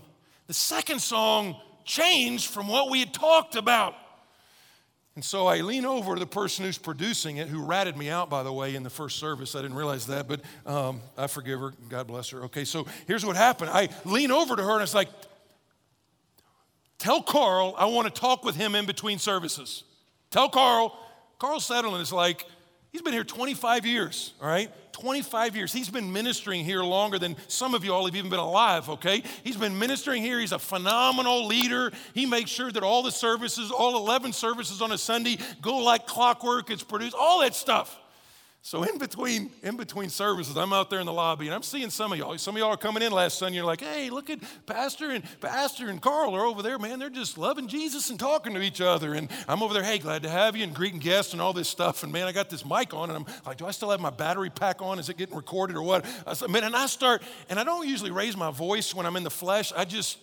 The 0.46 0.52
second 0.52 1.00
song 1.00 1.56
changed 1.86 2.50
from 2.50 2.68
what 2.68 2.90
we 2.90 3.00
had 3.00 3.14
talked 3.14 3.56
about. 3.56 3.94
And 5.16 5.24
so 5.24 5.46
I 5.46 5.62
lean 5.62 5.86
over 5.86 6.12
to 6.12 6.20
the 6.20 6.26
person 6.26 6.66
who's 6.66 6.76
producing 6.76 7.38
it, 7.38 7.48
who 7.48 7.64
ratted 7.64 7.96
me 7.96 8.10
out, 8.10 8.28
by 8.28 8.42
the 8.42 8.52
way, 8.52 8.74
in 8.74 8.82
the 8.82 8.90
first 8.90 9.18
service. 9.18 9.56
I 9.56 9.62
didn't 9.62 9.78
realize 9.78 10.06
that, 10.08 10.28
but 10.28 10.42
um, 10.66 11.00
I 11.16 11.26
forgive 11.26 11.58
her. 11.58 11.72
God 11.88 12.06
bless 12.06 12.28
her. 12.30 12.44
Okay, 12.44 12.66
so 12.66 12.86
here's 13.06 13.24
what 13.24 13.34
happened. 13.34 13.70
I 13.70 13.88
lean 14.04 14.30
over 14.30 14.54
to 14.54 14.62
her 14.62 14.74
and 14.74 14.82
it's 14.82 14.94
like, 14.94 15.08
tell 16.98 17.22
Carl 17.22 17.74
I 17.78 17.86
want 17.86 18.14
to 18.14 18.20
talk 18.20 18.44
with 18.44 18.56
him 18.56 18.74
in 18.74 18.84
between 18.84 19.18
services. 19.18 19.84
Tell 20.30 20.50
Carl. 20.50 20.96
Carl 21.38 21.60
Settling 21.60 22.00
is 22.02 22.12
like, 22.12 22.44
he's 22.96 23.02
been 23.02 23.12
here 23.12 23.24
25 23.24 23.84
years, 23.84 24.32
all 24.40 24.48
right? 24.48 24.70
25 24.92 25.54
years. 25.54 25.70
He's 25.70 25.90
been 25.90 26.10
ministering 26.14 26.64
here 26.64 26.82
longer 26.82 27.18
than 27.18 27.36
some 27.46 27.74
of 27.74 27.84
you 27.84 27.92
all 27.92 28.06
have 28.06 28.16
even 28.16 28.30
been 28.30 28.38
alive, 28.38 28.88
okay? 28.88 29.22
He's 29.44 29.58
been 29.58 29.78
ministering 29.78 30.22
here. 30.22 30.40
He's 30.40 30.52
a 30.52 30.58
phenomenal 30.58 31.46
leader. 31.46 31.92
He 32.14 32.24
makes 32.24 32.50
sure 32.50 32.72
that 32.72 32.82
all 32.82 33.02
the 33.02 33.10
services, 33.10 33.70
all 33.70 33.98
11 33.98 34.32
services 34.32 34.80
on 34.80 34.92
a 34.92 34.96
Sunday, 34.96 35.36
go 35.60 35.76
like 35.76 36.06
clockwork. 36.06 36.70
It's 36.70 36.82
produced, 36.82 37.14
all 37.14 37.40
that 37.42 37.54
stuff. 37.54 37.98
So 38.66 38.82
in 38.82 38.98
between, 38.98 39.50
in 39.62 39.76
between 39.76 40.10
services, 40.10 40.56
I'm 40.56 40.72
out 40.72 40.90
there 40.90 40.98
in 40.98 41.06
the 41.06 41.12
lobby 41.12 41.46
and 41.46 41.54
I'm 41.54 41.62
seeing 41.62 41.88
some 41.88 42.10
of 42.10 42.18
y'all. 42.18 42.36
Some 42.36 42.56
of 42.56 42.58
y'all 42.58 42.70
are 42.70 42.76
coming 42.76 43.00
in 43.00 43.12
last 43.12 43.38
Sunday. 43.38 43.58
You're 43.58 43.64
like, 43.64 43.80
hey, 43.80 44.10
look 44.10 44.28
at 44.28 44.40
Pastor 44.66 45.12
and 45.12 45.22
Pastor 45.40 45.88
and 45.88 46.02
Carl 46.02 46.34
are 46.34 46.44
over 46.44 46.64
there, 46.64 46.76
man. 46.76 46.98
They're 46.98 47.08
just 47.08 47.38
loving 47.38 47.68
Jesus 47.68 48.10
and 48.10 48.18
talking 48.18 48.54
to 48.54 48.60
each 48.60 48.80
other. 48.80 49.14
And 49.14 49.30
I'm 49.46 49.62
over 49.62 49.72
there, 49.72 49.84
hey, 49.84 49.98
glad 49.98 50.24
to 50.24 50.28
have 50.28 50.56
you, 50.56 50.64
and 50.64 50.74
greeting 50.74 50.98
guests 50.98 51.32
and 51.32 51.40
all 51.40 51.52
this 51.52 51.68
stuff. 51.68 52.02
And 52.02 52.12
man, 52.12 52.26
I 52.26 52.32
got 52.32 52.50
this 52.50 52.66
mic 52.66 52.92
on, 52.92 53.08
and 53.08 53.18
I'm 53.18 53.26
like, 53.46 53.58
do 53.58 53.66
I 53.66 53.70
still 53.70 53.90
have 53.90 54.00
my 54.00 54.10
battery 54.10 54.50
pack 54.50 54.82
on? 54.82 54.98
Is 54.98 55.08
it 55.08 55.16
getting 55.16 55.36
recorded 55.36 55.76
or 55.76 55.82
what? 55.82 56.04
I 56.26 56.32
said, 56.32 56.50
man, 56.50 56.64
and 56.64 56.74
I 56.74 56.86
start, 56.86 57.22
and 57.48 57.60
I 57.60 57.62
don't 57.62 57.86
usually 57.86 58.10
raise 58.10 58.36
my 58.36 58.50
voice 58.50 58.92
when 58.92 59.06
I'm 59.06 59.14
in 59.14 59.22
the 59.22 59.30
flesh. 59.30 59.72
I 59.76 59.84
just 59.84 60.18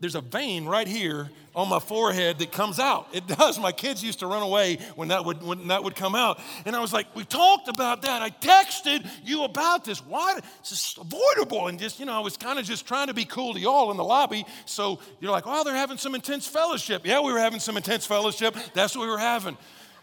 there's 0.00 0.14
a 0.14 0.20
vein 0.20 0.64
right 0.64 0.86
here 0.86 1.28
on 1.56 1.68
my 1.68 1.80
forehead 1.80 2.38
that 2.38 2.52
comes 2.52 2.78
out. 2.78 3.08
It 3.12 3.26
does. 3.26 3.58
My 3.58 3.72
kids 3.72 4.02
used 4.02 4.20
to 4.20 4.28
run 4.28 4.42
away 4.42 4.78
when 4.94 5.08
that 5.08 5.24
would 5.24 5.42
when 5.42 5.68
that 5.68 5.82
would 5.82 5.96
come 5.96 6.14
out. 6.14 6.38
And 6.64 6.76
I 6.76 6.80
was 6.80 6.92
like, 6.92 7.14
we 7.16 7.24
talked 7.24 7.66
about 7.66 8.02
that. 8.02 8.22
I 8.22 8.30
texted 8.30 9.08
you 9.24 9.42
about 9.42 9.84
this. 9.84 9.98
Why? 9.98 10.38
It's 10.60 10.70
just 10.70 10.98
avoidable. 10.98 11.66
And 11.66 11.80
just, 11.80 11.98
you 11.98 12.06
know, 12.06 12.12
I 12.12 12.20
was 12.20 12.36
kind 12.36 12.60
of 12.60 12.64
just 12.64 12.86
trying 12.86 13.08
to 13.08 13.14
be 13.14 13.24
cool 13.24 13.54
to 13.54 13.60
y'all 13.60 13.90
in 13.90 13.96
the 13.96 14.04
lobby. 14.04 14.46
So 14.66 15.00
you're 15.18 15.32
like, 15.32 15.44
oh, 15.46 15.64
they're 15.64 15.74
having 15.74 15.98
some 15.98 16.14
intense 16.14 16.46
fellowship. 16.46 17.04
Yeah, 17.04 17.20
we 17.20 17.32
were 17.32 17.40
having 17.40 17.58
some 17.58 17.76
intense 17.76 18.06
fellowship. 18.06 18.54
That's 18.74 18.96
what 18.96 19.02
we 19.02 19.10
were 19.10 19.18
having. 19.18 19.58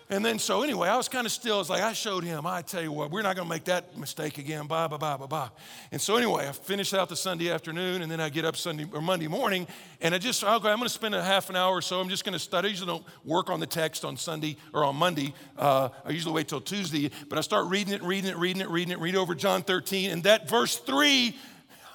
And 0.08 0.24
then, 0.24 0.38
so 0.38 0.62
anyway, 0.62 0.88
I 0.88 0.98
was 0.98 1.10
kind 1.10 1.26
of 1.26 1.32
still. 1.32 1.60
It's 1.60 1.70
like, 1.70 1.82
I 1.82 1.94
showed 1.94 2.24
him, 2.24 2.46
I 2.46 2.62
tell 2.62 2.84
you 2.84 2.92
what, 2.92 3.10
we're 3.10 3.24
not 3.24 3.36
going 3.36 3.48
to 3.48 3.50
make 3.50 3.64
that 3.64 3.98
mistake 3.98 4.38
again. 4.38 4.68
Bye, 4.68 4.86
bye, 4.86 4.98
bye, 4.98 5.18
bye, 5.18 5.26
bye. 5.26 5.50
And 5.92 6.00
so, 6.00 6.16
anyway, 6.16 6.48
I 6.48 6.52
finished 6.52 6.94
out 6.94 7.10
the 7.10 7.16
Sunday 7.16 7.50
afternoon, 7.50 8.04
and 8.04 8.12
then 8.12 8.22
I 8.22 8.30
get 8.30 8.46
up 8.46 8.56
Sunday 8.56 8.86
or 8.94 9.02
Monday 9.02 9.28
morning, 9.28 9.66
and 10.02 10.14
I 10.14 10.20
just, 10.20 10.44
go, 10.44 10.48
I'm 10.48 10.62
going 10.62 10.82
to 10.82 10.90
spend 10.90 11.16
a 11.16 11.24
half 11.24 11.50
an 11.50 11.56
hour 11.56 11.76
or 11.76 11.82
so. 11.82 12.00
I'm 12.00 12.10
just 12.10 12.24
going 12.24 12.34
to 12.34 12.40
study. 12.40 12.68
I 12.68 12.70
usually 12.70 12.88
don't 12.88 13.06
work 13.24 13.50
on 13.50 13.60
the 13.60 13.66
text 13.66 14.06
on 14.06 14.16
Sunday 14.16 14.58
or 14.74 14.86
on 14.86 14.96
Monday. 14.96 15.34
Uh, 15.58 15.90
I 16.06 16.12
usually 16.12 16.36
wait 16.36 16.50
till 16.50 16.62
Tuesday, 16.62 17.10
but 17.28 17.40
I 17.40 17.42
start 17.42 17.66
reading 17.68 17.94
it, 17.96 18.04
reading 18.04 18.30
it, 18.30 18.38
reading 18.38 18.62
it, 18.62 18.70
reading 18.70 18.92
it, 18.92 19.00
read 19.00 19.16
over 19.16 19.34
John 19.34 19.64
13, 19.64 20.12
and 20.12 20.24
that 20.24 20.48
verse 20.48 20.78
3, 20.78 21.36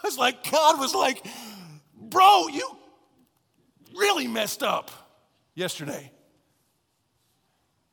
I 0.02 0.06
was 0.06 0.18
like, 0.18 0.50
God 0.50 0.80
was 0.80 0.96
like, 0.96 1.24
bro, 1.96 2.48
you 2.48 2.76
really 3.94 4.26
messed 4.26 4.64
up 4.64 4.90
yesterday. 5.54 6.10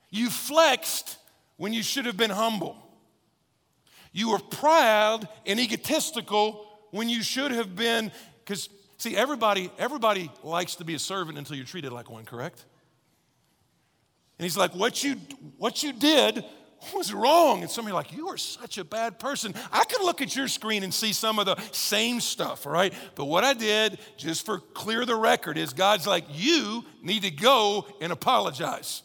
You 0.09 0.29
flexed 0.29 1.17
when 1.57 1.73
you 1.73 1.83
should 1.83 2.05
have 2.05 2.17
been 2.17 2.29
humble. 2.31 2.77
You 4.11 4.31
were 4.31 4.39
proud 4.39 5.27
and 5.45 5.59
egotistical 5.59 6.65
when 6.91 7.09
you 7.09 7.21
should 7.21 7.51
have 7.51 7.75
been, 7.75 8.11
because 8.43 8.69
see, 8.97 9.15
everybody, 9.15 9.69
everybody 9.77 10.31
likes 10.43 10.75
to 10.75 10.85
be 10.85 10.95
a 10.95 10.99
servant 10.99 11.37
until 11.37 11.55
you're 11.55 11.65
treated 11.65 11.91
like 11.91 12.09
one, 12.09 12.25
correct? 12.25 12.65
And 14.39 14.43
he's 14.43 14.57
like, 14.57 14.73
what 14.73 15.03
you, 15.03 15.15
what 15.57 15.83
you 15.83 15.93
did 15.93 16.45
was 16.93 17.11
wrong. 17.11 17.61
And 17.61 17.69
somebody 17.69 17.93
like, 17.93 18.11
you 18.11 18.27
are 18.29 18.37
such 18.37 18.77
a 18.77 18.83
bad 18.83 19.19
person. 19.19 19.53
I 19.71 19.83
could 19.83 20.03
look 20.03 20.21
at 20.21 20.35
your 20.35 20.47
screen 20.47 20.83
and 20.83 20.93
see 20.93 21.11
some 21.11 21.39
of 21.39 21.45
the 21.45 21.57
same 21.71 22.21
stuff, 22.21 22.65
right? 22.65 22.93
But 23.15 23.25
what 23.25 23.43
I 23.43 23.53
did, 23.53 23.99
just 24.15 24.45
for 24.45 24.59
clear 24.59 25.05
the 25.05 25.15
record, 25.15 25.57
is 25.57 25.73
God's 25.73 26.07
like, 26.07 26.25
you 26.31 26.85
need 27.01 27.23
to 27.23 27.31
go 27.31 27.87
and 27.99 28.11
apologize. 28.11 29.01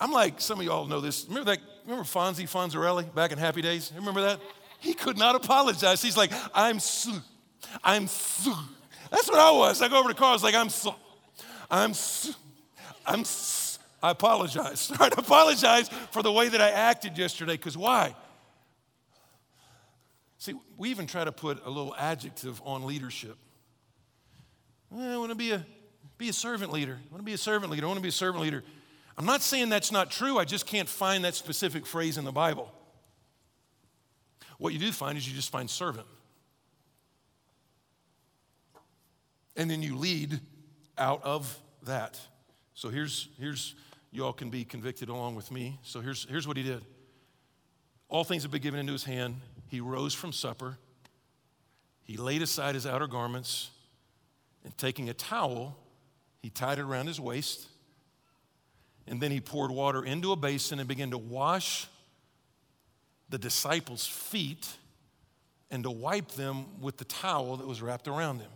I'm 0.00 0.12
like, 0.12 0.40
some 0.40 0.58
of 0.58 0.66
y'all 0.66 0.86
know 0.86 1.00
this. 1.00 1.26
Remember 1.28 1.50
that? 1.50 1.60
Remember 1.84 2.04
Fonzie 2.04 2.48
Fonzarelli 2.48 3.12
back 3.14 3.32
in 3.32 3.38
Happy 3.38 3.62
Days? 3.62 3.92
Remember 3.94 4.22
that? 4.22 4.40
He 4.80 4.94
could 4.94 5.16
not 5.16 5.36
apologize. 5.36 6.02
He's 6.02 6.16
like, 6.16 6.32
I'm 6.54 6.80
su, 6.80 7.12
I'm 7.84 8.08
su. 8.08 8.52
That's 9.10 9.28
what 9.28 9.38
I 9.38 9.50
was. 9.52 9.80
I 9.82 9.88
go 9.88 9.98
over 9.98 10.08
to 10.08 10.14
Carl. 10.14 10.30
I 10.30 10.32
was 10.32 10.42
like, 10.42 10.54
I'm 10.54 10.68
so, 10.68 10.94
I'm 11.70 11.94
su, 11.94 12.32
I'm 13.06 13.24
su. 13.24 13.78
I 14.02 14.10
apologize. 14.10 14.90
I 15.00 15.06
apologize 15.06 15.88
for 16.10 16.22
the 16.22 16.32
way 16.32 16.48
that 16.48 16.60
I 16.60 16.70
acted 16.70 17.16
yesterday. 17.16 17.52
Because 17.52 17.76
why? 17.76 18.16
See, 20.38 20.54
we 20.76 20.90
even 20.90 21.06
try 21.06 21.22
to 21.22 21.30
put 21.30 21.64
a 21.64 21.70
little 21.70 21.94
adjective 21.96 22.60
on 22.64 22.84
leadership. 22.84 23.36
Eh, 24.92 25.14
I 25.14 25.16
want 25.16 25.30
to 25.30 25.36
be 25.36 25.52
a, 25.52 25.64
be 26.18 26.28
a 26.28 26.32
servant 26.32 26.72
leader. 26.72 26.98
I 27.00 27.12
want 27.12 27.20
to 27.20 27.24
be 27.24 27.32
a 27.32 27.38
servant 27.38 27.70
leader. 27.70 27.86
I 27.86 27.88
want 27.88 27.98
to 27.98 28.02
be 28.02 28.08
a 28.08 28.12
servant 28.12 28.42
leader. 28.42 28.64
I'm 29.22 29.26
not 29.26 29.40
saying 29.40 29.68
that's 29.68 29.92
not 29.92 30.10
true, 30.10 30.36
I 30.36 30.44
just 30.44 30.66
can't 30.66 30.88
find 30.88 31.24
that 31.24 31.36
specific 31.36 31.86
phrase 31.86 32.18
in 32.18 32.24
the 32.24 32.32
Bible. 32.32 32.72
What 34.58 34.72
you 34.72 34.80
do 34.80 34.90
find 34.90 35.16
is 35.16 35.28
you 35.28 35.32
just 35.32 35.52
find 35.52 35.70
servant. 35.70 36.08
And 39.56 39.70
then 39.70 39.80
you 39.80 39.94
lead 39.94 40.40
out 40.98 41.22
of 41.22 41.56
that. 41.84 42.18
So 42.74 42.88
here's, 42.88 43.28
here's 43.38 43.76
you 44.10 44.24
all 44.24 44.32
can 44.32 44.50
be 44.50 44.64
convicted 44.64 45.08
along 45.08 45.36
with 45.36 45.52
me. 45.52 45.78
So 45.84 46.00
here's, 46.00 46.26
here's 46.28 46.48
what 46.48 46.56
he 46.56 46.64
did. 46.64 46.84
All 48.08 48.24
things 48.24 48.42
have 48.42 48.50
been 48.50 48.60
given 48.60 48.80
into 48.80 48.92
his 48.92 49.04
hand. 49.04 49.36
He 49.68 49.80
rose 49.80 50.14
from 50.14 50.32
supper. 50.32 50.78
He 52.02 52.16
laid 52.16 52.42
aside 52.42 52.74
his 52.74 52.88
outer 52.88 53.06
garments, 53.06 53.70
and 54.64 54.76
taking 54.76 55.08
a 55.08 55.14
towel, 55.14 55.76
he 56.40 56.50
tied 56.50 56.80
it 56.80 56.82
around 56.82 57.06
his 57.06 57.20
waist. 57.20 57.68
And 59.06 59.20
then 59.20 59.30
he 59.30 59.40
poured 59.40 59.70
water 59.70 60.04
into 60.04 60.32
a 60.32 60.36
basin 60.36 60.78
and 60.78 60.88
began 60.88 61.10
to 61.10 61.18
wash 61.18 61.86
the 63.28 63.38
disciples' 63.38 64.06
feet 64.06 64.68
and 65.70 65.82
to 65.84 65.90
wipe 65.90 66.32
them 66.32 66.66
with 66.80 66.98
the 66.98 67.04
towel 67.04 67.56
that 67.56 67.66
was 67.66 67.82
wrapped 67.82 68.06
around 68.06 68.40
him. 68.40 68.50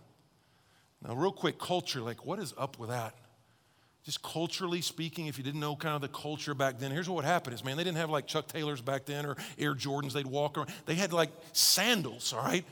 Now, 1.06 1.14
real 1.14 1.32
quick, 1.32 1.58
culture, 1.58 2.00
like 2.00 2.24
what 2.26 2.38
is 2.38 2.54
up 2.58 2.78
with 2.78 2.90
that? 2.90 3.14
Just 4.04 4.22
culturally 4.22 4.82
speaking, 4.82 5.26
if 5.26 5.36
you 5.36 5.42
didn't 5.42 5.60
know 5.60 5.74
kind 5.74 5.96
of 5.96 6.00
the 6.00 6.08
culture 6.08 6.54
back 6.54 6.78
then, 6.78 6.92
here's 6.92 7.08
what 7.08 7.16
would 7.16 7.24
happen 7.24 7.52
is, 7.52 7.64
man, 7.64 7.76
they 7.76 7.82
didn't 7.82 7.96
have 7.96 8.10
like 8.10 8.26
Chuck 8.26 8.46
Taylors 8.46 8.80
back 8.80 9.04
then 9.04 9.26
or 9.26 9.36
Air 9.58 9.74
Jordans 9.74 10.12
they'd 10.12 10.26
walk 10.26 10.56
around. 10.56 10.70
They 10.84 10.94
had 10.94 11.12
like 11.12 11.30
sandals, 11.52 12.32
all 12.32 12.44
right? 12.44 12.64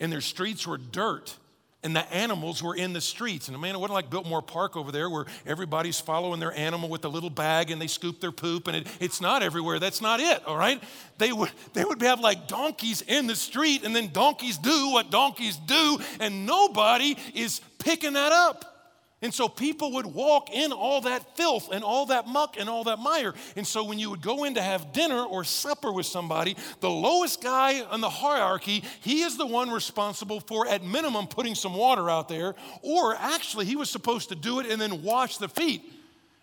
And 0.00 0.10
their 0.10 0.22
streets 0.22 0.66
were 0.66 0.78
dirt 0.78 1.36
and 1.84 1.96
the 1.96 2.12
animals 2.12 2.62
were 2.62 2.74
in 2.74 2.92
the 2.92 3.00
streets. 3.00 3.48
And 3.48 3.56
I 3.56 3.60
man, 3.60 3.74
it 3.74 3.78
wasn't 3.78 3.94
like 3.94 4.10
Biltmore 4.10 4.42
Park 4.42 4.76
over 4.76 4.92
there 4.92 5.10
where 5.10 5.26
everybody's 5.46 6.00
following 6.00 6.40
their 6.40 6.52
animal 6.52 6.88
with 6.88 7.04
a 7.04 7.08
little 7.08 7.30
bag 7.30 7.70
and 7.70 7.80
they 7.80 7.86
scoop 7.86 8.20
their 8.20 8.32
poop. 8.32 8.68
And 8.68 8.76
it, 8.76 8.86
it's 9.00 9.20
not 9.20 9.42
everywhere. 9.42 9.78
That's 9.78 10.00
not 10.00 10.20
it, 10.20 10.44
all 10.46 10.56
right? 10.56 10.82
They 11.18 11.32
would, 11.32 11.50
they 11.72 11.84
would 11.84 12.00
have 12.02 12.20
like 12.20 12.48
donkeys 12.48 13.02
in 13.02 13.26
the 13.26 13.36
street, 13.36 13.84
and 13.84 13.94
then 13.94 14.08
donkeys 14.12 14.58
do 14.58 14.90
what 14.90 15.10
donkeys 15.10 15.56
do, 15.56 15.98
and 16.20 16.46
nobody 16.46 17.16
is 17.34 17.60
picking 17.78 18.14
that 18.14 18.32
up. 18.32 18.71
And 19.22 19.32
so 19.32 19.48
people 19.48 19.92
would 19.92 20.06
walk 20.06 20.50
in 20.50 20.72
all 20.72 21.00
that 21.02 21.36
filth 21.36 21.68
and 21.72 21.84
all 21.84 22.06
that 22.06 22.26
muck 22.26 22.56
and 22.58 22.68
all 22.68 22.84
that 22.84 22.98
mire. 22.98 23.34
And 23.56 23.64
so 23.64 23.84
when 23.84 24.00
you 24.00 24.10
would 24.10 24.20
go 24.20 24.42
in 24.42 24.54
to 24.54 24.62
have 24.62 24.92
dinner 24.92 25.22
or 25.22 25.44
supper 25.44 25.92
with 25.92 26.06
somebody, 26.06 26.56
the 26.80 26.90
lowest 26.90 27.40
guy 27.40 27.82
on 27.82 28.00
the 28.00 28.10
hierarchy, 28.10 28.82
he 29.00 29.22
is 29.22 29.38
the 29.38 29.46
one 29.46 29.70
responsible 29.70 30.40
for, 30.40 30.66
at 30.66 30.84
minimum, 30.84 31.28
putting 31.28 31.54
some 31.54 31.74
water 31.74 32.10
out 32.10 32.28
there. 32.28 32.56
Or 32.82 33.14
actually, 33.14 33.64
he 33.66 33.76
was 33.76 33.88
supposed 33.88 34.30
to 34.30 34.34
do 34.34 34.58
it 34.58 34.66
and 34.66 34.80
then 34.80 35.04
wash 35.04 35.38
the 35.38 35.48
feet. 35.48 35.84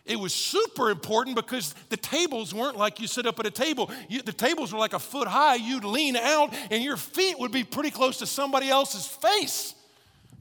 It 0.05 0.17
was 0.17 0.33
super 0.33 0.89
important 0.89 1.35
because 1.35 1.75
the 1.89 1.97
tables 1.97 2.53
weren't 2.53 2.77
like 2.77 2.99
you 2.99 3.07
sit 3.07 3.27
up 3.27 3.39
at 3.39 3.45
a 3.45 3.51
table. 3.51 3.91
You, 4.07 4.23
the 4.23 4.33
tables 4.33 4.73
were 4.73 4.79
like 4.79 4.93
a 4.93 4.99
foot 4.99 5.27
high. 5.27 5.55
You'd 5.55 5.83
lean 5.83 6.15
out 6.15 6.51
and 6.71 6.81
your 6.83 6.97
feet 6.97 7.37
would 7.37 7.51
be 7.51 7.63
pretty 7.63 7.91
close 7.91 8.17
to 8.17 8.25
somebody 8.25 8.69
else's 8.69 9.05
face. 9.05 9.75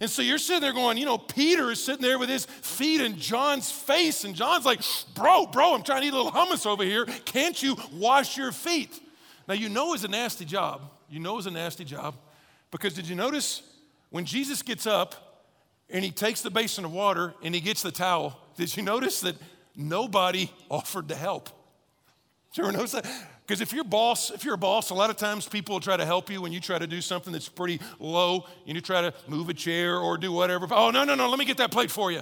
And 0.01 0.09
so 0.09 0.23
you're 0.23 0.39
sitting 0.39 0.61
there 0.61 0.73
going, 0.73 0.97
you 0.97 1.05
know, 1.05 1.19
Peter 1.19 1.71
is 1.71 1.83
sitting 1.83 2.03
there 2.03 2.19
with 2.19 2.29
his 2.29 2.45
feet 2.47 3.01
in 3.01 3.19
John's 3.19 3.71
face. 3.71 4.25
And 4.25 4.35
John's 4.35 4.65
like, 4.65 4.81
bro, 5.15 5.47
bro, 5.47 5.75
I'm 5.75 5.83
trying 5.83 6.03
to 6.03 6.07
eat 6.07 6.13
a 6.13 6.17
little 6.17 6.31
hummus 6.31 6.67
over 6.67 6.85
here. 6.85 7.05
Can't 7.25 7.61
you 7.61 7.77
wash 7.93 8.37
your 8.37 8.53
feet? 8.53 9.01
Now, 9.49 9.55
you 9.55 9.69
know 9.69 9.95
it's 9.95 10.05
a 10.05 10.09
nasty 10.09 10.45
job. 10.45 10.83
You 11.09 11.19
know 11.19 11.39
it's 11.39 11.47
a 11.47 11.51
nasty 11.51 11.85
job. 11.85 12.15
Because 12.71 12.95
did 12.95 13.09
you 13.09 13.17
notice 13.17 13.63
when 14.11 14.25
Jesus 14.25 14.63
gets 14.63 14.87
up 14.87 15.43
and 15.91 16.05
he 16.05 16.11
takes 16.11 16.43
the 16.43 16.51
basin 16.51 16.85
of 16.85 16.93
water 16.93 17.35
and 17.43 17.55
he 17.55 17.61
gets 17.61 17.83
the 17.83 17.91
towel, 17.91 18.39
did 18.57 18.77
you 18.77 18.83
notice 18.83 19.21
that 19.23 19.35
nobody 19.75 20.51
offered 20.71 21.09
to 21.09 21.17
help? 21.17 21.47
Did 22.53 22.59
you 22.59 22.65
ever 22.65 22.73
notice 22.73 22.93
that? 22.93 23.07
Because 23.49 23.63
if 23.63 23.73
you're 23.73 23.83
boss, 23.83 24.31
if 24.31 24.45
you're 24.45 24.57
a 24.57 24.59
boss, 24.59 24.91
a 24.91 24.95
lot 24.95 25.09
of 25.09 25.17
times 25.17 25.49
people 25.49 25.75
will 25.75 25.81
try 25.81 25.97
to 25.97 26.05
help 26.05 26.29
you 26.29 26.43
when 26.43 26.53
you 26.53 26.61
try 26.61 26.79
to 26.79 26.87
do 26.87 27.01
something 27.01 27.33
that's 27.33 27.49
pretty 27.49 27.81
low. 27.99 28.45
and 28.67 28.77
You 28.77 28.83
try 28.83 29.01
to 29.01 29.15
move 29.27 29.49
a 29.49 29.55
chair 29.55 29.97
or 29.97 30.19
do 30.19 30.31
whatever. 30.31 30.67
Oh, 30.71 30.91
no, 30.91 31.05
no, 31.05 31.15
no, 31.15 31.31
let 31.31 31.39
me 31.39 31.47
get 31.47 31.57
that 31.57 31.73
plate 31.73 31.91
for 31.91 32.13
you. 32.13 32.21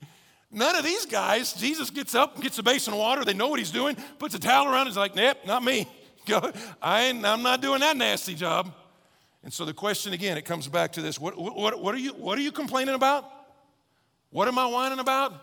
None 0.50 0.74
of 0.74 0.82
these 0.82 1.04
guys, 1.04 1.52
Jesus 1.52 1.90
gets 1.90 2.14
up 2.14 2.36
and 2.36 2.42
gets 2.42 2.58
a 2.58 2.62
basin 2.62 2.94
of 2.94 3.00
water. 3.00 3.22
They 3.22 3.34
know 3.34 3.48
what 3.48 3.58
he's 3.58 3.70
doing, 3.70 3.98
puts 4.18 4.34
a 4.34 4.38
towel 4.38 4.66
around. 4.66 4.86
He's 4.86 4.96
like, 4.96 5.14
nope, 5.14 5.36
not 5.46 5.62
me. 5.62 5.86
I 6.80 7.02
ain't, 7.02 7.22
I'm 7.22 7.42
not 7.42 7.60
doing 7.60 7.80
that 7.80 7.98
nasty 7.98 8.34
job. 8.34 8.72
And 9.44 9.52
so 9.52 9.66
the 9.66 9.74
question 9.74 10.14
again, 10.14 10.38
it 10.38 10.46
comes 10.46 10.68
back 10.68 10.92
to 10.92 11.02
this 11.02 11.20
what, 11.20 11.38
what, 11.38 11.82
what, 11.82 11.94
are 11.94 11.98
you, 11.98 12.14
what 12.14 12.38
are 12.38 12.42
you 12.42 12.52
complaining 12.52 12.94
about? 12.94 13.30
What 14.30 14.48
am 14.48 14.58
I 14.58 14.64
whining 14.64 15.00
about? 15.00 15.34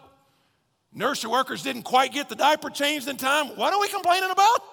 Nursery 0.92 1.30
workers 1.30 1.62
didn't 1.62 1.84
quite 1.84 2.14
get 2.14 2.30
the 2.30 2.36
diaper 2.36 2.72
changed 2.72 3.08
in 3.08 3.18
time. 3.18 3.50
What 3.50 3.72
are 3.76 3.80
we 3.80 3.90
complaining 3.90 4.32
about? 4.32 4.64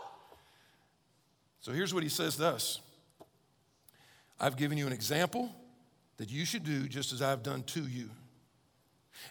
So 1.66 1.72
here's 1.72 1.92
what 1.92 2.04
he 2.04 2.08
says 2.08 2.36
to 2.36 2.46
us 2.46 2.78
I've 4.38 4.56
given 4.56 4.78
you 4.78 4.86
an 4.86 4.92
example 4.92 5.50
that 6.16 6.30
you 6.30 6.44
should 6.44 6.62
do 6.62 6.86
just 6.86 7.12
as 7.12 7.20
I've 7.20 7.42
done 7.42 7.64
to 7.64 7.84
you. 7.88 8.08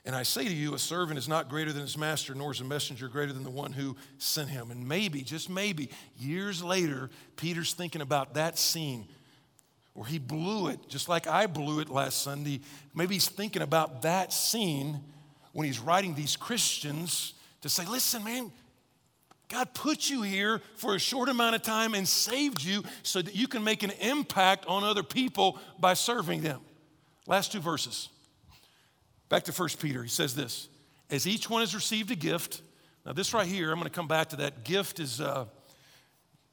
And 0.04 0.14
I 0.14 0.24
say 0.24 0.44
to 0.44 0.54
you, 0.54 0.74
a 0.74 0.78
servant 0.78 1.18
is 1.18 1.30
not 1.30 1.48
greater 1.48 1.72
than 1.72 1.84
his 1.84 1.98
master, 1.98 2.36
nor 2.36 2.52
is 2.52 2.60
a 2.60 2.66
messenger 2.66 3.08
greater 3.08 3.32
than 3.32 3.46
the 3.46 3.50
one 3.50 3.72
who 3.72 3.96
sent 4.18 4.50
him. 4.50 4.70
And 4.70 4.86
maybe, 4.86 5.22
just 5.22 5.50
maybe, 5.50 5.90
years 6.20 6.62
later, 6.62 7.10
Peter's 7.38 7.74
thinking 7.74 8.02
about 8.02 8.34
that 8.34 8.58
scene 8.60 9.08
where 9.94 10.06
he 10.06 10.20
blew 10.20 10.68
it, 10.68 10.90
just 10.90 11.08
like 11.08 11.28
I 11.28 11.48
blew 11.48 11.80
it 11.80 11.88
last 11.88 12.22
Sunday. 12.22 12.60
Maybe 12.94 13.16
he's 13.16 13.30
thinking 13.30 13.62
about 13.62 14.02
that 14.02 14.34
scene 14.34 15.00
when 15.54 15.68
he's 15.68 15.80
writing 15.80 16.16
these 16.16 16.36
Christians 16.36 17.34
to 17.62 17.70
say, 17.70 17.86
listen, 17.86 18.26
man, 18.26 18.52
God 19.50 19.74
put 19.74 20.10
you 20.10 20.24
here 20.24 20.62
for 20.76 20.96
a 20.96 21.00
short 21.00 21.30
amount 21.30 21.56
of 21.56 21.62
time 21.62 21.94
and 21.94 22.08
saved 22.08 22.64
you 22.64 22.84
so 23.04 23.22
that 23.22 23.36
you 23.36 23.48
can 23.48 23.64
make 23.64 23.84
an 23.84 23.92
impact 24.02 24.66
on 24.66 24.84
other 24.84 25.04
people 25.04 25.60
by 25.80 25.94
serving 25.94 26.42
them. 26.42 26.62
Last 27.28 27.52
two 27.52 27.60
verses. 27.60 28.10
Back 29.30 29.44
to 29.44 29.52
1 29.52 29.70
Peter, 29.80 30.04
he 30.04 30.10
says 30.10 30.36
this 30.36 30.68
As 31.10 31.28
each 31.28 31.50
one 31.50 31.62
has 31.62 31.76
received 31.76 32.12
a 32.12 32.16
gift, 32.16 32.62
now 33.06 33.14
this 33.14 33.34
right 33.34 33.48
here, 33.48 33.72
I'm 33.72 33.80
going 33.80 33.90
to 33.90 33.96
come 33.96 34.08
back 34.08 34.30
to 34.30 34.38
that. 34.38 34.64
Gift 34.64 35.00
is, 35.00 35.22
uh, 35.22 35.46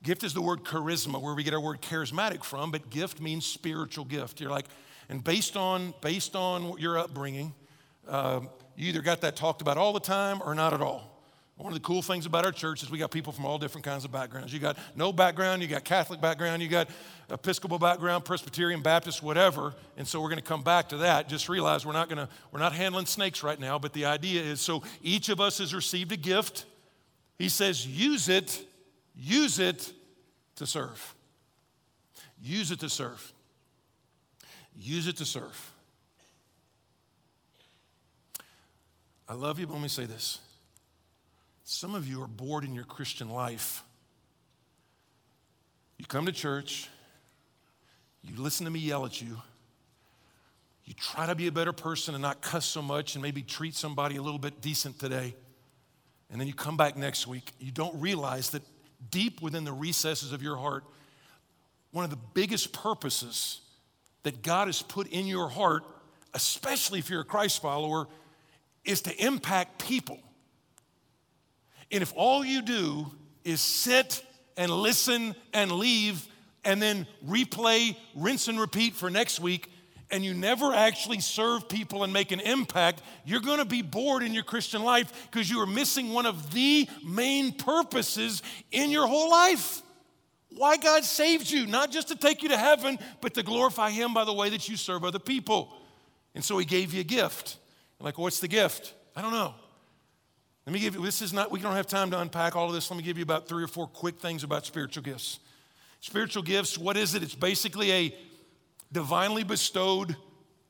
gift 0.03 0.23
is 0.23 0.35
the 0.35 0.43
word 0.43 0.65
charisma, 0.65 1.21
where 1.21 1.35
we 1.35 1.45
get 1.45 1.55
our 1.55 1.61
word 1.61 1.81
charismatic 1.81 2.45
from, 2.45 2.71
but 2.71 2.91
gift 2.91 3.21
means 3.21 3.47
spiritual 3.47 4.05
gift. 4.05 4.41
You're 4.41 4.51
like, 4.51 4.67
and 5.09 5.23
based 5.23 5.57
on, 5.57 5.95
based 6.01 6.37
on 6.37 6.79
your 6.79 6.99
upbringing, 6.99 7.55
uh, 8.09 8.41
you 8.77 8.89
either 8.89 9.03
got 9.03 9.21
that 9.23 9.37
talked 9.37 9.63
about 9.63 9.79
all 9.79 9.93
the 9.93 10.01
time 10.01 10.41
or 10.45 10.55
not 10.55 10.73
at 10.73 10.81
all. 10.81 11.12
One 11.57 11.73
of 11.73 11.75
the 11.75 11.87
cool 11.87 12.03
things 12.03 12.27
about 12.27 12.45
our 12.45 12.53
church 12.53 12.83
is 12.83 12.91
we 12.91 12.99
got 12.99 13.11
people 13.11 13.33
from 13.33 13.45
all 13.45 13.59
different 13.59 13.85
kinds 13.85 14.05
of 14.05 14.11
backgrounds. 14.11 14.53
You 14.53 14.59
got 14.59 14.79
no 14.97 15.13
background, 15.13 15.63
you 15.63 15.69
got 15.69 15.85
Catholic 15.85 16.21
background, 16.21 16.63
you 16.63 16.69
got 16.69 16.89
Episcopal 17.31 17.79
background, 17.79 18.25
Presbyterian, 18.25 18.81
Baptist, 18.81 19.23
whatever. 19.23 19.75
And 19.97 20.09
so 20.09 20.21
we're 20.21 20.29
going 20.29 20.41
to 20.41 20.45
come 20.45 20.63
back 20.63 20.89
to 20.89 20.99
that. 20.99 21.29
Just 21.29 21.49
realize 21.49 21.85
we're 21.87 21.93
not 21.93 22.09
going 22.09 22.27
to 22.27 22.29
we're 22.51 22.59
not 22.59 22.73
handling 22.73 23.07
snakes 23.07 23.43
right 23.43 23.61
now, 23.61 23.79
but 23.79 23.93
the 23.93 24.07
idea 24.07 24.43
is 24.43 24.61
so 24.61 24.83
each 25.03 25.29
of 25.29 25.41
us 25.41 25.59
has 25.59 25.75
received 25.75 26.11
a 26.13 26.17
gift. 26.17 26.65
He 27.39 27.49
says 27.49 27.87
use 27.87 28.29
it, 28.29 28.65
use 29.15 29.59
it 29.59 29.93
to 30.57 30.67
serve. 30.67 31.15
Use 32.43 32.71
it 32.71 32.81
to 32.81 32.89
serve. 32.89 33.33
Use 34.75 35.07
it 35.07 35.19
to 35.19 35.25
serve. 35.25 35.71
I 39.29 39.35
love 39.35 39.61
you, 39.61 39.67
but 39.67 39.75
let 39.75 39.83
me 39.83 39.89
say 39.89 40.07
this. 40.07 40.41
Some 41.65 41.95
of 41.95 42.09
you 42.09 42.23
are 42.23 42.29
bored 42.29 42.65
in 42.65 42.75
your 42.75 42.85
Christian 42.85 43.31
life. 43.31 43.85
You 45.99 46.07
come 46.07 46.27
to 46.27 46.33
church, 46.33 46.89
you 48.23 48.35
listen 48.37 48.65
to 48.65 48.73
me 48.73 48.81
yell 48.81 49.07
at 49.07 49.23
you, 49.23 49.41
you 50.85 50.95
try 50.95 51.27
to 51.27 51.35
be 51.35 51.47
a 51.47 51.53
better 51.53 51.73
person 51.73 52.15
and 52.15 52.23
not 52.23 52.43
cuss 52.43 52.67
so 52.67 52.83
much 52.83 53.15
and 53.15 53.23
maybe 53.23 53.43
treat 53.43 53.75
somebody 53.75 54.17
a 54.17 54.23
little 54.23 54.39
bit 54.39 54.61
decent 54.61 54.99
today. 54.99 55.35
And 56.31 56.41
then 56.41 56.49
you 56.49 56.55
come 56.55 56.77
back 56.77 56.97
next 56.97 57.27
week. 57.27 57.53
You 57.61 57.71
don't 57.71 58.01
realize 58.01 58.51
that 58.51 58.63
deep 59.11 59.41
within 59.41 59.65
the 59.65 59.73
recesses 59.73 60.33
of 60.33 60.43
your 60.43 60.57
heart, 60.57 60.85
one 61.93 62.05
of 62.05 62.11
the 62.11 62.19
biggest 62.35 62.73
purposes 62.73 63.61
that 64.25 64.43
God 64.43 64.67
has 64.67 64.83
put 64.83 65.07
in 65.09 65.27
your 65.27 65.49
heart, 65.49 65.85
especially 66.35 66.99
if 66.99 67.11
you're 67.11 67.21
a 67.21 67.25
Christ 67.25 67.63
follower, 67.63 68.09
is 68.85 69.03
to 69.03 69.25
impact 69.25 69.87
people. 69.87 70.19
And 71.93 72.03
if 72.03 72.13
all 72.17 72.45
you 72.45 72.63
do 72.63 73.07
is 73.45 73.61
sit 73.61 74.25
and 74.57 74.71
listen 74.71 75.35
and 75.53 75.71
leave 75.71 76.27
and 76.65 76.81
then 76.81 77.07
replay, 77.27 77.97
rinse 78.15 78.49
and 78.49 78.59
repeat 78.59 78.95
for 78.95 79.11
next 79.11 79.41
week, 79.41 79.69
and 80.11 80.25
you 80.25 80.35
never 80.35 80.75
actually 80.75 81.21
serve 81.21 81.69
people 81.69 82.05
and 82.05 82.13
make 82.13 82.33
an 82.33 82.41
impact, 82.41 83.03
you're 83.25 83.41
gonna 83.41 83.65
be 83.65 83.83
bored 83.83 84.23
in 84.23 84.35
your 84.35 84.43
Christian 84.43 84.83
life 84.83 85.29
because 85.31 85.51
you 85.51 85.61
are 85.61 85.67
missing 85.67 86.13
one 86.13 86.27
of 86.27 86.53
the 86.53 86.89
main 87.05 87.53
purposes 87.53 88.43
in 88.71 88.91
your 88.91 89.07
whole 89.07 89.31
life. 89.31 89.83
Why 90.51 90.77
God 90.77 91.05
saved 91.05 91.51
you, 91.51 91.67
not 91.67 91.91
just 91.91 92.09
to 92.09 92.15
take 92.15 92.43
you 92.43 92.51
to 92.51 92.59
heaven, 92.59 92.99
but 93.23 93.33
to 93.35 93.43
glorify 93.43 93.91
Him 93.91 94.13
by 94.13 94.25
the 94.25 94.35
way 94.35 94.51
that 94.51 94.69
you 94.69 94.77
serve 94.77 95.03
other 95.05 95.19
people. 95.19 95.75
And 96.35 96.45
so 96.45 96.59
He 96.59 96.67
gave 96.67 96.93
you 96.93 97.01
a 97.01 97.05
gift. 97.05 97.57
like, 97.99 98.19
what's 98.19 98.41
the 98.41 98.49
gift? 98.49 98.93
I 99.17 99.23
don't 99.23 99.33
know. 99.33 99.55
Let 100.67 100.73
me 100.73 100.79
give 100.79 100.95
you, 100.95 101.03
this 101.03 101.23
is 101.23 101.33
not, 101.33 101.51
we 101.51 101.61
don't 101.61 101.75
have 101.75 101.89
time 101.89 102.11
to 102.13 102.21
unpack 102.21 102.55
all 102.55 102.69
of 102.69 102.75
this. 102.75 102.91
Let 102.91 102.97
me 102.97 103.03
give 103.03 103.19
you 103.19 103.25
about 103.25 103.49
three 103.49 103.65
or 103.65 103.69
four 103.69 103.87
quick 103.89 104.21
things 104.21 104.45
about 104.45 104.65
spiritual 104.65 105.03
gifts. 105.03 105.41
Spiritual 106.01 106.43
gifts, 106.43 106.79
what 106.79 106.97
is 106.97 107.15
it? 107.15 107.23
It's 107.23 107.35
basically 107.35 107.93
a 107.93 108.17
divinely 108.93 109.43
bestowed 109.43 110.17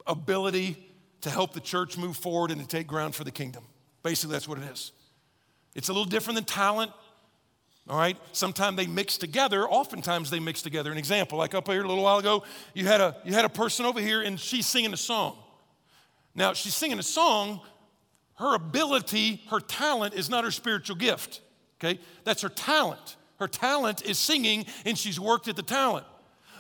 ability 0.07 0.77
to 1.23 1.31
help 1.31 1.53
the 1.53 1.61
church 1.61 1.99
move 1.99 2.17
forward 2.17 2.51
and 2.51 2.61
to 2.61 2.67
take 2.67 2.87
ground 2.87 3.15
for 3.15 3.25
the 3.25 3.31
kingdom. 3.31 3.65
Basically, 4.03 4.33
that's 4.33 4.49
what 4.49 4.59
it 4.59 4.65
is. 4.65 4.93
It's 5.75 5.89
a 5.89 5.93
little 5.93 6.09
different 6.09 6.37
than 6.37 6.45
talent. 6.45 6.91
All 7.89 7.99
right, 7.99 8.17
sometimes 8.33 8.77
they 8.77 8.87
mix 8.87 9.19
together. 9.19 9.69
Oftentimes 9.69 10.31
they 10.31 10.39
mix 10.39 10.63
together. 10.63 10.93
An 10.93 10.99
example, 10.99 11.39
like 11.39 11.55
up 11.55 11.67
here 11.67 11.83
a 11.83 11.89
little 11.89 12.05
while 12.05 12.19
ago, 12.19 12.45
you 12.75 12.87
had 12.87 13.01
a 13.01 13.17
you 13.25 13.33
had 13.33 13.45
a 13.45 13.49
person 13.49 13.87
over 13.87 14.01
here 14.01 14.23
and 14.23 14.39
she's 14.39 14.67
singing 14.67 14.93
a 14.93 14.97
song. 14.97 15.37
Now 16.35 16.53
she's 16.53 16.75
singing 16.75 17.01
a 17.01 17.03
song, 17.03 17.61
her 18.37 18.55
ability, 18.55 19.43
her 19.51 19.61
talent 19.61 20.15
is 20.15 20.29
not 20.29 20.45
her 20.45 20.51
spiritual 20.51 20.97
gift. 20.97 21.41
Okay? 21.79 22.01
That's 22.25 22.43
her 22.43 22.49
talent. 22.49 23.17
Her 23.39 23.49
talent 23.49 24.03
is 24.03 24.19
singing, 24.19 24.67
and 24.85 24.97
she's 24.97 25.19
worked 25.19 25.49
at 25.49 25.57
the 25.57 25.63
talent. 25.63 26.07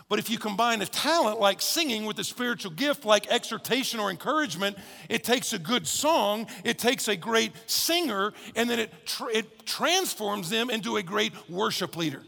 But 0.09 0.19
if 0.19 0.29
you 0.29 0.37
combine 0.37 0.83
a 0.83 0.87
talent 0.87 1.41
like 1.41 1.63
singing 1.63 2.05
with 2.05 2.19
a 2.19 2.25
spiritual 2.25 2.73
gift 2.73 3.05
like 3.05 3.29
exhortation 3.29 3.99
or 3.99 4.11
encouragement, 4.11 4.77
it 5.09 5.25
takes 5.25 5.55
a 5.55 5.59
good 5.59 5.87
song, 5.87 6.49
it 6.65 6.79
takes 6.79 7.09
a 7.09 7.17
great 7.17 7.53
singer, 7.67 8.35
and 8.55 8.69
then 8.69 8.79
it, 8.79 8.93
tr- 9.07 9.31
it 9.31 9.65
transforms 9.65 10.51
them 10.51 10.69
into 10.69 10.97
a 10.99 11.03
great 11.03 11.33
worship 11.49 11.97
leader. 11.97 12.23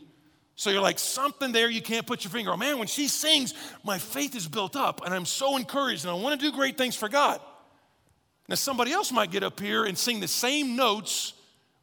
So 0.56 0.70
you're 0.70 0.80
like, 0.80 0.98
something 0.98 1.52
there 1.52 1.68
you 1.68 1.82
can't 1.82 2.06
put 2.06 2.24
your 2.24 2.30
finger 2.30 2.52
on. 2.52 2.60
Man, 2.60 2.78
when 2.78 2.86
she 2.86 3.08
sings, 3.08 3.52
my 3.82 3.98
faith 3.98 4.34
is 4.36 4.48
built 4.48 4.76
up, 4.76 5.04
and 5.04 5.12
I'm 5.12 5.26
so 5.26 5.56
encouraged, 5.56 6.04
and 6.04 6.10
I 6.10 6.14
want 6.14 6.40
to 6.40 6.50
do 6.50 6.56
great 6.56 6.78
things 6.78 6.96
for 6.96 7.08
God. 7.08 7.40
Now, 8.48 8.56
somebody 8.56 8.92
else 8.92 9.10
might 9.10 9.30
get 9.30 9.42
up 9.42 9.58
here 9.58 9.84
and 9.84 9.96
sing 9.96 10.20
the 10.20 10.28
same 10.28 10.76
notes 10.76 11.32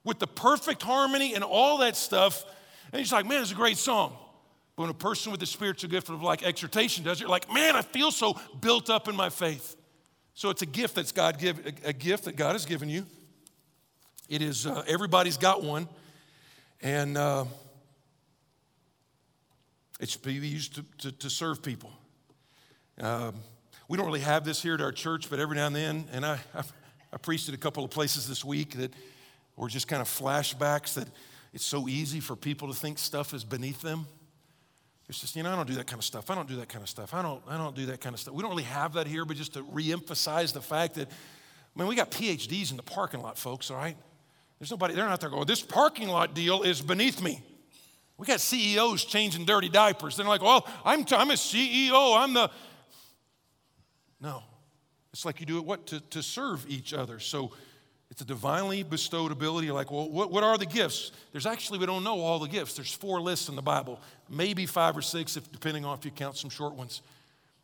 with 0.03 0.19
the 0.19 0.27
perfect 0.27 0.83
harmony 0.83 1.33
and 1.33 1.43
all 1.43 1.79
that 1.79 1.95
stuff, 1.95 2.43
and 2.91 3.01
you're 3.01 3.17
like, 3.17 3.27
man, 3.27 3.41
it's 3.41 3.51
a 3.51 3.55
great 3.55 3.77
song. 3.77 4.15
But 4.75 4.83
when 4.83 4.89
a 4.91 4.95
person 4.95 5.31
with 5.31 5.39
the 5.39 5.45
spiritual 5.45 5.89
gift 5.89 6.09
of 6.09 6.21
like 6.21 6.43
exhortation 6.43 7.03
does, 7.03 7.17
it, 7.17 7.21
you're 7.21 7.29
like, 7.29 7.51
man, 7.53 7.75
I 7.75 7.81
feel 7.81 8.11
so 8.11 8.39
built 8.59 8.89
up 8.89 9.07
in 9.07 9.15
my 9.15 9.29
faith. 9.29 9.75
So 10.33 10.49
it's 10.49 10.61
a 10.61 10.65
gift 10.65 10.95
that's 10.95 11.11
God 11.11 11.39
give, 11.39 11.59
a 11.83 11.93
gift 11.93 12.25
that 12.25 12.35
God 12.35 12.53
has 12.53 12.65
given 12.65 12.89
you. 12.89 13.05
It 14.29 14.41
is 14.41 14.65
uh, 14.65 14.83
everybody's 14.87 15.37
got 15.37 15.61
one, 15.61 15.89
and 16.81 17.17
uh, 17.17 17.45
it's 19.99 20.15
be 20.15 20.33
used 20.33 20.75
to, 20.75 20.85
to, 20.99 21.11
to 21.11 21.29
serve 21.29 21.61
people. 21.61 21.91
Um, 22.99 23.35
we 23.91 23.97
don't 23.97 24.05
really 24.05 24.21
have 24.21 24.45
this 24.45 24.61
here 24.61 24.73
at 24.73 24.79
our 24.79 24.93
church, 24.93 25.29
but 25.29 25.37
every 25.37 25.57
now 25.57 25.67
and 25.67 25.75
then, 25.75 26.05
and 26.13 26.25
I, 26.25 26.39
I, 26.55 26.63
I 27.11 27.17
preached 27.17 27.49
at 27.49 27.55
a 27.55 27.57
couple 27.57 27.83
of 27.83 27.91
places 27.91 28.25
this 28.25 28.45
week 28.45 28.77
that 28.77 28.93
were 29.57 29.67
just 29.67 29.89
kind 29.89 30.01
of 30.01 30.07
flashbacks 30.07 30.93
that 30.93 31.09
it's 31.51 31.65
so 31.65 31.89
easy 31.89 32.21
for 32.21 32.37
people 32.37 32.69
to 32.69 32.73
think 32.73 32.97
stuff 32.97 33.33
is 33.33 33.43
beneath 33.43 33.81
them. 33.81 34.07
It's 35.09 35.19
just, 35.19 35.35
you 35.35 35.43
know, 35.43 35.51
I 35.51 35.57
don't 35.57 35.67
do 35.67 35.73
that 35.73 35.87
kind 35.87 35.99
of 35.99 36.05
stuff. 36.05 36.31
I 36.31 36.35
don't 36.35 36.47
do 36.47 36.55
that 36.55 36.69
kind 36.69 36.81
of 36.81 36.87
stuff. 36.87 37.13
I 37.13 37.21
don't, 37.21 37.43
I 37.49 37.57
don't 37.57 37.75
do 37.75 37.87
that 37.87 37.99
kind 37.99 38.13
of 38.13 38.21
stuff. 38.21 38.33
We 38.33 38.41
don't 38.41 38.51
really 38.51 38.63
have 38.63 38.93
that 38.93 39.07
here, 39.07 39.25
but 39.25 39.35
just 39.35 39.55
to 39.55 39.63
reemphasize 39.63 40.53
the 40.53 40.61
fact 40.61 40.95
that, 40.95 41.09
I 41.09 41.79
mean, 41.79 41.89
we 41.89 41.97
got 41.97 42.11
PhDs 42.11 42.71
in 42.71 42.77
the 42.77 42.83
parking 42.83 43.21
lot, 43.21 43.37
folks, 43.37 43.69
all 43.69 43.75
right? 43.75 43.97
There's 44.57 44.71
nobody, 44.71 44.93
they're 44.93 45.09
not 45.09 45.19
there 45.19 45.29
going, 45.29 45.47
this 45.47 45.61
parking 45.61 46.07
lot 46.07 46.33
deal 46.33 46.63
is 46.63 46.79
beneath 46.79 47.21
me. 47.21 47.43
We 48.17 48.25
got 48.25 48.39
CEOs 48.39 49.03
changing 49.03 49.43
dirty 49.43 49.67
diapers. 49.67 50.15
They're 50.15 50.25
like, 50.25 50.41
well, 50.41 50.65
I'm, 50.85 51.01
I'm 51.11 51.31
a 51.31 51.33
CEO. 51.33 52.17
I'm 52.17 52.33
the, 52.33 52.49
no. 54.21 54.43
It's 55.13 55.25
like 55.25 55.39
you 55.39 55.45
do 55.45 55.57
it 55.57 55.65
what? 55.65 55.87
To, 55.87 55.99
to 55.99 56.23
serve 56.23 56.65
each 56.69 56.93
other. 56.93 57.19
So 57.19 57.51
it's 58.11 58.21
a 58.21 58.25
divinely 58.25 58.83
bestowed 58.83 59.31
ability. 59.31 59.71
Like, 59.71 59.91
well, 59.91 60.09
what, 60.09 60.31
what 60.31 60.43
are 60.43 60.57
the 60.57 60.65
gifts? 60.65 61.11
There's 61.31 61.45
actually, 61.45 61.79
we 61.79 61.85
don't 61.85 62.03
know 62.03 62.19
all 62.19 62.39
the 62.39 62.47
gifts. 62.47 62.75
There's 62.75 62.93
four 62.93 63.21
lists 63.21 63.49
in 63.49 63.55
the 63.55 63.61
Bible, 63.61 63.99
maybe 64.29 64.65
five 64.65 64.97
or 64.97 65.01
six, 65.01 65.37
if, 65.37 65.51
depending 65.51 65.85
on 65.85 65.97
if 65.97 66.05
you 66.05 66.11
count 66.11 66.37
some 66.37 66.49
short 66.49 66.75
ones. 66.75 67.01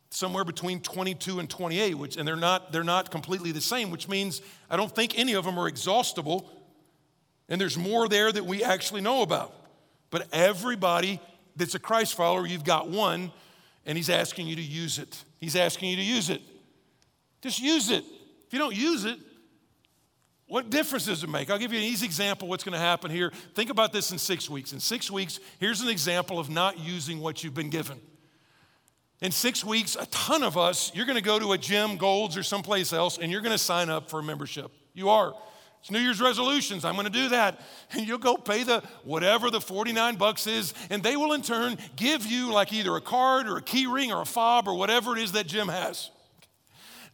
Somewhere 0.10 0.46
between 0.46 0.80
22 0.80 1.40
and 1.40 1.50
28, 1.50 1.96
which, 1.96 2.16
and 2.16 2.26
they're 2.26 2.38
not, 2.38 2.72
they're 2.72 2.86
not 2.86 3.12
completely 3.12 3.52
the 3.52 3.60
same, 3.60 3.92
which 3.92 4.08
means 4.08 4.42
I 4.70 4.78
don't 4.78 4.94
think 4.94 5.20
any 5.20 5.34
of 5.34 5.44
them 5.44 5.60
are 5.60 5.68
exhaustible. 5.68 6.50
And 7.50 7.60
there's 7.60 7.78
more 7.78 8.08
there 8.08 8.32
that 8.32 8.46
we 8.46 8.64
actually 8.64 9.02
know 9.02 9.22
about. 9.22 9.54
But 10.10 10.28
everybody 10.32 11.20
that's 11.58 11.76
a 11.76 11.80
Christ 11.80 12.16
follower, 12.16 12.48
you've 12.48 12.64
got 12.64 12.88
one, 12.90 13.34
and 13.86 13.98
he's 13.98 14.10
asking 14.10 14.48
you 14.48 14.56
to 14.56 14.62
use 14.62 14.98
it. 14.98 15.26
He's 15.40 15.56
asking 15.56 15.90
you 15.90 15.96
to 15.98 16.04
use 16.04 16.30
it. 16.30 16.42
Just 17.42 17.60
use 17.60 17.90
it. 17.90 18.04
If 18.48 18.54
you 18.54 18.60
don't 18.60 18.76
use 18.76 19.06
it, 19.06 19.20
what 20.48 20.70
difference 20.70 21.06
does 21.06 21.24
it 21.24 21.30
make? 21.30 21.50
I'll 21.50 21.60
give 21.60 21.74
you 21.74 21.80
an 21.80 21.84
easy 21.84 22.06
example 22.06 22.48
what's 22.48 22.64
going 22.64 22.74
to 22.74 22.80
happen 22.80 23.12
here. 23.12 23.32
Think 23.54 23.70
about 23.70 23.92
this 23.92 24.12
in 24.12 24.18
six 24.18 24.50
weeks. 24.50 24.72
In 24.72 24.80
six 24.80 25.12
weeks, 25.12 25.40
here's 25.60 25.82
an 25.82 25.90
example 25.90 26.40
of 26.40 26.50
not 26.50 26.80
using 26.80 27.20
what 27.20 27.44
you've 27.44 27.54
been 27.54 27.70
given. 27.70 28.00
In 29.20 29.32
six 29.32 29.66
weeks, 29.66 29.96
a 29.96 30.06
ton 30.08 30.44
of 30.44 30.58
us, 30.58 30.92
you're 30.94 31.08
gonna 31.08 31.22
go 31.22 31.40
to 31.40 31.54
a 31.54 31.58
gym, 31.58 31.98
Golds, 31.98 32.38
or 32.38 32.44
someplace 32.44 32.94
else, 32.94 33.18
and 33.18 33.32
you're 33.32 33.42
gonna 33.42 33.58
sign 33.58 33.90
up 33.90 34.12
for 34.12 34.20
a 34.20 34.24
membership. 34.24 34.72
You 34.94 35.10
are. 35.10 35.34
It's 35.88 35.92
New 35.94 36.00
Year's 36.00 36.20
resolutions. 36.20 36.84
I'm 36.84 36.98
gonna 36.98 37.10
do 37.10 37.30
that. 37.30 37.62
And 37.92 38.06
you'll 38.06 38.18
go 38.18 38.36
pay 38.36 38.64
the 38.64 38.84
whatever 39.06 39.50
the 39.50 39.62
49 39.62 40.18
bucks 40.18 40.46
is, 40.46 40.74
and 40.90 41.02
they 41.02 41.16
will 41.16 41.32
in 41.32 41.42
turn 41.42 41.78
give 41.96 42.26
you 42.26 42.52
like 42.52 42.74
either 42.74 42.94
a 42.98 43.00
card 43.00 43.48
or 43.48 43.56
a 43.56 43.62
key 43.62 43.88
ring 43.88 44.12
or 44.12 44.22
a 44.22 44.26
fob 44.26 44.68
or 44.68 44.74
whatever 44.74 45.16
it 45.16 45.24
is 45.24 45.32
that 45.32 45.48
gym 45.48 45.70
has. 45.70 46.12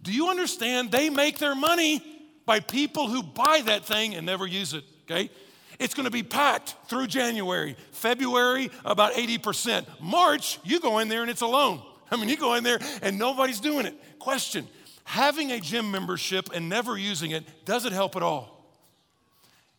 Do 0.02 0.12
you 0.12 0.28
understand? 0.30 0.92
They 0.92 1.12
make 1.12 1.38
their 1.38 1.54
money 1.54 2.02
by 2.48 2.62
people 2.62 3.08
who 3.08 3.22
buy 3.22 3.62
that 3.68 3.86
thing 3.86 4.16
and 4.16 4.26
never 4.26 4.48
use 4.48 4.74
it, 4.74 4.84
okay? 5.04 5.30
It's 5.78 5.94
gonna 5.94 6.10
be 6.10 6.24
packed 6.24 6.74
through 6.88 7.06
January. 7.06 7.76
February, 7.92 8.72
about 8.86 9.14
80%. 9.14 9.86
March, 10.02 10.58
you 10.64 10.80
go 10.80 10.98
in 10.98 11.10
there 11.10 11.22
and 11.22 11.30
it's 11.30 11.42
alone. 11.42 11.80
I 12.10 12.16
mean, 12.16 12.28
you 12.28 12.38
go 12.38 12.56
in 12.56 12.64
there 12.64 12.80
and 13.04 13.20
nobody's 13.20 13.60
doing 13.60 13.86
it. 13.86 13.94
Question 14.18 14.68
Having 15.04 15.52
a 15.52 15.60
gym 15.60 15.92
membership 15.92 16.50
and 16.56 16.70
never 16.70 16.98
using 16.98 17.30
it, 17.30 17.66
does 17.66 17.86
it 17.86 17.94
help 17.94 18.16
at 18.16 18.24
all? 18.24 18.53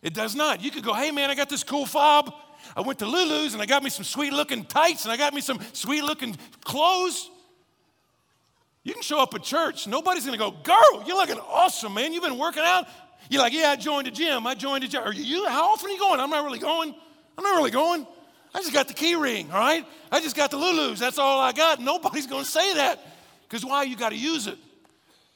It 0.05 0.13
does 0.13 0.37
not. 0.37 0.63
You 0.63 0.71
could 0.71 0.85
go, 0.85 0.93
hey 0.93 1.11
man, 1.11 1.31
I 1.31 1.35
got 1.35 1.49
this 1.49 1.65
cool 1.65 1.87
fob. 1.87 2.33
I 2.77 2.83
went 2.83 2.99
to 3.01 3.07
Lulu's 3.07 3.55
and 3.55 3.63
I 3.63 3.67
got 3.67 3.83
me 3.83 3.89
some 3.91 4.05
sweet 4.05 4.33
looking 4.33 4.65
tights 4.65 5.05
and 5.05 5.13
I 5.13 5.17
got 5.17 5.33
me 5.35 5.41
some 5.41 5.59
sweet 5.73 6.05
looking 6.05 6.37
clothes. 6.63 7.31
You 8.83 8.93
can 8.93 9.03
show 9.03 9.19
up 9.19 9.35
at 9.35 9.43
church, 9.43 9.87
nobody's 9.87 10.27
gonna 10.27 10.37
go, 10.37 10.51
girl, 10.51 11.05
you're 11.07 11.17
looking 11.17 11.39
awesome, 11.39 11.95
man. 11.95 12.13
You've 12.13 12.23
been 12.23 12.39
working 12.39 12.63
out. 12.63 12.87
You're 13.31 13.41
like, 13.41 13.55
yeah, 13.55 13.71
I 13.71 13.77
joined 13.77 14.07
a 14.07 14.11
gym. 14.11 14.47
I 14.47 14.55
joined 14.55 14.85
a 14.85 14.89
gym. 14.89 15.03
Are 15.03 15.13
you, 15.13 15.49
how 15.49 15.73
often 15.73 15.89
are 15.89 15.93
you 15.95 15.99
going? 15.99 16.21
I'm 16.21 16.29
not 16.29 16.45
really 16.45 16.59
going. 16.59 16.95
I'm 17.39 17.43
not 17.43 17.57
really 17.57 17.71
going. 17.71 18.07
I 18.55 18.61
just 18.61 18.75
got 18.75 18.87
the 18.87 18.95
key 18.95 19.15
ring, 19.15 19.51
all 19.51 19.59
right? 19.59 19.87
I 20.13 20.21
just 20.21 20.37
got 20.37 20.51
the 20.51 20.59
Lulu's. 20.59 20.99
That's 20.99 21.19
all 21.19 21.41
I 21.41 21.53
got. 21.53 21.81
Nobody's 21.81 22.27
gonna 22.27 22.45
say 22.45 22.75
that. 22.75 23.01
Because 23.49 23.65
why? 23.65 23.85
You 23.85 23.97
gotta 23.97 24.17
use 24.17 24.47
it. 24.49 24.59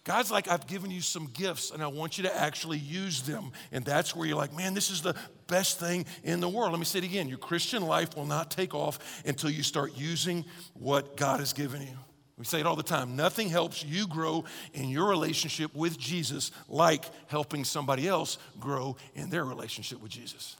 God's 0.08 0.30
like, 0.30 0.48
I've 0.48 0.66
given 0.66 0.90
you 0.90 1.02
some 1.02 1.26
gifts 1.34 1.70
and 1.70 1.82
I 1.82 1.86
want 1.88 2.16
you 2.16 2.24
to 2.24 2.34
actually 2.34 2.78
use 2.78 3.20
them. 3.20 3.52
And 3.72 3.84
that's 3.84 4.16
where 4.16 4.26
you're 4.26 4.38
like, 4.38 4.56
man, 4.56 4.72
this 4.72 4.88
is 4.88 5.02
the 5.02 5.14
best 5.48 5.78
thing 5.78 6.06
in 6.24 6.40
the 6.40 6.48
world. 6.48 6.70
Let 6.70 6.78
me 6.78 6.86
say 6.86 7.00
it 7.00 7.04
again 7.04 7.28
your 7.28 7.36
Christian 7.36 7.82
life 7.82 8.16
will 8.16 8.24
not 8.24 8.50
take 8.50 8.74
off 8.74 9.22
until 9.26 9.50
you 9.50 9.62
start 9.62 9.98
using 9.98 10.46
what 10.72 11.18
God 11.18 11.40
has 11.40 11.52
given 11.52 11.82
you. 11.82 11.92
We 12.38 12.46
say 12.46 12.58
it 12.58 12.64
all 12.64 12.74
the 12.74 12.82
time 12.82 13.16
nothing 13.16 13.50
helps 13.50 13.84
you 13.84 14.06
grow 14.06 14.46
in 14.72 14.88
your 14.88 15.10
relationship 15.10 15.74
with 15.74 15.98
Jesus 15.98 16.52
like 16.70 17.04
helping 17.26 17.62
somebody 17.66 18.08
else 18.08 18.38
grow 18.58 18.96
in 19.14 19.28
their 19.28 19.44
relationship 19.44 20.00
with 20.00 20.10
Jesus. 20.10 20.56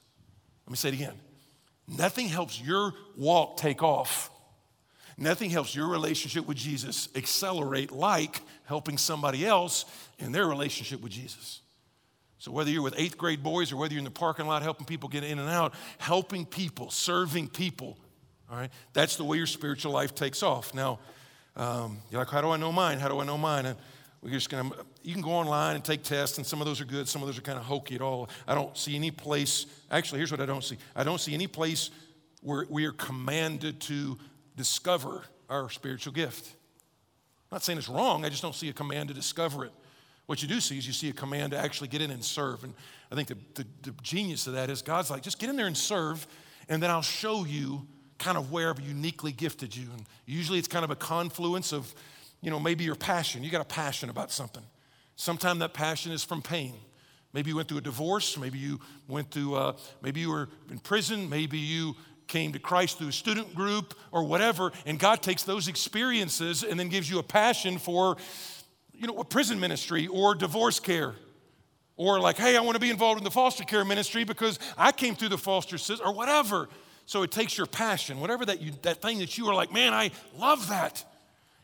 Let 0.66 0.72
me 0.72 0.76
say 0.76 0.88
it 0.90 0.94
again. 0.94 1.14
Nothing 1.86 2.28
helps 2.28 2.60
your 2.60 2.92
walk 3.16 3.56
take 3.56 3.82
off 3.82 4.28
Nothing 5.20 5.50
helps 5.50 5.74
your 5.74 5.88
relationship 5.88 6.46
with 6.46 6.56
Jesus 6.56 7.08
accelerate 7.16 7.90
like 7.90 8.40
helping 8.66 8.96
somebody 8.96 9.44
else 9.44 9.84
in 10.20 10.30
their 10.30 10.46
relationship 10.46 11.02
with 11.02 11.10
Jesus. 11.10 11.60
So, 12.38 12.52
whether 12.52 12.70
you're 12.70 12.82
with 12.82 12.94
eighth 12.96 13.18
grade 13.18 13.42
boys 13.42 13.72
or 13.72 13.78
whether 13.78 13.94
you're 13.94 13.98
in 13.98 14.04
the 14.04 14.12
parking 14.12 14.46
lot 14.46 14.62
helping 14.62 14.86
people 14.86 15.08
get 15.08 15.24
in 15.24 15.40
and 15.40 15.48
out, 15.48 15.74
helping 15.98 16.46
people, 16.46 16.88
serving 16.90 17.48
people, 17.48 17.98
all 18.48 18.56
right, 18.56 18.70
that's 18.92 19.16
the 19.16 19.24
way 19.24 19.38
your 19.38 19.46
spiritual 19.46 19.90
life 19.90 20.14
takes 20.14 20.44
off. 20.44 20.72
Now, 20.72 21.00
um, 21.56 21.98
you're 22.10 22.20
like, 22.20 22.30
how 22.30 22.40
do 22.40 22.50
I 22.50 22.56
know 22.56 22.70
mine? 22.70 23.00
How 23.00 23.08
do 23.08 23.18
I 23.18 23.24
know 23.24 23.36
mine? 23.36 23.66
And 23.66 23.76
we're 24.22 24.30
just 24.30 24.50
gonna, 24.50 24.70
you 25.02 25.12
can 25.12 25.22
go 25.22 25.32
online 25.32 25.74
and 25.74 25.84
take 25.84 26.04
tests, 26.04 26.38
and 26.38 26.46
some 26.46 26.60
of 26.60 26.66
those 26.68 26.80
are 26.80 26.84
good, 26.84 27.08
some 27.08 27.22
of 27.22 27.26
those 27.26 27.38
are 27.38 27.42
kind 27.42 27.58
of 27.58 27.64
hokey 27.64 27.96
at 27.96 28.02
all. 28.02 28.28
I 28.46 28.54
don't 28.54 28.76
see 28.76 28.94
any 28.94 29.10
place, 29.10 29.66
actually, 29.90 30.18
here's 30.18 30.30
what 30.30 30.40
I 30.40 30.46
don't 30.46 30.62
see 30.62 30.78
I 30.94 31.02
don't 31.02 31.20
see 31.20 31.34
any 31.34 31.48
place 31.48 31.90
where 32.40 32.66
we 32.70 32.84
are 32.86 32.92
commanded 32.92 33.80
to 33.80 34.16
discover 34.58 35.22
our 35.48 35.70
spiritual 35.70 36.12
gift. 36.12 36.46
I'm 37.50 37.56
not 37.56 37.62
saying 37.62 37.78
it's 37.78 37.88
wrong, 37.88 38.26
I 38.26 38.28
just 38.28 38.42
don't 38.42 38.54
see 38.54 38.68
a 38.68 38.74
command 38.74 39.08
to 39.08 39.14
discover 39.14 39.64
it. 39.64 39.72
What 40.26 40.42
you 40.42 40.48
do 40.48 40.60
see 40.60 40.76
is 40.76 40.86
you 40.86 40.92
see 40.92 41.08
a 41.08 41.14
command 41.14 41.52
to 41.52 41.58
actually 41.58 41.88
get 41.88 42.02
in 42.02 42.10
and 42.10 42.22
serve. 42.22 42.62
And 42.62 42.74
I 43.10 43.14
think 43.14 43.28
the, 43.28 43.38
the, 43.54 43.66
the 43.82 43.94
genius 44.02 44.46
of 44.46 44.52
that 44.52 44.68
is 44.68 44.82
God's 44.82 45.10
like, 45.10 45.22
just 45.22 45.38
get 45.38 45.48
in 45.48 45.56
there 45.56 45.66
and 45.66 45.76
serve, 45.76 46.26
and 46.68 46.82
then 46.82 46.90
I'll 46.90 47.00
show 47.00 47.46
you 47.46 47.86
kind 48.18 48.36
of 48.36 48.52
where 48.52 48.68
I've 48.68 48.80
uniquely 48.80 49.32
gifted 49.32 49.74
you. 49.74 49.88
And 49.96 50.04
usually 50.26 50.58
it's 50.58 50.68
kind 50.68 50.84
of 50.84 50.90
a 50.90 50.96
confluence 50.96 51.72
of, 51.72 51.94
you 52.42 52.50
know, 52.50 52.60
maybe 52.60 52.84
your 52.84 52.96
passion. 52.96 53.42
You 53.42 53.50
got 53.50 53.62
a 53.62 53.64
passion 53.64 54.10
about 54.10 54.30
something. 54.30 54.64
Sometimes 55.16 55.60
that 55.60 55.72
passion 55.72 56.12
is 56.12 56.22
from 56.22 56.42
pain. 56.42 56.74
Maybe 57.32 57.50
you 57.50 57.56
went 57.56 57.68
through 57.68 57.78
a 57.78 57.82
divorce. 57.82 58.36
Maybe 58.36 58.58
you 58.58 58.80
went 59.06 59.30
through, 59.30 59.54
uh, 59.54 59.76
maybe 60.02 60.20
you 60.20 60.30
were 60.30 60.48
in 60.70 60.78
prison. 60.78 61.28
Maybe 61.30 61.58
you 61.58 61.94
came 62.28 62.52
to 62.52 62.58
Christ 62.58 62.98
through 62.98 63.08
a 63.08 63.12
student 63.12 63.54
group 63.54 63.94
or 64.12 64.24
whatever, 64.24 64.72
and 64.86 64.98
God 64.98 65.22
takes 65.22 65.42
those 65.42 65.66
experiences 65.66 66.62
and 66.62 66.78
then 66.78 66.88
gives 66.88 67.10
you 67.10 67.18
a 67.18 67.22
passion 67.22 67.78
for, 67.78 68.16
you 68.92 69.06
know, 69.06 69.18
a 69.18 69.24
prison 69.24 69.58
ministry 69.58 70.06
or 70.06 70.34
divorce 70.34 70.78
care. 70.78 71.14
Or 71.96 72.20
like, 72.20 72.36
hey, 72.36 72.56
I 72.56 72.60
want 72.60 72.76
to 72.76 72.80
be 72.80 72.90
involved 72.90 73.18
in 73.18 73.24
the 73.24 73.30
foster 73.30 73.64
care 73.64 73.84
ministry 73.84 74.22
because 74.22 74.60
I 74.76 74.92
came 74.92 75.16
through 75.16 75.30
the 75.30 75.38
foster 75.38 75.78
system 75.78 76.06
or 76.06 76.12
whatever. 76.12 76.68
So 77.06 77.22
it 77.22 77.32
takes 77.32 77.58
your 77.58 77.66
passion, 77.66 78.20
whatever 78.20 78.44
that 78.46 78.60
you 78.60 78.72
that 78.82 79.02
thing 79.02 79.18
that 79.18 79.36
you 79.36 79.48
are 79.48 79.54
like, 79.54 79.72
man, 79.72 79.92
I 79.92 80.12
love 80.36 80.68
that. 80.68 81.04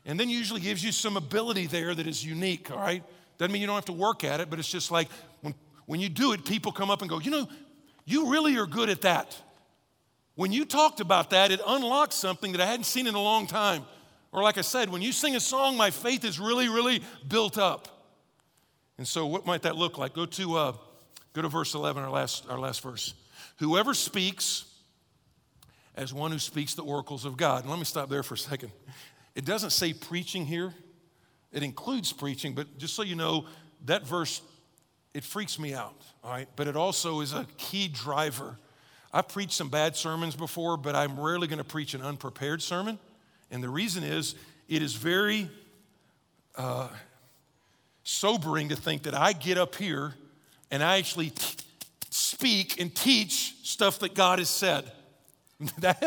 And 0.07 0.19
then 0.19 0.29
usually 0.29 0.61
gives 0.61 0.83
you 0.83 0.91
some 0.91 1.17
ability 1.17 1.67
there 1.67 1.95
that 1.95 2.07
is 2.07 2.25
unique, 2.25 2.71
all 2.71 2.79
right? 2.79 3.03
Doesn't 3.39 3.53
mean 3.53 3.61
you 3.61 3.67
don't 3.67 3.77
have 3.77 3.85
to 3.87 3.93
work 3.93 4.25
at 4.25 4.41
it, 4.41 4.51
but 4.51 4.59
it's 4.59 4.71
just 4.71 4.91
like 4.91 5.09
when, 5.41 5.55
when 5.87 6.01
you 6.01 6.09
do 6.09 6.33
it, 6.33 6.45
people 6.45 6.73
come 6.73 6.91
up 6.91 7.01
and 7.01 7.09
go, 7.09 7.21
you 7.21 7.31
know, 7.31 7.49
you 8.05 8.31
really 8.31 8.57
are 8.57 8.67
good 8.67 8.89
at 8.89 9.03
that. 9.03 9.37
When 10.37 10.53
you 10.53 10.65
talked 10.65 11.01
about 11.01 11.31
that, 11.31 11.51
it 11.51 11.61
unlocked 11.67 12.13
something 12.13 12.53
that 12.53 12.61
I 12.61 12.67
hadn't 12.67 12.85
seen 12.85 13.07
in 13.07 13.15
a 13.15 13.23
long 13.23 13.47
time. 13.47 13.85
Or, 14.33 14.43
like 14.43 14.59
I 14.59 14.63
said, 14.63 14.91
when 14.91 15.01
you 15.01 15.13
sing 15.13 15.37
a 15.37 15.41
song, 15.41 15.77
my 15.77 15.91
faith 15.91 16.25
is 16.25 16.41
really, 16.41 16.69
really 16.69 17.03
built 17.29 17.57
up. 17.57 17.89
And 18.99 19.07
so, 19.07 19.27
what 19.27 19.47
might 19.47 19.63
that 19.63 19.77
look 19.77 19.97
like? 19.97 20.13
Go 20.13 20.27
to, 20.27 20.57
uh, 20.57 20.73
go 21.33 21.43
to 21.43 21.49
verse 21.49 21.75
11, 21.75 22.03
our 22.03 22.11
last, 22.11 22.49
our 22.49 22.59
last 22.59 22.83
verse. 22.83 23.15
Whoever 23.59 23.95
speaks 23.95 24.65
as 25.97 26.13
one 26.13 26.33
who 26.33 26.39
speaks 26.39 26.75
the 26.75 26.83
oracles 26.83 27.25
of 27.25 27.37
God. 27.37 27.63
And 27.63 27.71
let 27.71 27.79
me 27.79 27.85
stop 27.85 28.09
there 28.09 28.23
for 28.23 28.35
a 28.35 28.39
second. 28.39 28.73
It 29.35 29.45
doesn't 29.45 29.71
say 29.71 29.93
preaching 29.93 30.47
here, 30.47 30.75
it 31.53 31.63
includes 31.63 32.13
preaching, 32.13 32.55
but 32.55 32.79
just 32.79 32.95
so 32.95 33.03
you 33.03 33.15
know, 33.15 33.47
that 33.85 34.07
verse, 34.07 34.43
it 35.13 35.23
freaks 35.23 35.59
me 35.59 35.75
out, 35.75 35.95
all 36.23 36.33
right? 36.33 36.49
But 36.57 36.67
it 36.67 36.77
also 36.77 37.21
is 37.21 37.33
a 37.33 37.47
key 37.57 37.89
driver 37.89 38.59
I've 39.15 39.29
preached 39.29 39.53
some 39.53 39.69
bad 39.69 39.95
sermons 39.95 40.35
before, 40.35 40.77
but 40.77 40.97
I'm 40.97 41.19
rarely 41.19 41.47
going 41.47 41.59
to 41.59 41.65
preach 41.65 41.95
an 41.95 42.03
unprepared 42.03 42.61
sermon. 42.61 42.99
And 43.49 43.63
the 43.63 43.69
reason 43.69 44.03
is, 44.03 44.35
it 44.69 44.83
is 44.83 44.95
very 44.95 45.49
uh, 46.57 46.89
sobering 48.03 48.71
to 48.71 48.77
think 48.77 49.05
that 49.05 49.15
I 49.15 49.33
get 49.33 49.57
up 49.57 49.77
here 49.77 50.15
and 50.69 50.83
I 50.83 50.99
actually 50.99 51.31
t- 51.31 51.57
speak 52.11 52.81
and 52.81 52.93
teach 52.93 53.55
stuff 53.63 54.01
that 54.01 54.17
God 54.17 54.41
has 54.41 54.51
said. 54.51 54.91
that, 55.79 56.01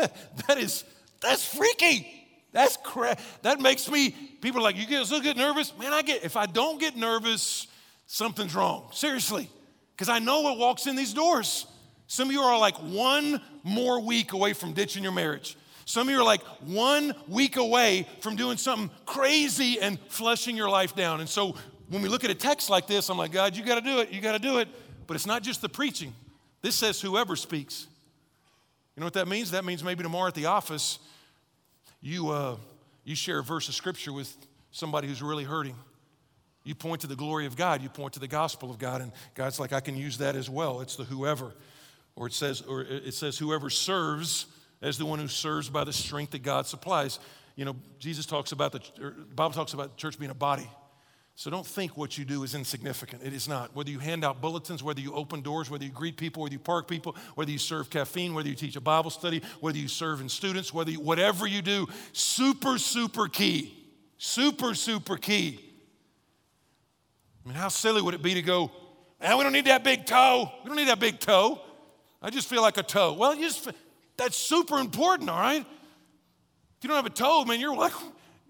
that 0.46 0.58
is, 0.58 0.84
that's 1.22 1.56
freaky. 1.56 2.06
That's 2.52 2.76
cra- 2.76 3.16
that 3.40 3.58
makes 3.58 3.90
me, 3.90 4.10
people 4.42 4.60
are 4.60 4.64
like, 4.64 4.76
you 4.76 4.86
get, 4.86 5.06
still 5.06 5.22
get 5.22 5.38
nervous? 5.38 5.72
Man, 5.78 5.94
I 5.94 6.02
get, 6.02 6.24
if 6.24 6.36
I 6.36 6.44
don't 6.44 6.78
get 6.78 6.94
nervous, 6.94 7.68
something's 8.06 8.54
wrong. 8.54 8.90
Seriously. 8.92 9.48
Because 9.96 10.10
I 10.10 10.18
know 10.18 10.42
what 10.42 10.58
walks 10.58 10.86
in 10.86 10.94
these 10.94 11.14
doors. 11.14 11.64
Some 12.08 12.28
of 12.28 12.32
you 12.32 12.40
are 12.40 12.58
like 12.58 12.76
one 12.76 13.40
more 13.62 14.00
week 14.00 14.32
away 14.32 14.54
from 14.54 14.72
ditching 14.72 15.02
your 15.02 15.12
marriage. 15.12 15.56
Some 15.84 16.08
of 16.08 16.12
you 16.12 16.20
are 16.20 16.24
like 16.24 16.42
one 16.64 17.14
week 17.28 17.56
away 17.56 18.06
from 18.20 18.34
doing 18.34 18.56
something 18.56 18.90
crazy 19.04 19.78
and 19.78 19.98
flushing 20.08 20.56
your 20.56 20.70
life 20.70 20.96
down. 20.96 21.20
And 21.20 21.28
so 21.28 21.54
when 21.88 22.00
we 22.00 22.08
look 22.08 22.24
at 22.24 22.30
a 22.30 22.34
text 22.34 22.70
like 22.70 22.86
this, 22.86 23.10
I'm 23.10 23.18
like, 23.18 23.30
God, 23.30 23.56
you 23.56 23.64
got 23.64 23.74
to 23.74 23.82
do 23.82 24.00
it. 24.00 24.10
You 24.10 24.22
got 24.22 24.32
to 24.32 24.38
do 24.38 24.58
it. 24.58 24.68
But 25.06 25.16
it's 25.16 25.26
not 25.26 25.42
just 25.42 25.60
the 25.60 25.68
preaching. 25.68 26.14
This 26.62 26.74
says 26.74 26.98
whoever 26.98 27.36
speaks. 27.36 27.86
You 28.96 29.00
know 29.00 29.06
what 29.06 29.14
that 29.14 29.28
means? 29.28 29.50
That 29.50 29.66
means 29.66 29.84
maybe 29.84 30.02
tomorrow 30.02 30.28
at 30.28 30.34
the 30.34 30.46
office, 30.46 30.98
you, 32.00 32.30
uh, 32.30 32.56
you 33.04 33.14
share 33.14 33.38
a 33.38 33.44
verse 33.44 33.68
of 33.68 33.74
scripture 33.74 34.14
with 34.14 34.34
somebody 34.70 35.08
who's 35.08 35.22
really 35.22 35.44
hurting. 35.44 35.76
You 36.64 36.74
point 36.74 37.02
to 37.02 37.06
the 37.06 37.16
glory 37.16 37.44
of 37.44 37.54
God, 37.54 37.82
you 37.82 37.90
point 37.90 38.14
to 38.14 38.20
the 38.20 38.28
gospel 38.28 38.70
of 38.70 38.78
God, 38.78 39.02
and 39.02 39.12
God's 39.34 39.60
like, 39.60 39.72
I 39.72 39.80
can 39.80 39.96
use 39.96 40.18
that 40.18 40.36
as 40.36 40.48
well. 40.50 40.80
It's 40.80 40.96
the 40.96 41.04
whoever. 41.04 41.52
Or 42.18 42.26
it 42.26 42.32
says, 42.32 42.62
or 42.62 42.82
it 42.82 43.14
says, 43.14 43.38
whoever 43.38 43.70
serves 43.70 44.46
as 44.82 44.98
the 44.98 45.06
one 45.06 45.20
who 45.20 45.28
serves 45.28 45.70
by 45.70 45.84
the 45.84 45.92
strength 45.92 46.32
that 46.32 46.42
God 46.42 46.66
supplies. 46.66 47.20
You 47.54 47.64
know, 47.64 47.76
Jesus 48.00 48.26
talks 48.26 48.50
about 48.50 48.72
the, 48.72 48.80
the 48.98 49.34
Bible 49.34 49.52
talks 49.52 49.72
about 49.72 49.96
church 49.96 50.18
being 50.18 50.30
a 50.30 50.34
body. 50.34 50.68
So 51.36 51.48
don't 51.48 51.66
think 51.66 51.96
what 51.96 52.18
you 52.18 52.24
do 52.24 52.42
is 52.42 52.56
insignificant. 52.56 53.22
It 53.24 53.32
is 53.32 53.46
not. 53.46 53.74
Whether 53.74 53.90
you 53.90 54.00
hand 54.00 54.24
out 54.24 54.40
bulletins, 54.40 54.82
whether 54.82 55.00
you 55.00 55.14
open 55.14 55.40
doors, 55.40 55.70
whether 55.70 55.84
you 55.84 55.92
greet 55.92 56.16
people, 56.16 56.42
whether 56.42 56.52
you 56.52 56.58
park 56.58 56.88
people, 56.88 57.14
whether 57.36 57.52
you 57.52 57.58
serve 57.58 57.88
caffeine, 57.88 58.34
whether 58.34 58.48
you 58.48 58.56
teach 58.56 58.74
a 58.74 58.80
Bible 58.80 59.10
study, 59.10 59.40
whether 59.60 59.78
you 59.78 59.86
serve 59.86 60.20
in 60.20 60.28
students, 60.28 60.74
whether 60.74 60.90
you, 60.90 60.98
whatever 60.98 61.46
you 61.46 61.62
do, 61.62 61.86
super, 62.12 62.78
super 62.78 63.28
key. 63.28 63.74
Super, 64.18 64.74
super 64.74 65.16
key. 65.16 65.60
I 67.44 67.48
mean, 67.48 67.56
how 67.56 67.68
silly 67.68 68.02
would 68.02 68.14
it 68.14 68.22
be 68.22 68.34
to 68.34 68.42
go, 68.42 68.72
man, 69.20 69.38
we 69.38 69.44
don't 69.44 69.52
need 69.52 69.66
that 69.66 69.84
big 69.84 70.06
toe. 70.06 70.50
We 70.64 70.68
don't 70.68 70.76
need 70.76 70.88
that 70.88 70.98
big 70.98 71.20
toe. 71.20 71.60
I 72.20 72.30
just 72.30 72.48
feel 72.48 72.62
like 72.62 72.78
a 72.78 72.82
toe. 72.82 73.12
Well, 73.12 73.34
you 73.34 73.42
just, 73.42 73.68
that's 74.16 74.36
super 74.36 74.78
important, 74.78 75.30
all 75.30 75.38
right? 75.38 75.60
If 75.60 76.84
you 76.84 76.88
don't 76.88 76.96
have 76.96 77.06
a 77.06 77.10
toe, 77.10 77.44
man, 77.44 77.60
you're 77.60 77.76
like, 77.76 77.92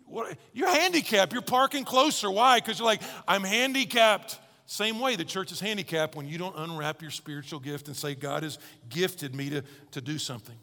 what, 0.07 0.37
you're 0.53 0.71
handicapped. 0.71 1.33
You're 1.33 1.43
parking 1.43 1.85
closer. 1.85 2.31
Why? 2.31 2.59
Because 2.59 2.79
you're 2.79 2.87
like, 2.87 3.03
I'm 3.27 3.45
handicapped. 3.45 4.39
Same 4.67 5.01
way 5.01 5.17
the 5.17 5.25
church 5.25 5.53
is 5.53 5.61
handicapped 5.61 6.15
when 6.15 6.27
you 6.27 6.39
don't 6.39 6.57
unwrap 6.57 7.03
your 7.03 7.11
spiritual 7.11 7.61
gift 7.61 7.89
and 7.89 7.97
say, 7.97 8.15
God 8.15 8.43
has 8.43 8.59
gifted 8.89 9.35
me 9.35 9.51
to, 9.51 9.63
to 9.93 10.01
do 10.01 10.19
something. 10.19 10.57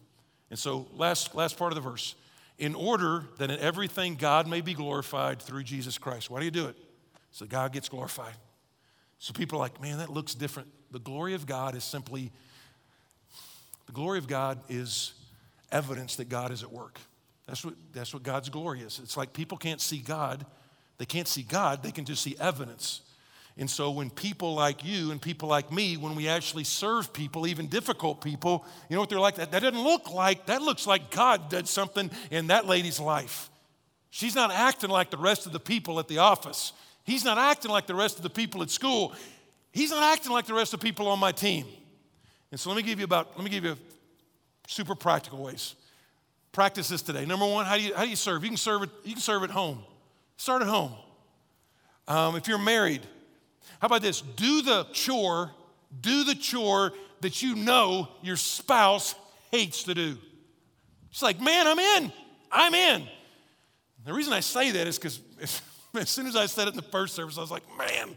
And 0.50 0.60
so, 0.60 0.88
last, 0.94 1.34
last 1.34 1.58
part 1.58 1.72
of 1.72 1.76
the 1.76 1.82
verse 1.82 2.16
in 2.58 2.76
order 2.76 3.26
that 3.38 3.52
in 3.52 3.60
everything 3.60 4.16
God 4.16 4.48
may 4.48 4.62
be 4.62 4.74
glorified 4.74 5.42
through 5.42 5.64
Jesus 5.64 5.98
Christ. 5.98 6.30
Why 6.30 6.40
do 6.40 6.46
you 6.46 6.52
do 6.52 6.68
it? 6.68 6.78
So 7.32 7.46
God 7.46 7.74
gets 7.74 7.90
glorified. 7.90 8.36
So 9.20 9.34
people 9.34 9.58
are 9.58 9.62
like, 9.62 9.82
man, 9.82 9.98
that 9.98 10.10
looks 10.10 10.36
different. 10.36 10.70
The 10.92 11.00
glory 11.00 11.34
of 11.34 11.46
God 11.46 11.76
is 11.76 11.84
simply, 11.84 12.32
the 13.86 13.92
glory 13.92 14.18
of 14.18 14.28
God 14.28 14.60
is 14.70 15.14
evidence 15.72 16.16
that 16.18 16.30
God 16.30 16.52
is 16.52 16.64
at 16.64 16.72
work. 16.72 17.00
That's 17.48 17.64
what, 17.64 17.76
that's 17.94 18.14
what 18.14 18.24
God's 18.24 18.50
glory 18.50 18.82
is. 18.82 19.00
It's 19.04 19.18
like 19.18 19.34
people 19.34 19.58
can't 19.58 19.82
see 19.82 20.00
God. 20.00 20.46
They 20.98 21.06
can't 21.06 21.28
see 21.28 21.44
God, 21.44 21.84
they 21.84 21.92
can 21.92 22.06
just 22.06 22.24
see 22.24 22.36
evidence. 22.40 23.02
And 23.58 23.70
so 23.70 23.92
when 23.92 24.10
people 24.10 24.54
like 24.54 24.84
you 24.84 25.12
and 25.12 25.22
people 25.22 25.48
like 25.48 25.72
me, 25.72 25.96
when 25.96 26.16
we 26.16 26.28
actually 26.28 26.66
serve 26.66 27.14
people, 27.14 27.48
even 27.48 27.68
difficult 27.68 28.22
people, 28.22 28.66
you 28.90 28.96
know 28.96 29.00
what 29.00 29.10
they're 29.10 29.20
like? 29.20 29.36
That, 29.36 29.52
that 29.52 29.62
doesn't 29.62 29.82
look 29.82 30.12
like, 30.12 30.48
that 30.48 30.62
looks 30.62 30.86
like 30.86 31.10
God 31.10 31.50
did 31.50 31.68
something 31.68 32.12
in 32.32 32.48
that 32.48 32.66
lady's 32.66 33.00
life. 33.00 33.50
She's 34.10 34.36
not 34.36 34.52
acting 34.52 34.90
like 34.90 35.10
the 35.10 35.18
rest 35.18 35.46
of 35.46 35.54
the 35.54 35.60
people 35.60 36.00
at 36.00 36.10
the 36.10 36.18
office. 36.18 36.74
He's 37.06 37.24
not 37.24 37.38
acting 37.38 37.72
like 37.72 37.88
the 37.88 37.96
rest 37.96 38.18
of 38.18 38.24
the 38.24 38.30
people 38.30 38.62
at 38.62 38.70
school. 38.70 39.14
He's 39.72 39.92
not 39.92 40.04
acting 40.04 40.34
like 40.34 40.48
the 40.48 40.54
rest 40.54 40.74
of 40.74 40.82
the 40.82 40.86
people 40.86 41.08
on 41.08 41.20
my 41.20 41.32
team. 41.32 41.66
And 42.56 42.60
so 42.62 42.70
let 42.70 42.78
me 42.78 42.84
give 42.84 43.00
you 43.00 43.04
about, 43.04 43.36
let 43.36 43.44
me 43.44 43.50
give 43.50 43.66
you 43.66 43.76
super 44.66 44.96
practical 44.96 45.44
ways. 45.44 45.76
Practice 46.54 46.88
this 46.88 47.02
today. 47.02 47.26
Number 47.26 47.46
one, 47.46 47.66
how 47.66 47.76
do 47.76 47.82
you, 47.82 47.94
how 47.94 48.06
do 48.06 48.10
you 48.10 48.16
serve? 48.16 48.46
You 48.46 48.50
can 48.50 48.56
serve, 48.56 48.84
it, 48.84 48.90
you 49.04 49.12
can 49.12 49.22
serve 49.22 49.44
at 49.44 49.50
home. 49.50 49.84
Start 50.38 50.62
at 50.62 50.70
home. 50.70 50.94
Um, 52.08 52.38
if 52.38 52.48
you're 52.48 52.58
married, 52.58 53.02
how 53.80 53.88
about 53.88 54.02
this? 54.02 54.22
Do 54.22 54.62
the 54.62 54.88
chore, 54.94 55.52
do 56.00 56.24
the 56.24 56.34
chore 56.34 56.94
that 57.20 57.42
you 57.42 57.56
know 57.56 58.08
your 58.22 58.38
spouse 58.38 59.16
hates 59.52 59.84
to 59.84 59.94
do. 59.94 60.18
It's 61.12 61.22
like, 61.22 61.42
man, 61.42 61.68
I'm 61.68 61.80
in. 61.80 62.12
I'm 62.54 62.74
in. 62.74 63.06
The 64.06 64.14
reason 64.14 64.32
I 64.32 64.40
say 64.40 64.72
that 64.72 64.88
is 64.88 64.98
because 64.98 65.20
as 65.94 66.10
soon 66.10 66.26
as 66.26 66.38
I 66.38 66.46
said 66.46 66.70
it 66.70 66.72
in 66.72 66.78
the 66.78 66.84
first 66.84 67.16
service, 67.16 67.38
I 67.38 67.42
was 67.42 67.52
like, 67.52 67.64
man, 67.78 68.16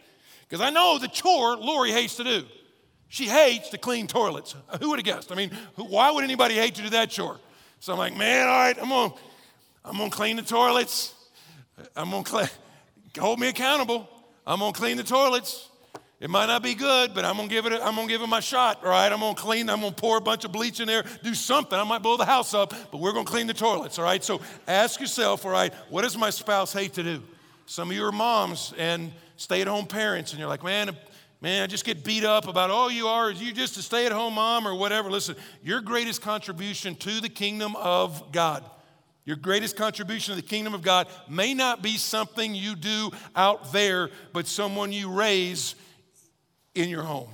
because 0.49 0.65
I 0.65 0.71
know 0.71 0.97
the 1.01 1.09
chore 1.09 1.57
Lori 1.57 1.91
hates 1.91 2.15
to 2.19 2.23
do. 2.23 2.45
She 3.09 3.25
hates 3.25 3.71
to 3.71 3.79
clean 3.79 4.07
toilets. 4.07 4.55
Who 4.81 4.91
would 4.91 4.99
have 4.99 5.07
guessed? 5.07 5.33
I 5.33 5.35
mean, 5.35 5.51
why 5.77 6.11
would 6.11 6.25
anybody 6.25 6.55
hate 6.55 6.75
to 6.77 6.83
do 6.83 6.91
that 6.91 7.11
chore? 7.11 7.39
So 7.81 7.93
I'm 7.93 7.99
like, 7.99 8.17
man, 8.17 8.47
all 8.47 8.59
right, 8.59 8.77
I'm 8.81 8.89
gonna, 8.89 9.15
I'm 9.85 9.97
gonna 9.97 10.11
clean 10.11 10.37
the 10.37 10.43
toilets. 10.43 11.15
I'm 11.97 12.11
gonna 12.11 12.25
clean, 12.25 12.49
hold 13.19 13.39
me 13.39 13.49
accountable. 13.49 14.09
I'm 14.47 14.59
gonna 14.59 14.73
clean 14.73 14.97
the 14.97 15.05
toilets. 15.05 15.69
It 16.21 16.29
might 16.29 16.47
not 16.47 16.65
be 16.65 16.75
good, 16.75 17.15
but 17.15 17.25
I'm 17.25 17.37
gonna 17.37 17.49
give 17.49 17.67
it. 17.67 17.73
A, 17.73 17.85
I'm 17.85 17.95
gonna 17.95 18.09
give 18.09 18.21
it 18.23 18.27
my 18.27 18.41
shot. 18.41 18.85
All 18.85 18.91
right, 18.91 19.11
I'm 19.11 19.21
gonna 19.21 19.37
clean. 19.37 19.71
I'm 19.71 19.81
gonna 19.81 19.93
pour 19.93 20.19
a 20.19 20.21
bunch 20.21 20.45
of 20.45 20.51
bleach 20.51 20.81
in 20.81 20.89
there. 20.89 21.05
Do 21.23 21.33
something. 21.33 21.79
I 21.79 21.85
might 21.85 22.03
blow 22.03 22.17
the 22.17 22.25
house 22.25 22.55
up, 22.55 22.75
but 22.91 23.01
we're 23.01 23.13
gonna 23.13 23.25
clean 23.25 23.47
the 23.47 23.55
toilets. 23.55 23.99
All 23.99 24.05
right. 24.05 24.23
So 24.25 24.41
ask 24.67 25.01
yourself. 25.01 25.45
All 25.45 25.53
right, 25.53 25.73
what 25.89 26.03
does 26.03 26.19
my 26.19 26.31
spouse 26.31 26.73
hate 26.73 26.95
to 26.95 27.05
do? 27.05 27.23
Some 27.67 27.91
of 27.91 27.97
you 27.97 28.05
are 28.05 28.13
moms 28.13 28.75
and 28.77 29.13
stay-at-home 29.37 29.87
parents, 29.87 30.33
and 30.33 30.41
you're 30.41 30.49
like, 30.49 30.65
man, 30.65 30.97
man, 31.41 31.63
I 31.63 31.67
just 31.67 31.85
get 31.85 32.05
beat 32.05 32.25
up 32.25 32.49
about 32.49 32.71
all 32.71 32.91
you 32.91 33.07
are 33.09 33.31
is 33.31 33.41
you 33.41 33.53
just 33.53 33.77
a 33.77 33.83
stay-at-home 33.83 34.35
mom 34.35 34.67
or 34.67 34.75
whatever. 34.75 35.11
Listen, 35.11 35.37
your 35.63 35.81
greatest 35.81 36.23
contribution 36.23 36.95
to 36.97 37.21
the 37.21 37.29
kingdom 37.29 37.77
of 37.77 38.33
God 38.33 38.65
your 39.29 39.37
greatest 39.37 39.77
contribution 39.77 40.35
to 40.35 40.41
the 40.41 40.49
kingdom 40.49 40.73
of 40.73 40.81
God 40.81 41.07
may 41.29 41.53
not 41.53 41.83
be 41.83 41.99
something 41.99 42.55
you 42.55 42.75
do 42.75 43.11
out 43.37 43.75
there, 43.75 44.09
but 44.33 44.47
someone 44.47 44.91
you 44.91 45.11
raise 45.11 45.75
in 46.75 46.89
your 46.89 47.03
home. 47.03 47.29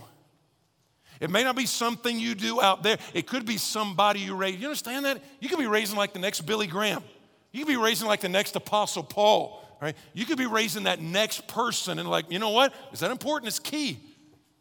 It 1.20 1.30
may 1.30 1.44
not 1.44 1.54
be 1.54 1.66
something 1.66 2.18
you 2.18 2.34
do 2.34 2.60
out 2.60 2.82
there. 2.82 2.98
It 3.14 3.28
could 3.28 3.46
be 3.46 3.58
somebody 3.58 4.18
you 4.18 4.34
raise. 4.34 4.56
You 4.56 4.66
understand 4.66 5.04
that? 5.04 5.22
You 5.38 5.48
could 5.48 5.60
be 5.60 5.68
raising 5.68 5.96
like 5.96 6.12
the 6.12 6.18
next 6.18 6.40
Billy 6.40 6.66
Graham. 6.66 7.04
You 7.52 7.64
could 7.64 7.70
be 7.70 7.76
raising 7.76 8.08
like 8.08 8.22
the 8.22 8.28
next 8.28 8.56
Apostle 8.56 9.04
Paul. 9.04 9.63
Right? 9.84 9.96
You 10.14 10.24
could 10.24 10.38
be 10.38 10.46
raising 10.46 10.84
that 10.84 11.02
next 11.02 11.46
person 11.46 11.98
and 11.98 12.08
like, 12.08 12.32
you 12.32 12.38
know 12.38 12.48
what? 12.48 12.72
Is 12.94 13.00
that 13.00 13.10
important? 13.10 13.48
It's 13.48 13.58
key. 13.58 13.98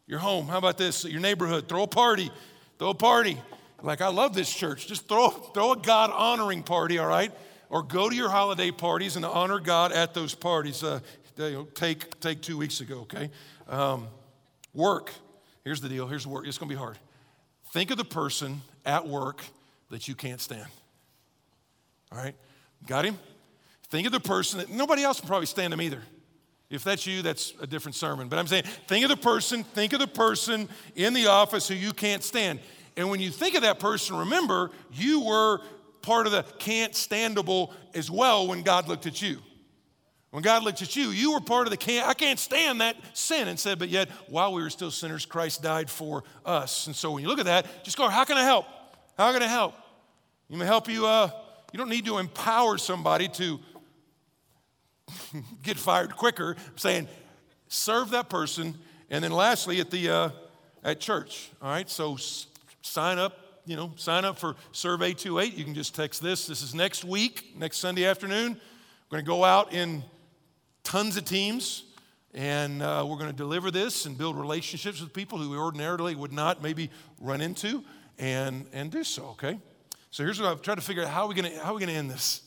Your 0.05 0.19
home. 0.19 0.47
How 0.47 0.57
about 0.57 0.78
this? 0.78 1.05
Your 1.05 1.21
neighborhood. 1.21 1.69
Throw 1.69 1.84
a 1.84 1.88
party. 1.88 2.30
Throw 2.78 2.89
a 2.89 2.93
party. 2.93 3.41
Like, 3.82 4.01
I 4.01 4.09
love 4.09 4.34
this 4.34 4.53
church. 4.53 4.86
Just 4.86 5.07
throw, 5.07 5.30
throw 5.30 5.71
a 5.71 5.78
God 5.78 6.11
honoring 6.11 6.61
party, 6.61 6.97
all 6.97 7.07
right? 7.07 7.32
Or 7.69 7.84
go 7.84 8.09
to 8.09 8.15
your 8.15 8.28
holiday 8.28 8.69
parties 8.69 9.15
and 9.15 9.24
honor 9.24 9.59
God 9.59 9.93
at 9.93 10.13
those 10.13 10.36
parties. 10.36 10.84
Uh, 10.84 10.99
take, 11.74 12.19
take 12.19 12.41
two 12.41 12.57
weeks 12.57 12.82
ago, 12.82 13.03
okay? 13.03 13.30
Um, 13.69 14.09
work. 14.74 15.13
Here's 15.63 15.80
the 15.80 15.88
deal. 15.88 16.05
Here's 16.05 16.28
work. 16.28 16.45
It's 16.45 16.57
going 16.57 16.67
to 16.67 16.76
be 16.76 16.78
hard. 16.78 16.97
Think 17.71 17.91
of 17.91 17.97
the 17.97 18.03
person 18.03 18.61
at 18.86 19.07
work 19.07 19.41
that 19.89 20.05
you 20.09 20.15
can't 20.15 20.41
stand. 20.41 20.67
All 22.11 22.17
right? 22.17 22.36
Got 22.86 23.05
him? 23.05 23.17
Think 23.93 24.07
of 24.07 24.11
the 24.11 24.19
person 24.19 24.57
that 24.57 24.71
nobody 24.71 25.03
else 25.03 25.19
can 25.19 25.27
probably 25.27 25.45
stand 25.45 25.71
him 25.71 25.79
either. 25.79 26.01
If 26.71 26.83
that's 26.83 27.05
you, 27.05 27.21
that's 27.21 27.53
a 27.61 27.67
different 27.67 27.93
sermon. 27.93 28.27
But 28.27 28.39
I'm 28.39 28.47
saying, 28.47 28.63
think 28.87 29.05
of 29.05 29.11
the 29.11 29.15
person, 29.15 29.63
think 29.63 29.93
of 29.93 29.99
the 29.99 30.07
person 30.07 30.67
in 30.95 31.13
the 31.13 31.27
office 31.27 31.67
who 31.67 31.75
you 31.75 31.91
can't 31.91 32.23
stand. 32.23 32.59
And 32.97 33.11
when 33.11 33.19
you 33.19 33.29
think 33.29 33.53
of 33.53 33.61
that 33.61 33.79
person, 33.79 34.15
remember, 34.15 34.71
you 34.91 35.23
were 35.23 35.61
part 36.01 36.25
of 36.25 36.31
the 36.31 36.41
can't 36.57 36.93
standable 36.93 37.71
as 37.93 38.09
well 38.09 38.47
when 38.47 38.63
God 38.63 38.87
looked 38.87 39.05
at 39.05 39.21
you. 39.21 39.37
When 40.31 40.41
God 40.41 40.63
looked 40.63 40.81
at 40.81 40.95
you, 40.95 41.09
you 41.09 41.33
were 41.33 41.39
part 41.39 41.67
of 41.67 41.69
the 41.69 41.77
can't, 41.77 42.07
I 42.07 42.15
can't 42.15 42.39
stand 42.39 42.81
that 42.81 42.95
sin 43.13 43.47
and 43.47 43.59
said, 43.59 43.77
but 43.77 43.89
yet 43.89 44.09
while 44.27 44.53
we 44.53 44.63
were 44.63 44.71
still 44.71 44.89
sinners, 44.89 45.27
Christ 45.27 45.61
died 45.61 45.87
for 45.87 46.23
us. 46.43 46.87
And 46.87 46.95
so 46.95 47.11
when 47.11 47.21
you 47.21 47.29
look 47.29 47.37
at 47.37 47.45
that, 47.45 47.83
just 47.83 47.97
go, 47.97 48.09
how 48.09 48.23
can 48.23 48.37
I 48.37 48.43
help? 48.43 48.65
How 49.19 49.31
can 49.33 49.43
I 49.43 49.47
help? 49.47 49.75
You 50.49 50.57
may 50.57 50.65
help 50.65 50.89
you, 50.89 51.05
uh, 51.05 51.29
you 51.71 51.77
don't 51.77 51.89
need 51.89 52.05
to 52.05 52.19
empower 52.19 52.79
somebody 52.79 53.27
to 53.29 53.59
get 55.63 55.77
fired 55.77 56.15
quicker, 56.15 56.55
saying 56.75 57.07
serve 57.67 58.11
that 58.11 58.29
person. 58.29 58.77
And 59.09 59.23
then 59.23 59.31
lastly, 59.31 59.79
at 59.79 59.91
the, 59.91 60.09
uh, 60.09 60.29
at 60.83 60.99
church, 60.99 61.49
all 61.61 61.69
right? 61.69 61.89
So 61.89 62.17
sign 62.81 63.19
up, 63.19 63.61
you 63.65 63.75
know, 63.75 63.91
sign 63.95 64.25
up 64.25 64.37
for 64.37 64.55
Survey 64.71 65.13
28. 65.13 65.53
You 65.53 65.63
can 65.63 65.73
just 65.73 65.95
text 65.95 66.21
this. 66.21 66.47
This 66.47 66.61
is 66.61 66.73
next 66.73 67.03
week, 67.03 67.53
next 67.57 67.77
Sunday 67.77 68.05
afternoon. 68.05 68.53
We're 69.09 69.17
going 69.17 69.25
to 69.25 69.29
go 69.29 69.43
out 69.43 69.73
in 69.73 70.03
tons 70.83 71.17
of 71.17 71.25
teams 71.25 71.83
and 72.33 72.81
uh, 72.81 73.05
we're 73.07 73.17
going 73.17 73.29
to 73.29 73.35
deliver 73.35 73.69
this 73.69 74.05
and 74.05 74.17
build 74.17 74.37
relationships 74.37 74.99
with 74.99 75.13
people 75.13 75.37
who 75.37 75.51
we 75.51 75.57
ordinarily 75.57 76.15
would 76.15 76.33
not 76.33 76.63
maybe 76.63 76.89
run 77.21 77.41
into 77.41 77.83
and, 78.17 78.65
and 78.73 78.91
do 78.91 79.03
so, 79.03 79.25
okay? 79.27 79.59
So 80.09 80.23
here's 80.23 80.41
what 80.41 80.49
I've 80.49 80.61
tried 80.61 80.75
to 80.75 80.81
figure 80.81 81.03
out 81.03 81.09
how 81.09 81.23
are 81.23 81.27
we 81.27 81.35
going 81.35 81.51
to, 81.51 81.59
how 81.59 81.71
are 81.71 81.73
we 81.75 81.79
going 81.79 81.91
to 81.91 81.95
end 81.95 82.09
this? 82.09 82.41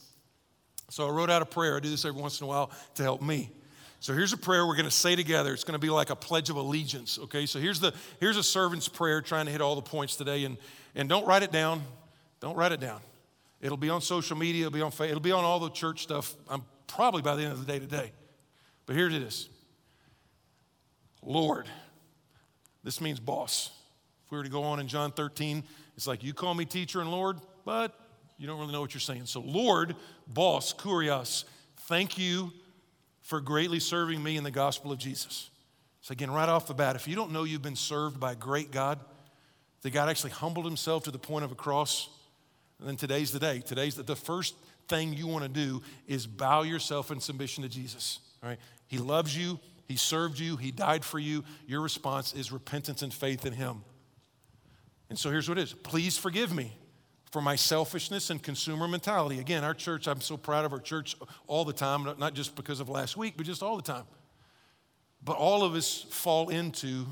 So 0.89 1.07
I 1.07 1.11
wrote 1.11 1.29
out 1.29 1.41
a 1.41 1.45
prayer. 1.45 1.77
I 1.77 1.79
do 1.79 1.89
this 1.89 2.05
every 2.05 2.21
once 2.21 2.39
in 2.39 2.45
a 2.45 2.47
while 2.47 2.71
to 2.95 3.03
help 3.03 3.21
me. 3.21 3.51
So 3.99 4.13
here's 4.13 4.31
a 4.31 4.37
prayer 4.37 4.65
we're 4.65 4.75
going 4.75 4.85
to 4.85 4.91
say 4.91 5.15
together. 5.15 5.53
It's 5.53 5.63
going 5.63 5.79
to 5.79 5.85
be 5.85 5.89
like 5.89 6.09
a 6.09 6.15
pledge 6.15 6.49
of 6.49 6.55
allegiance, 6.55 7.17
okay? 7.19 7.45
So 7.45 7.59
here's, 7.59 7.79
the, 7.79 7.93
here's 8.19 8.37
a 8.37 8.43
servant's 8.43 8.87
prayer 8.87 9.21
trying 9.21 9.47
to 9.47 9.51
hit 9.51 9.59
all 9.59 9.75
the 9.75 9.81
points 9.81 10.15
today. 10.15 10.45
And, 10.45 10.57
and 10.95 11.09
don't 11.09 11.25
write 11.25 11.43
it 11.43 11.51
down. 11.51 11.81
Don't 12.39 12.55
write 12.55 12.71
it 12.71 12.79
down. 12.79 13.01
It'll 13.59 13.77
be 13.77 13.89
on 13.89 14.01
social 14.01 14.37
media, 14.37 14.67
it'll 14.67 14.73
be 14.73 14.81
on, 14.81 14.91
it'll 14.99 15.19
be 15.19 15.31
on 15.31 15.43
all 15.43 15.59
the 15.59 15.71
church 15.71 16.03
stuff. 16.03 16.35
I'm 16.47 16.63
probably 16.85 17.23
by 17.23 17.35
the 17.35 17.43
end 17.43 17.53
of 17.53 17.65
the 17.65 17.71
day 17.71 17.79
today. 17.79 18.11
But 18.85 18.95
here 18.95 19.07
it 19.07 19.13
is 19.13 19.49
Lord, 21.23 21.67
this 22.83 23.01
means 23.01 23.19
boss. 23.19 23.71
If 24.25 24.31
we 24.31 24.37
were 24.37 24.43
to 24.43 24.49
go 24.49 24.63
on 24.63 24.79
in 24.79 24.87
John 24.87 25.11
13, 25.11 25.63
it's 25.95 26.05
like 26.05 26.23
you 26.23 26.33
call 26.33 26.53
me 26.53 26.65
teacher 26.65 27.01
and 27.01 27.09
Lord, 27.09 27.39
but 27.65 27.97
you 28.37 28.47
don't 28.47 28.59
really 28.59 28.71
know 28.71 28.81
what 28.81 28.93
you're 28.93 29.01
saying. 29.01 29.25
So, 29.25 29.41
Lord, 29.41 29.95
boss, 30.27 30.73
kurios, 30.73 31.45
thank 31.87 32.17
you 32.17 32.51
for 33.21 33.41
greatly 33.41 33.79
serving 33.79 34.21
me 34.21 34.37
in 34.37 34.43
the 34.43 34.51
gospel 34.51 34.91
of 34.91 34.99
Jesus. 34.99 35.49
So, 36.01 36.11
again, 36.11 36.31
right 36.31 36.47
off 36.47 36.67
the 36.67 36.73
bat, 36.73 36.95
if 36.95 37.07
you 37.07 37.15
don't 37.15 37.31
know 37.31 37.43
you've 37.43 37.61
been 37.61 37.75
served 37.75 38.19
by 38.19 38.33
a 38.33 38.35
great 38.35 38.71
God, 38.71 38.99
that 39.81 39.89
God 39.91 40.09
actually 40.09 40.31
humbled 40.31 40.65
himself 40.65 41.03
to 41.05 41.11
the 41.11 41.19
point 41.19 41.45
of 41.45 41.51
a 41.51 41.55
cross, 41.55 42.09
then 42.79 42.95
today's 42.95 43.31
the 43.31 43.39
day. 43.39 43.59
Today's 43.59 43.95
the, 43.95 44.03
the 44.03 44.15
first 44.15 44.55
thing 44.87 45.13
you 45.13 45.27
want 45.27 45.43
to 45.43 45.49
do 45.49 45.81
is 46.07 46.27
bow 46.27 46.61
yourself 46.61 47.11
in 47.11 47.19
submission 47.19 47.63
to 47.63 47.69
Jesus. 47.69 48.19
All 48.43 48.49
right? 48.49 48.59
He 48.87 48.99
loves 48.99 49.35
you, 49.35 49.59
He 49.87 49.95
served 49.95 50.39
you, 50.39 50.57
He 50.57 50.71
died 50.71 51.03
for 51.03 51.19
you. 51.19 51.43
Your 51.65 51.81
response 51.81 52.33
is 52.33 52.51
repentance 52.51 53.01
and 53.01 53.13
faith 53.13 53.45
in 53.45 53.53
Him. 53.53 53.83
And 55.09 55.17
so 55.17 55.31
here's 55.31 55.49
what 55.49 55.57
it 55.57 55.61
is 55.61 55.73
please 55.73 56.17
forgive 56.17 56.53
me 56.53 56.73
for 57.31 57.41
my 57.41 57.55
selfishness 57.55 58.29
and 58.29 58.41
consumer 58.41 58.87
mentality. 58.87 59.39
Again, 59.39 59.63
our 59.63 59.73
church, 59.73 60.07
I'm 60.07 60.21
so 60.21 60.37
proud 60.37 60.65
of 60.65 60.73
our 60.73 60.79
church 60.79 61.15
all 61.47 61.65
the 61.65 61.73
time, 61.73 62.07
not 62.17 62.33
just 62.33 62.55
because 62.55 62.79
of 62.79 62.89
last 62.89 63.17
week, 63.17 63.33
but 63.37 63.45
just 63.45 63.61
all 63.61 63.75
the 63.75 63.83
time. 63.83 64.05
But 65.23 65.37
all 65.37 65.63
of 65.63 65.75
us 65.75 66.05
fall 66.09 66.49
into 66.49 67.05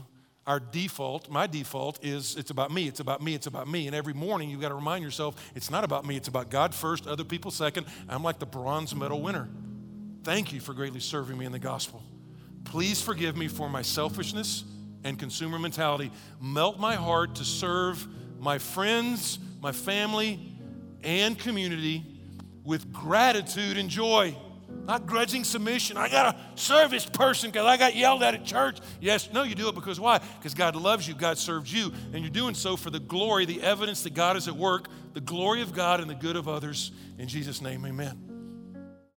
our 0.48 0.60
default, 0.60 1.30
my 1.30 1.48
default 1.48 2.04
is 2.06 2.36
it's 2.36 2.52
about 2.52 2.72
me, 2.72 2.88
it's 2.88 3.00
about 3.00 3.22
me, 3.22 3.34
it's 3.34 3.48
about 3.48 3.68
me. 3.68 3.88
And 3.88 3.96
every 3.96 4.14
morning 4.14 4.50
you've 4.50 4.62
got 4.62 4.70
to 4.70 4.76
remind 4.76 5.04
yourself 5.04 5.36
it's 5.56 5.72
not 5.72 5.84
about 5.84 6.06
me, 6.06 6.16
it's 6.16 6.28
about 6.28 6.50
God 6.50 6.74
first, 6.76 7.08
other 7.08 7.24
people 7.24 7.50
second. 7.50 7.88
I'm 8.08 8.24
like 8.24 8.38
the 8.38 8.46
bronze 8.46 8.94
medal 8.96 9.22
winner. 9.22 9.50
Thank 10.24 10.54
you 10.54 10.60
for 10.60 10.74
greatly 10.74 11.00
serving 11.00 11.38
me 11.38 11.46
in 11.46 11.52
the 11.52 11.60
gospel. 11.60 12.04
Please 12.64 13.02
forgive 13.02 13.36
me 13.36 13.48
for 13.48 13.70
my 13.70 13.82
selfishness 13.82 14.64
and 15.04 15.18
consumer 15.18 15.58
mentality. 15.58 16.12
Melt 16.40 16.80
my 16.80 16.96
heart 16.96 17.36
to 17.36 17.44
serve 17.44 18.08
my 18.40 18.58
friends, 18.58 19.40
my 19.62 19.72
family, 19.72 20.58
and 21.04 21.38
community 21.38 22.04
with 22.64 22.92
gratitude 22.92 23.78
and 23.78 23.90
joy. 23.90 24.36
Not 24.86 25.08
grudging 25.08 25.44
submission. 25.44 25.98
I 25.98 26.10
got 26.10 26.38
serve 26.56 26.92
this 26.92 27.06
person 27.06 27.50
because 27.50 27.66
I 27.66 27.78
got 27.78 27.96
yelled 27.96 28.22
at 28.22 28.36
at 28.36 28.46
church. 28.46 28.80
Yes, 29.00 29.30
no, 29.34 29.44
you 29.44 29.56
do 29.56 29.70
it 29.70 29.76
because 29.76 30.00
why? 30.00 30.20
Because 30.38 30.54
God 30.54 30.76
loves 30.76 31.08
you, 31.08 31.16
God 31.16 31.38
serves 31.38 31.74
you, 31.74 31.92
and 32.14 32.22
you're 32.24 32.30
doing 32.30 32.54
so 32.54 32.76
for 32.76 32.90
the 32.90 33.00
glory, 33.00 33.46
the 33.46 33.62
evidence 33.62 34.04
that 34.04 34.14
God 34.14 34.38
is 34.38 34.48
at 34.48 34.56
work, 34.56 34.88
the 35.14 35.22
glory 35.22 35.62
of 35.62 35.74
God 35.74 36.02
and 36.02 36.10
the 36.10 36.16
good 36.16 36.36
of 36.36 36.48
others. 36.48 36.92
In 37.18 37.28
Jesus' 37.28 37.62
name, 37.62 37.86
amen. 37.86 38.35